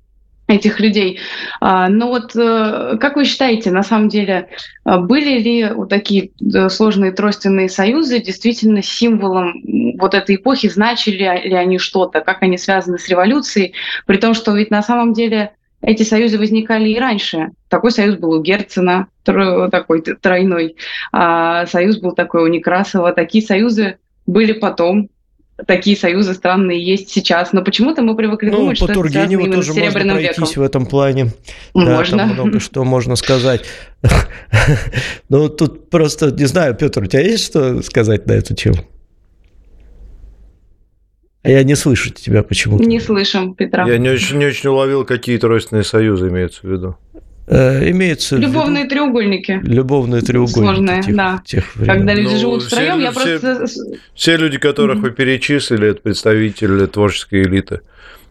этих 0.50 0.80
людей. 0.80 1.20
А, 1.60 1.88
но 1.88 2.08
вот 2.08 2.34
э, 2.34 2.96
как 3.00 3.16
вы 3.16 3.24
считаете, 3.24 3.70
на 3.70 3.82
самом 3.82 4.08
деле, 4.08 4.48
а, 4.84 4.98
были 4.98 5.38
ли 5.38 5.70
вот 5.72 5.88
такие 5.88 6.32
сложные 6.68 7.12
тройственные 7.12 7.68
союзы 7.68 8.20
действительно 8.20 8.82
символом 8.82 9.62
вот 9.98 10.14
этой 10.14 10.36
эпохи, 10.36 10.68
значили 10.68 11.48
ли 11.48 11.54
они 11.54 11.78
что-то, 11.78 12.20
как 12.20 12.42
они 12.42 12.58
связаны 12.58 12.98
с 12.98 13.08
революцией, 13.08 13.74
при 14.06 14.16
том, 14.16 14.34
что 14.34 14.54
ведь 14.56 14.70
на 14.70 14.82
самом 14.82 15.12
деле 15.12 15.52
эти 15.82 16.02
союзы 16.02 16.38
возникали 16.38 16.90
и 16.90 16.98
раньше. 16.98 17.50
Такой 17.68 17.90
союз 17.90 18.16
был 18.16 18.32
у 18.32 18.42
Герцена, 18.42 19.06
такой 19.24 20.02
тройной. 20.02 20.76
А 21.10 21.64
союз 21.66 21.98
был 21.98 22.12
такой 22.12 22.42
у 22.42 22.48
Некрасова. 22.48 23.12
Такие 23.12 23.42
союзы 23.42 23.96
были 24.26 24.52
потом 24.52 25.08
такие 25.66 25.96
союзы 25.96 26.34
странные 26.34 26.82
есть 26.82 27.10
сейчас, 27.10 27.52
но 27.52 27.62
почему-то 27.62 28.02
мы 28.02 28.16
привыкли 28.16 28.50
ну, 28.50 28.58
думать, 28.58 28.78
по 28.78 28.86
что 28.86 28.94
Тургеневу 28.94 29.44
это 29.46 29.56
тоже 29.56 29.72
с 29.72 29.74
Серебряным 29.74 30.14
можно 30.14 30.14
пройтись 30.14 30.50
веком. 30.50 30.62
в 30.62 30.66
этом 30.66 30.86
плане. 30.86 31.32
Можно. 31.74 32.18
Да, 32.18 32.24
там 32.24 32.32
много 32.34 32.60
что 32.60 32.84
можно 32.84 33.16
сказать. 33.16 33.64
Ну, 35.28 35.48
тут 35.48 35.90
просто, 35.90 36.32
не 36.32 36.46
знаю, 36.46 36.74
Петр, 36.74 37.02
у 37.02 37.06
тебя 37.06 37.22
есть 37.22 37.46
что 37.46 37.82
сказать 37.82 38.26
на 38.26 38.32
эту 38.32 38.54
тему? 38.54 38.78
А 41.42 41.50
я 41.50 41.62
не 41.62 41.74
слышу 41.74 42.10
тебя 42.10 42.42
почему-то. 42.42 42.84
Не 42.84 43.00
слышим, 43.00 43.54
Петра. 43.54 43.86
Я 43.86 43.98
не 43.98 44.10
очень, 44.10 44.38
не 44.38 44.46
очень 44.46 44.68
уловил, 44.68 45.04
какие 45.04 45.38
тройственные 45.38 45.84
союзы 45.84 46.28
имеются 46.28 46.60
в 46.62 46.70
виду. 46.70 46.96
Э, 47.50 47.90
имеется 47.90 48.36
Любовные 48.36 48.84
виду... 48.84 48.94
треугольники. 48.94 49.60
Любовные 49.64 50.22
треугольники. 50.22 50.72
Сложные, 50.76 51.02
тех, 51.02 51.16
да. 51.16 51.42
Тех 51.44 51.76
времен. 51.76 51.94
Когда 51.94 52.14
люди 52.14 52.32
ну, 52.34 52.38
живут 52.38 52.62
втроем, 52.62 53.00
я 53.00 53.10
все, 53.10 53.40
просто... 53.40 53.66
Все 54.14 54.36
люди, 54.36 54.58
которых 54.58 54.98
mm-hmm. 54.98 55.02
вы 55.02 55.10
перечислили, 55.10 55.88
это 55.88 56.00
представители 56.00 56.86
творческой 56.86 57.42
элиты. 57.42 57.80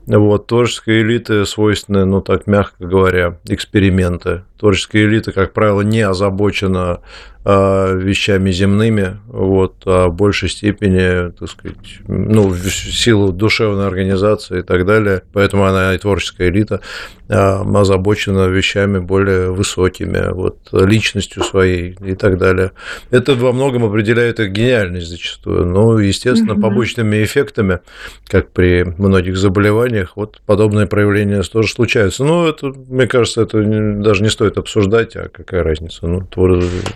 Вот, 0.06 0.48
творческая 0.48 1.02
элита 1.02 1.44
свойственна, 1.44 2.06
ну 2.06 2.22
так 2.22 2.48
мягко 2.48 2.88
говоря, 2.88 3.38
эксперименты. 3.50 4.44
Творческая 4.60 5.04
элита, 5.06 5.32
как 5.32 5.54
правило, 5.54 5.82
не 5.82 6.02
озабочена 6.02 7.00
а, 7.46 7.94
вещами 7.94 8.52
земными, 8.52 9.18
вот, 9.28 9.84
а 9.86 10.10
в 10.10 10.14
большей 10.14 10.50
степени, 10.50 11.32
так 11.32 11.50
сказать, 11.50 11.78
ну, 12.06 12.50
в 12.50 12.70
силу 12.70 13.32
душевной 13.32 13.88
организации 13.88 14.60
и 14.60 14.62
так 14.62 14.86
далее, 14.86 15.24
поэтому 15.32 15.66
она 15.66 15.96
и 15.96 15.98
творческая 15.98 16.50
элита, 16.50 16.82
а, 17.30 17.62
озабочена 17.62 18.48
вещами 18.48 19.00
более 19.00 19.52
высокими, 19.52 20.34
вот, 20.34 20.58
личностью 20.74 21.42
своей 21.44 21.96
и 22.04 22.14
так 22.16 22.38
далее. 22.38 22.74
Это 23.10 23.36
во 23.36 23.54
многом 23.54 23.86
определяет 23.86 24.42
их 24.42 24.52
гениальность 24.52 25.08
зачастую, 25.08 25.66
но, 25.66 25.98
естественно, 25.98 26.54
угу. 26.54 26.62
побочными 26.62 27.24
эффектами, 27.24 27.80
как 28.28 28.52
при 28.52 28.84
многих 28.84 29.38
заболеваниях, 29.38 30.18
вот 30.18 30.42
подобные 30.46 30.88
проявления 30.88 31.42
тоже 31.44 31.72
случаются. 31.72 32.26
Ну, 32.26 32.48
это, 32.48 32.68
мне 32.68 33.08
кажется, 33.08 33.44
это 33.44 33.64
даже 33.64 34.24
не 34.24 34.30
стоит 34.30 34.49
обсуждать, 34.58 35.16
а 35.16 35.30
какая 35.30 35.64
разница, 35.64 36.08
ну, 36.08 36.28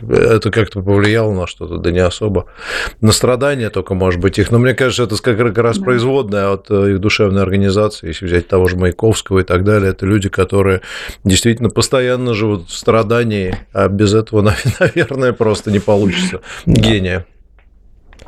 это 0.09 0.51
как-то 0.51 0.81
повлияло 0.81 1.33
на 1.33 1.47
что-то, 1.47 1.77
да 1.77 1.91
не 1.91 1.99
особо. 1.99 2.45
На 3.01 3.11
страдания 3.11 3.69
только, 3.69 3.93
может 3.93 4.19
быть, 4.19 4.39
их. 4.39 4.51
Но 4.51 4.59
мне 4.59 4.73
кажется, 4.73 5.03
это 5.03 5.21
как 5.21 5.57
раз 5.57 5.77
да. 5.77 5.85
производная 5.85 6.49
от 6.49 6.69
э, 6.69 6.93
их 6.93 6.99
душевной 6.99 7.41
организации. 7.41 8.07
Если 8.07 8.25
взять 8.25 8.47
того 8.47 8.67
же 8.67 8.77
Маяковского 8.77 9.39
и 9.39 9.43
так 9.43 9.63
далее, 9.63 9.91
это 9.91 10.05
люди, 10.05 10.29
которые 10.29 10.81
действительно 11.23 11.69
постоянно 11.69 12.33
живут 12.33 12.69
в 12.69 12.73
страдании, 12.73 13.55
а 13.73 13.87
без 13.87 14.13
этого, 14.13 14.41
наверное, 14.79 15.33
просто 15.33 15.71
не 15.71 15.79
получится. 15.79 16.41
Гения. 16.65 17.25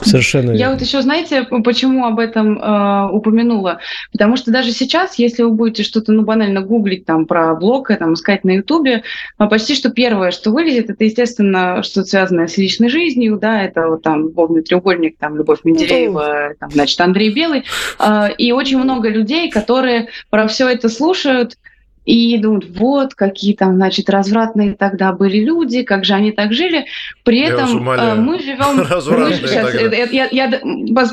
Совершенно 0.01 0.51
Я 0.51 0.71
вот 0.71 0.81
еще, 0.81 1.01
знаете, 1.01 1.43
почему 1.63 2.05
об 2.05 2.19
этом 2.19 2.59
э, 2.59 3.09
упомянула? 3.11 3.79
Потому 4.11 4.35
что 4.35 4.51
даже 4.51 4.71
сейчас, 4.71 5.17
если 5.17 5.43
вы 5.43 5.51
будете 5.51 5.83
что-то, 5.83 6.11
ну, 6.11 6.23
банально 6.23 6.61
гуглить 6.61 7.05
там 7.05 7.25
про 7.25 7.55
блог, 7.55 7.87
там, 7.87 8.13
искать 8.13 8.43
на 8.43 8.51
Ютубе, 8.51 9.03
э, 9.39 9.47
почти 9.47 9.75
что 9.75 9.89
первое, 9.89 10.31
что 10.31 10.51
вылезет, 10.51 10.89
это, 10.89 11.03
естественно, 11.03 11.83
что-то 11.83 12.07
связанное 12.07 12.47
с 12.47 12.57
личной 12.57 12.89
жизнью, 12.89 13.37
да, 13.41 13.63
это 13.63 13.87
вот 13.87 14.01
там 14.01 14.23
любовный 14.23 14.61
треугольник, 14.61 15.17
там, 15.17 15.37
Любовь 15.37 15.59
Менделеева, 15.63 16.55
там, 16.59 16.71
значит, 16.71 16.99
Андрей 16.99 17.33
Белый, 17.33 17.63
э, 17.99 18.27
и 18.37 18.51
очень 18.51 18.79
много 18.79 19.09
людей, 19.09 19.49
которые 19.49 20.09
про 20.29 20.47
все 20.47 20.69
это 20.69 20.89
слушают, 20.89 21.57
и 22.05 22.37
думают, 22.37 22.65
вот 22.77 23.15
какие 23.15 23.55
там, 23.55 23.75
значит, 23.75 24.09
развратные 24.09 24.73
тогда 24.73 25.11
были 25.11 25.39
люди, 25.39 25.83
как 25.83 26.05
же 26.05 26.13
они 26.13 26.31
так 26.31 26.53
жили. 26.53 26.85
При 27.23 27.39
я 27.39 27.49
этом 27.49 27.89
э, 27.89 28.15
мы 28.15 28.39
живем... 28.39 28.75
Мы, 29.25 29.33
сейчас, 29.33 29.73
я, 29.73 30.05
я, 30.05 30.49
я, 30.49 30.61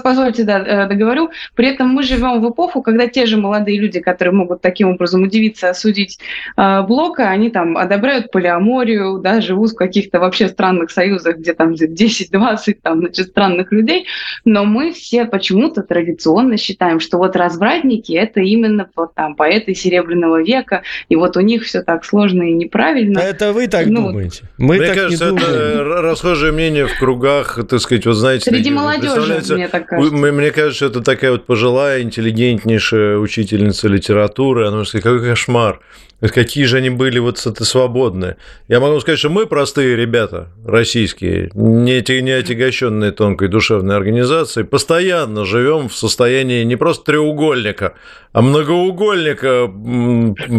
позвольте, 0.02 0.44
да, 0.44 0.58
э, 0.58 0.88
договорю. 0.88 1.30
При 1.54 1.68
этом 1.68 1.88
мы 1.88 2.02
живем 2.02 2.40
в 2.40 2.50
эпоху, 2.50 2.82
когда 2.82 3.06
те 3.06 3.26
же 3.26 3.36
молодые 3.36 3.78
люди, 3.78 4.00
которые 4.00 4.34
могут 4.34 4.60
таким 4.60 4.90
образом 4.90 5.22
удивиться, 5.22 5.70
осудить 5.70 6.18
э, 6.56 6.82
Блока, 6.82 7.30
они 7.30 7.50
там 7.50 7.76
одобряют 7.76 8.30
полиаморию, 8.30 9.18
да, 9.18 9.40
живут 9.40 9.72
в 9.72 9.76
каких-то 9.76 10.20
вообще 10.20 10.48
странных 10.48 10.90
союзах, 10.90 11.38
где 11.38 11.54
там 11.54 11.72
10-20 11.72 12.78
там, 12.82 12.98
значит, 12.98 13.28
странных 13.28 13.72
людей. 13.72 14.06
Но 14.44 14.64
мы 14.64 14.92
все 14.92 15.24
почему-то 15.24 15.82
традиционно 15.82 16.56
считаем, 16.56 17.00
что 17.00 17.18
вот 17.18 17.36
развратники– 17.36 18.12
это 18.12 18.40
именно 18.40 18.88
вот 18.94 19.14
там 19.14 19.34
поэты 19.34 19.74
Серебряного 19.74 20.42
века, 20.42 20.81
и 21.08 21.16
вот 21.16 21.36
у 21.36 21.40
них 21.40 21.64
все 21.64 21.82
так 21.82 22.04
сложно 22.04 22.42
и 22.42 22.52
неправильно. 22.52 23.18
Это 23.18 23.52
вы 23.52 23.68
так 23.68 23.86
ну, 23.86 24.08
думаете? 24.08 24.44
Мы 24.58 24.78
мне 24.78 24.86
так 24.86 24.96
кажется, 24.96 25.24
не 25.24 25.30
думаем. 25.30 25.48
это 25.48 25.84
расхожее 26.02 26.52
мнение 26.52 26.86
в 26.86 26.98
кругах, 26.98 27.58
так 27.68 27.80
сказать, 27.80 28.06
вот 28.06 28.14
знаете... 28.14 28.50
Среди 28.50 28.70
молодежи, 28.70 29.54
мне 29.54 29.68
так 29.68 29.86
кажется. 29.86 30.14
Мне 30.14 30.50
кажется, 30.50 30.86
это 30.86 31.00
такая 31.00 31.32
вот 31.32 31.46
пожилая, 31.46 32.02
интеллигентнейшая 32.02 33.18
учительница 33.18 33.88
литературы, 33.88 34.68
она 34.68 34.84
сказать, 34.84 35.04
какой 35.04 35.24
кошмар. 35.24 35.80
Какие 36.28 36.64
же 36.64 36.76
они 36.76 36.90
были 36.90 37.18
вот 37.18 37.44
это 37.44 37.64
свободные. 37.64 38.36
Я 38.68 38.78
могу 38.78 39.00
сказать, 39.00 39.18
что 39.18 39.28
мы 39.28 39.46
простые 39.46 39.96
ребята, 39.96 40.48
российские, 40.64 41.50
не, 41.54 42.20
не 42.22 42.30
отягощенные 42.30 43.10
тонкой 43.10 43.48
душевной 43.48 43.96
организацией, 43.96 44.64
постоянно 44.64 45.44
живем 45.44 45.88
в 45.88 45.96
состоянии 45.96 46.62
не 46.62 46.76
просто 46.76 47.06
треугольника, 47.06 47.94
а 48.32 48.40
многоугольника 48.40 49.68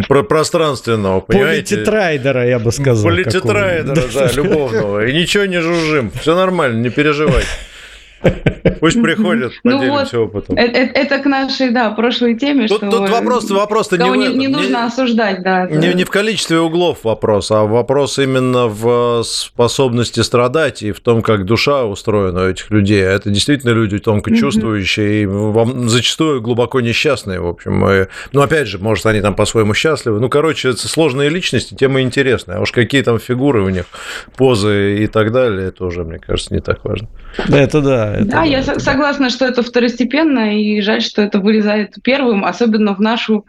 пространственного, 0.06 1.20
понимаете? 1.20 1.76
Политетрайдера, 1.76 2.46
я 2.46 2.58
бы 2.58 2.70
сказал. 2.70 3.10
Политетрайдера, 3.10 4.08
да, 4.12 4.32
любовного. 4.34 5.06
И 5.06 5.12
ничего 5.14 5.46
не 5.46 5.60
жужжим. 5.60 6.10
Все 6.20 6.34
нормально, 6.34 6.82
не 6.82 6.90
переживай. 6.90 7.44
Пусть 8.80 9.00
приходят, 9.00 9.52
ну 9.62 9.78
поделимся 9.78 10.16
ну 10.16 10.24
вот, 10.24 10.28
опытом. 10.28 10.56
Это, 10.56 11.18
к 11.18 11.26
нашей, 11.26 11.70
да, 11.70 11.90
прошлой 11.90 12.34
теме, 12.34 12.66
тут, 12.66 12.78
что 12.78 12.90
тут 12.90 13.10
вопрос, 13.10 13.50
вопрос 13.50 13.90
не, 13.92 14.48
нужно 14.48 14.86
осуждать, 14.86 15.42
да. 15.42 15.66
Не, 15.66 16.04
в 16.04 16.10
количестве 16.10 16.60
углов 16.60 17.04
вопрос, 17.04 17.50
а 17.50 17.64
вопрос 17.64 18.18
именно 18.18 18.66
в 18.66 19.22
способности 19.24 20.20
страдать 20.20 20.82
и 20.82 20.92
в 20.92 21.00
том, 21.00 21.22
как 21.22 21.44
душа 21.44 21.84
устроена 21.84 22.44
у 22.44 22.48
этих 22.48 22.70
людей. 22.70 23.06
А 23.06 23.12
это 23.12 23.30
действительно 23.30 23.70
люди 23.70 23.98
тонко 23.98 24.34
чувствующие 24.34 25.22
и 25.22 25.26
вам 25.26 25.88
зачастую 25.88 26.40
глубоко 26.40 26.80
несчастные, 26.80 27.40
в 27.40 27.46
общем. 27.46 27.84
Ну, 28.32 28.40
опять 28.40 28.68
же, 28.68 28.78
может, 28.78 29.06
они 29.06 29.20
там 29.20 29.34
по-своему 29.34 29.74
счастливы. 29.74 30.20
Ну, 30.20 30.28
короче, 30.28 30.70
это 30.70 30.88
сложные 30.88 31.28
личности, 31.28 31.74
тема 31.74 32.00
интересная. 32.00 32.58
А 32.58 32.60
уж 32.60 32.72
какие 32.72 33.02
там 33.02 33.18
фигуры 33.18 33.62
у 33.62 33.68
них, 33.68 33.84
позы 34.36 35.02
и 35.02 35.06
так 35.06 35.32
далее, 35.32 35.68
это 35.68 35.84
уже, 35.84 36.04
мне 36.04 36.18
кажется, 36.18 36.54
не 36.54 36.60
так 36.60 36.84
важно. 36.84 37.08
Это 37.48 37.80
да, 37.80 38.13
это 38.14 38.26
да, 38.26 38.42
я 38.44 38.62
согласна, 38.62 39.30
что 39.30 39.44
это 39.44 39.62
второстепенно, 39.62 40.58
и 40.58 40.80
жаль, 40.80 41.02
что 41.02 41.22
это 41.22 41.40
вылезает 41.40 41.96
первым, 42.02 42.44
особенно 42.44 42.94
в 42.94 43.00
нашу 43.00 43.46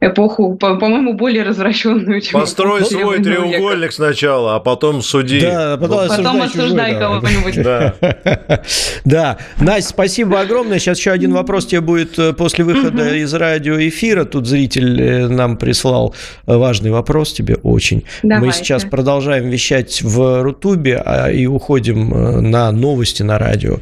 эпоху, 0.00 0.56
по-моему, 0.56 1.14
более 1.14 1.44
развращенную, 1.44 2.20
чем 2.20 2.40
Построй 2.40 2.84
свой 2.84 3.22
треугольник 3.22 3.82
века. 3.82 3.94
сначала, 3.94 4.56
а 4.56 4.60
потом 4.60 5.02
суди. 5.02 5.40
Да, 5.40 5.76
потом, 5.76 6.08
потом 6.08 6.42
осуждай, 6.42 6.98
кого-нибудь. 6.98 7.62
Да. 7.62 7.94
да. 9.04 9.38
Настя, 9.60 9.90
спасибо 9.90 10.40
огромное. 10.40 10.78
Сейчас 10.78 10.98
еще 10.98 11.10
один 11.10 11.32
вопрос 11.32 11.66
тебе 11.66 11.80
будет 11.80 12.18
э, 12.18 12.32
после 12.32 12.64
выхода 12.64 13.14
из 13.14 13.32
радиоэфира. 13.32 14.24
Тут 14.24 14.46
зритель 14.46 15.00
э, 15.00 15.28
нам 15.28 15.56
прислал 15.56 16.14
э, 16.46 16.56
важный 16.56 16.90
вопрос 16.90 17.32
тебе 17.32 17.56
очень. 17.56 18.04
Мы 18.22 18.52
сейчас 18.52 18.84
продолжаем 18.84 19.48
вещать 19.48 20.02
в 20.02 20.42
Рутубе 20.42 21.02
а, 21.04 21.30
и 21.30 21.46
уходим 21.46 22.50
на 22.50 22.70
новости 22.72 23.22
на 23.22 23.38
радио. 23.38 23.78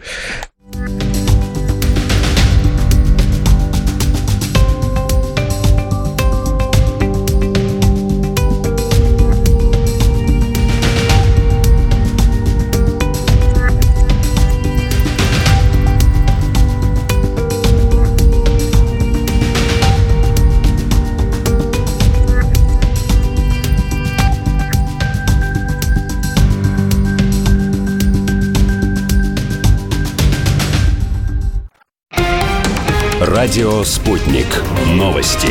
Радио 33.43 33.82
«Спутник». 33.82 34.47
Новости. 34.95 35.49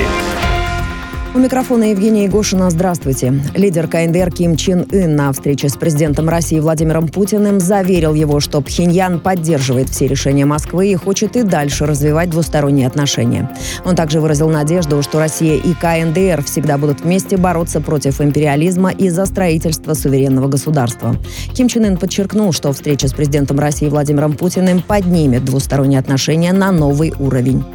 У 1.36 1.40
микрофона 1.40 1.90
Евгения 1.90 2.24
Егошина. 2.24 2.70
Здравствуйте. 2.70 3.34
Лидер 3.54 3.90
КНДР 3.90 4.32
Ким 4.32 4.56
Чен 4.56 4.88
Ын 4.94 5.14
на 5.14 5.34
встрече 5.34 5.68
с 5.68 5.76
президентом 5.76 6.30
России 6.30 6.62
Владимиром 6.62 7.10
Путиным 7.10 7.60
заверил 7.60 8.14
его, 8.14 8.40
что 8.40 8.62
Пхеньян 8.62 9.20
поддерживает 9.20 9.90
все 9.90 10.08
решения 10.08 10.46
Москвы 10.46 10.88
и 10.88 10.96
хочет 10.96 11.36
и 11.36 11.44
дальше 11.44 11.86
развивать 11.86 12.30
двусторонние 12.30 12.88
отношения. 12.88 13.52
Он 13.84 13.98
также 13.98 14.22
выразил 14.22 14.48
надежду, 14.48 15.04
что 15.04 15.20
Россия 15.20 15.58
и 15.58 15.74
КНДР 15.74 16.46
всегда 16.46 16.78
будут 16.78 17.02
вместе 17.02 17.36
бороться 17.36 17.82
против 17.82 18.22
империализма 18.22 18.92
и 18.92 19.10
за 19.10 19.26
строительство 19.26 19.96
суверенного 19.96 20.48
государства. 20.48 21.18
Ким 21.54 21.68
Чен 21.68 21.84
Ын 21.84 21.98
подчеркнул, 21.98 22.54
что 22.54 22.72
встреча 22.72 23.10
с 23.10 23.14
президентом 23.14 23.60
России 23.60 23.90
Владимиром 23.90 24.38
Путиным 24.38 24.82
поднимет 24.82 25.44
двусторонние 25.44 26.00
отношения 26.00 26.54
на 26.54 26.72
новый 26.72 27.14
уровень. 27.20 27.66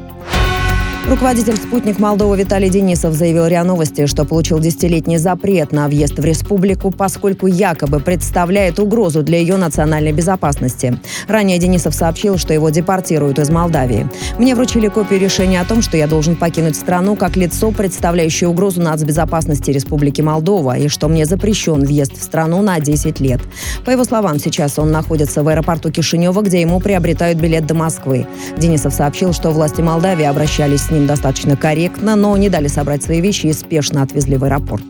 Руководитель 1.09 1.57
«Спутник 1.57 2.01
Молдовы» 2.01 2.37
Виталий 2.37 2.69
Денисов 2.69 3.15
заявил 3.15 3.47
РИА 3.47 3.63
Новости, 3.63 4.07
что 4.07 4.25
получил 4.25 4.59
десятилетний 4.59 5.19
запрет 5.19 5.71
на 5.71 5.87
въезд 5.87 6.19
в 6.19 6.25
республику, 6.25 6.91
поскольку 6.91 7.47
якобы 7.47 8.01
представляет 8.01 8.81
угрозу 8.81 9.23
для 9.23 9.39
ее 9.39 9.57
национальной 9.57 10.11
безопасности. 10.11 10.99
Ранее 11.29 11.59
Денисов 11.59 11.95
сообщил, 11.95 12.39
что 12.39 12.53
его 12.53 12.71
депортируют 12.71 13.39
из 13.39 13.51
Молдавии. 13.51 14.09
Мне 14.37 14.57
вручили 14.57 14.89
копию 14.89 15.21
решения 15.21 15.61
о 15.61 15.65
том, 15.65 15.81
что 15.81 15.97
я 15.97 16.09
должен 16.09 16.35
покинуть 16.35 16.75
страну 16.75 17.15
как 17.15 17.37
лицо, 17.37 17.71
представляющее 17.71 18.49
угрозу 18.51 18.83
нацбезопасности 18.83 19.71
Республики 19.71 20.23
Молдова, 20.23 20.77
и 20.77 20.89
что 20.89 21.07
мне 21.07 21.25
запрещен 21.25 21.85
въезд 21.85 22.19
в 22.19 22.23
страну 22.23 22.63
на 22.63 22.81
10 22.81 23.21
лет. 23.21 23.41
По 23.85 23.91
его 23.91 24.03
словам, 24.03 24.41
сейчас 24.41 24.77
он 24.77 24.91
находится 24.91 25.45
в 25.45 25.49
аэропорту 25.49 25.93
Кишинева, 25.93 26.43
где 26.43 26.61
ему 26.61 26.81
приобретают 26.81 27.39
билет 27.39 27.65
до 27.65 27.75
Москвы. 27.75 28.27
Денисов 28.59 28.93
сообщил, 28.93 29.33
что 29.33 29.53
власти 29.53 29.83
Молдавии 29.83 30.25
обращались 30.25 30.81
с 30.81 30.96
ним 30.97 31.07
достаточно 31.07 31.57
корректно, 31.57 32.17
но 32.17 32.37
не 32.37 32.49
дали 32.49 32.69
собрать 32.69 33.03
свои 33.03 33.21
вещи 33.21 33.47
и 33.47 33.53
спешно 33.53 34.03
отвезли 34.03 34.37
в 34.37 34.45
аэропорт. 34.45 34.85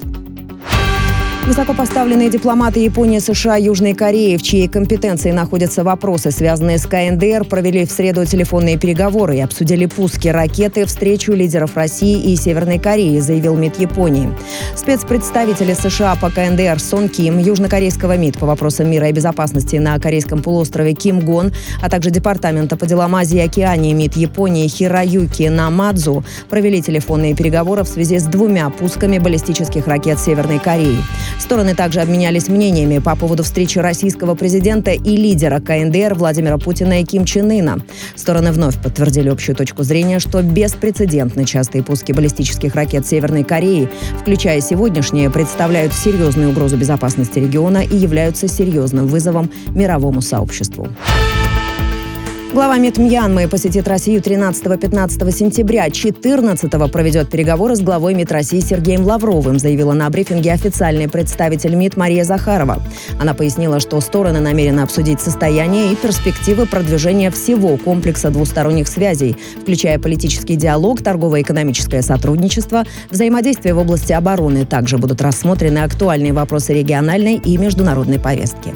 Высокопоставленные 1.47 2.29
дипломаты 2.29 2.81
Японии, 2.81 3.21
США 3.21 3.55
Южной 3.55 3.95
Кореи, 3.95 4.37
в 4.37 4.43
чьей 4.43 4.67
компетенции 4.67 5.31
находятся 5.31 5.85
вопросы, 5.85 6.33
связанные 6.33 6.77
с 6.77 6.87
КНДР, 6.87 7.45
провели 7.45 7.87
в 7.87 7.93
среду 7.93 8.27
телефонные 8.27 8.77
переговоры 8.77 9.37
и 9.37 9.41
обсудили 9.41 9.87
пуски 9.87 10.27
ракеты, 10.27 10.87
встречу 10.87 11.35
лидеров 11.35 11.77
России 11.77 12.33
и 12.33 12.35
Северной 12.35 12.81
Кореи, 12.81 13.21
заявил 13.21 13.55
МИД 13.55 13.79
Японии. 13.79 14.29
Спецпредставители 14.75 15.75
США 15.75 16.17
по 16.21 16.31
КНДР 16.31 16.81
Сон 16.81 17.09
Ким, 17.09 17.39
южнокорейского 17.39 18.17
МИД 18.17 18.39
по 18.39 18.47
вопросам 18.47 18.91
мира 18.91 19.09
и 19.09 19.13
безопасности 19.13 19.77
на 19.77 19.97
Корейском 20.01 20.43
полуострове 20.43 20.95
Ким 20.95 21.21
Гон, 21.21 21.53
а 21.81 21.89
также 21.89 22.11
Департамента 22.11 22.77
по 22.77 22.87
делам 22.87 23.15
Азии 23.15 23.39
и 23.39 23.43
Океании 23.43 23.93
МИД 23.93 24.17
Японии 24.17 24.67
Хироюки 24.67 25.45
Намадзу 25.45 26.25
провели 26.51 26.83
телефонные 26.83 27.37
переговоры 27.37 27.85
в 27.85 27.89
связи 27.89 28.19
с 28.19 28.25
двумя 28.25 28.69
пусками 28.71 29.19
баллистических 29.19 29.87
ракет 29.87 30.19
Северной 30.19 30.59
Кореи. 30.59 30.99
Стороны 31.39 31.75
также 31.75 32.01
обменялись 32.01 32.49
мнениями 32.49 32.99
по 32.99 33.15
поводу 33.15 33.43
встречи 33.43 33.79
российского 33.79 34.35
президента 34.35 34.91
и 34.91 35.17
лидера 35.17 35.61
КНДР 35.61 36.15
Владимира 36.15 36.59
Путина 36.59 37.01
и 37.01 37.05
Ким 37.05 37.25
Чен 37.25 37.51
Ына. 37.51 37.79
Стороны 38.15 38.53
вновь 38.53 38.81
подтвердили 38.81 39.29
общую 39.29 39.55
точку 39.55 39.83
зрения, 39.83 40.19
что 40.19 40.43
беспрецедентно 40.43 41.45
частые 41.45 41.85
пуски 41.85 42.13
баллистических 42.13 42.75
ракет 42.75 43.07
Северной 43.07 43.45
Кореи, 43.45 43.89
включая 44.21 44.61
сегодняшние, 44.61 45.31
представляют 45.31 45.93
серьезную 45.93 46.51
угрозу 46.51 46.77
безопасности 46.77 47.39
региона 47.39 47.85
и 47.85 47.97
являются 47.97 48.49
серьезным 48.49 49.07
вызовом 49.07 49.51
мировому 49.69 50.23
сообществу. 50.23 50.89
Глава 52.53 52.79
МИД 52.79 52.99
Мьянмы 52.99 53.49
посетит 53.49 53.89
Россию 53.89 54.23
13-15 54.23 55.33
сентября. 55.33 55.91
14 55.91 56.71
проведет 56.91 57.29
переговоры 57.29 57.75
с 57.75 57.81
главой 57.81 58.15
МИД 58.15 58.33
России 58.33 58.61
Сергеем 58.61 59.05
Лавровым, 59.05 59.59
заявила 59.59 59.93
на 59.93 60.09
брифинге 60.09 60.53
официальный 60.53 61.09
представитель 61.09 61.75
МИД 61.75 61.97
Мария 61.97 62.25
Захарова. 62.25 62.81
Она 63.21 63.35
пояснила, 63.35 63.81
что 63.81 64.01
стороны 64.01 64.41
намерены 64.41 64.81
обсудить 64.81 65.21
состояние 65.21 65.93
и 65.93 65.97
перспективы 65.97 66.67
продвижения 66.67 67.31
всего 67.31 67.77
комплекса 67.77 68.31
двусторонних 68.31 68.87
связей, 68.87 69.37
включая 69.61 69.99
политический 69.99 70.55
диалог, 70.55 71.03
торгово-экономическое 71.03 72.01
сотрудничество, 72.01 72.85
взаимодействие 73.11 73.75
в 73.75 73.79
области 73.79 74.13
обороны. 74.13 74.65
Также 74.65 74.99
будут 74.99 75.21
рассмотрены 75.21 75.81
актуальные 75.81 76.33
вопросы 76.33 76.73
региональной 76.73 77.35
и 77.35 77.59
международной 77.59 78.21
повестки. 78.21 78.73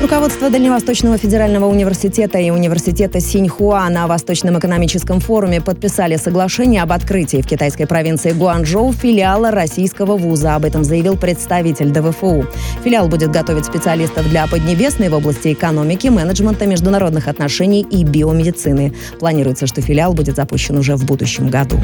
Руководство 0.00 0.48
Дальневосточного 0.48 1.18
федерального 1.18 1.66
университета 1.66 2.38
и 2.38 2.48
университета 2.48 3.20
Синьхуа 3.20 3.86
на 3.90 4.06
Восточном 4.06 4.58
экономическом 4.58 5.20
форуме 5.20 5.60
подписали 5.60 6.16
соглашение 6.16 6.82
об 6.82 6.92
открытии 6.92 7.42
в 7.42 7.46
китайской 7.46 7.84
провинции 7.84 8.32
Гуанчжоу 8.32 8.94
филиала 8.94 9.50
российского 9.50 10.16
вуза. 10.16 10.54
Об 10.54 10.64
этом 10.64 10.84
заявил 10.84 11.18
представитель 11.18 11.90
ДВФУ. 11.90 12.46
Филиал 12.82 13.08
будет 13.08 13.30
готовить 13.30 13.66
специалистов 13.66 14.26
для 14.30 14.46
Поднебесной 14.46 15.10
в 15.10 15.14
области 15.14 15.52
экономики, 15.52 16.08
менеджмента, 16.08 16.64
международных 16.64 17.28
отношений 17.28 17.82
и 17.82 18.02
биомедицины. 18.02 18.94
Планируется, 19.18 19.66
что 19.66 19.82
филиал 19.82 20.14
будет 20.14 20.36
запущен 20.36 20.78
уже 20.78 20.96
в 20.96 21.04
будущем 21.04 21.50
году. 21.50 21.78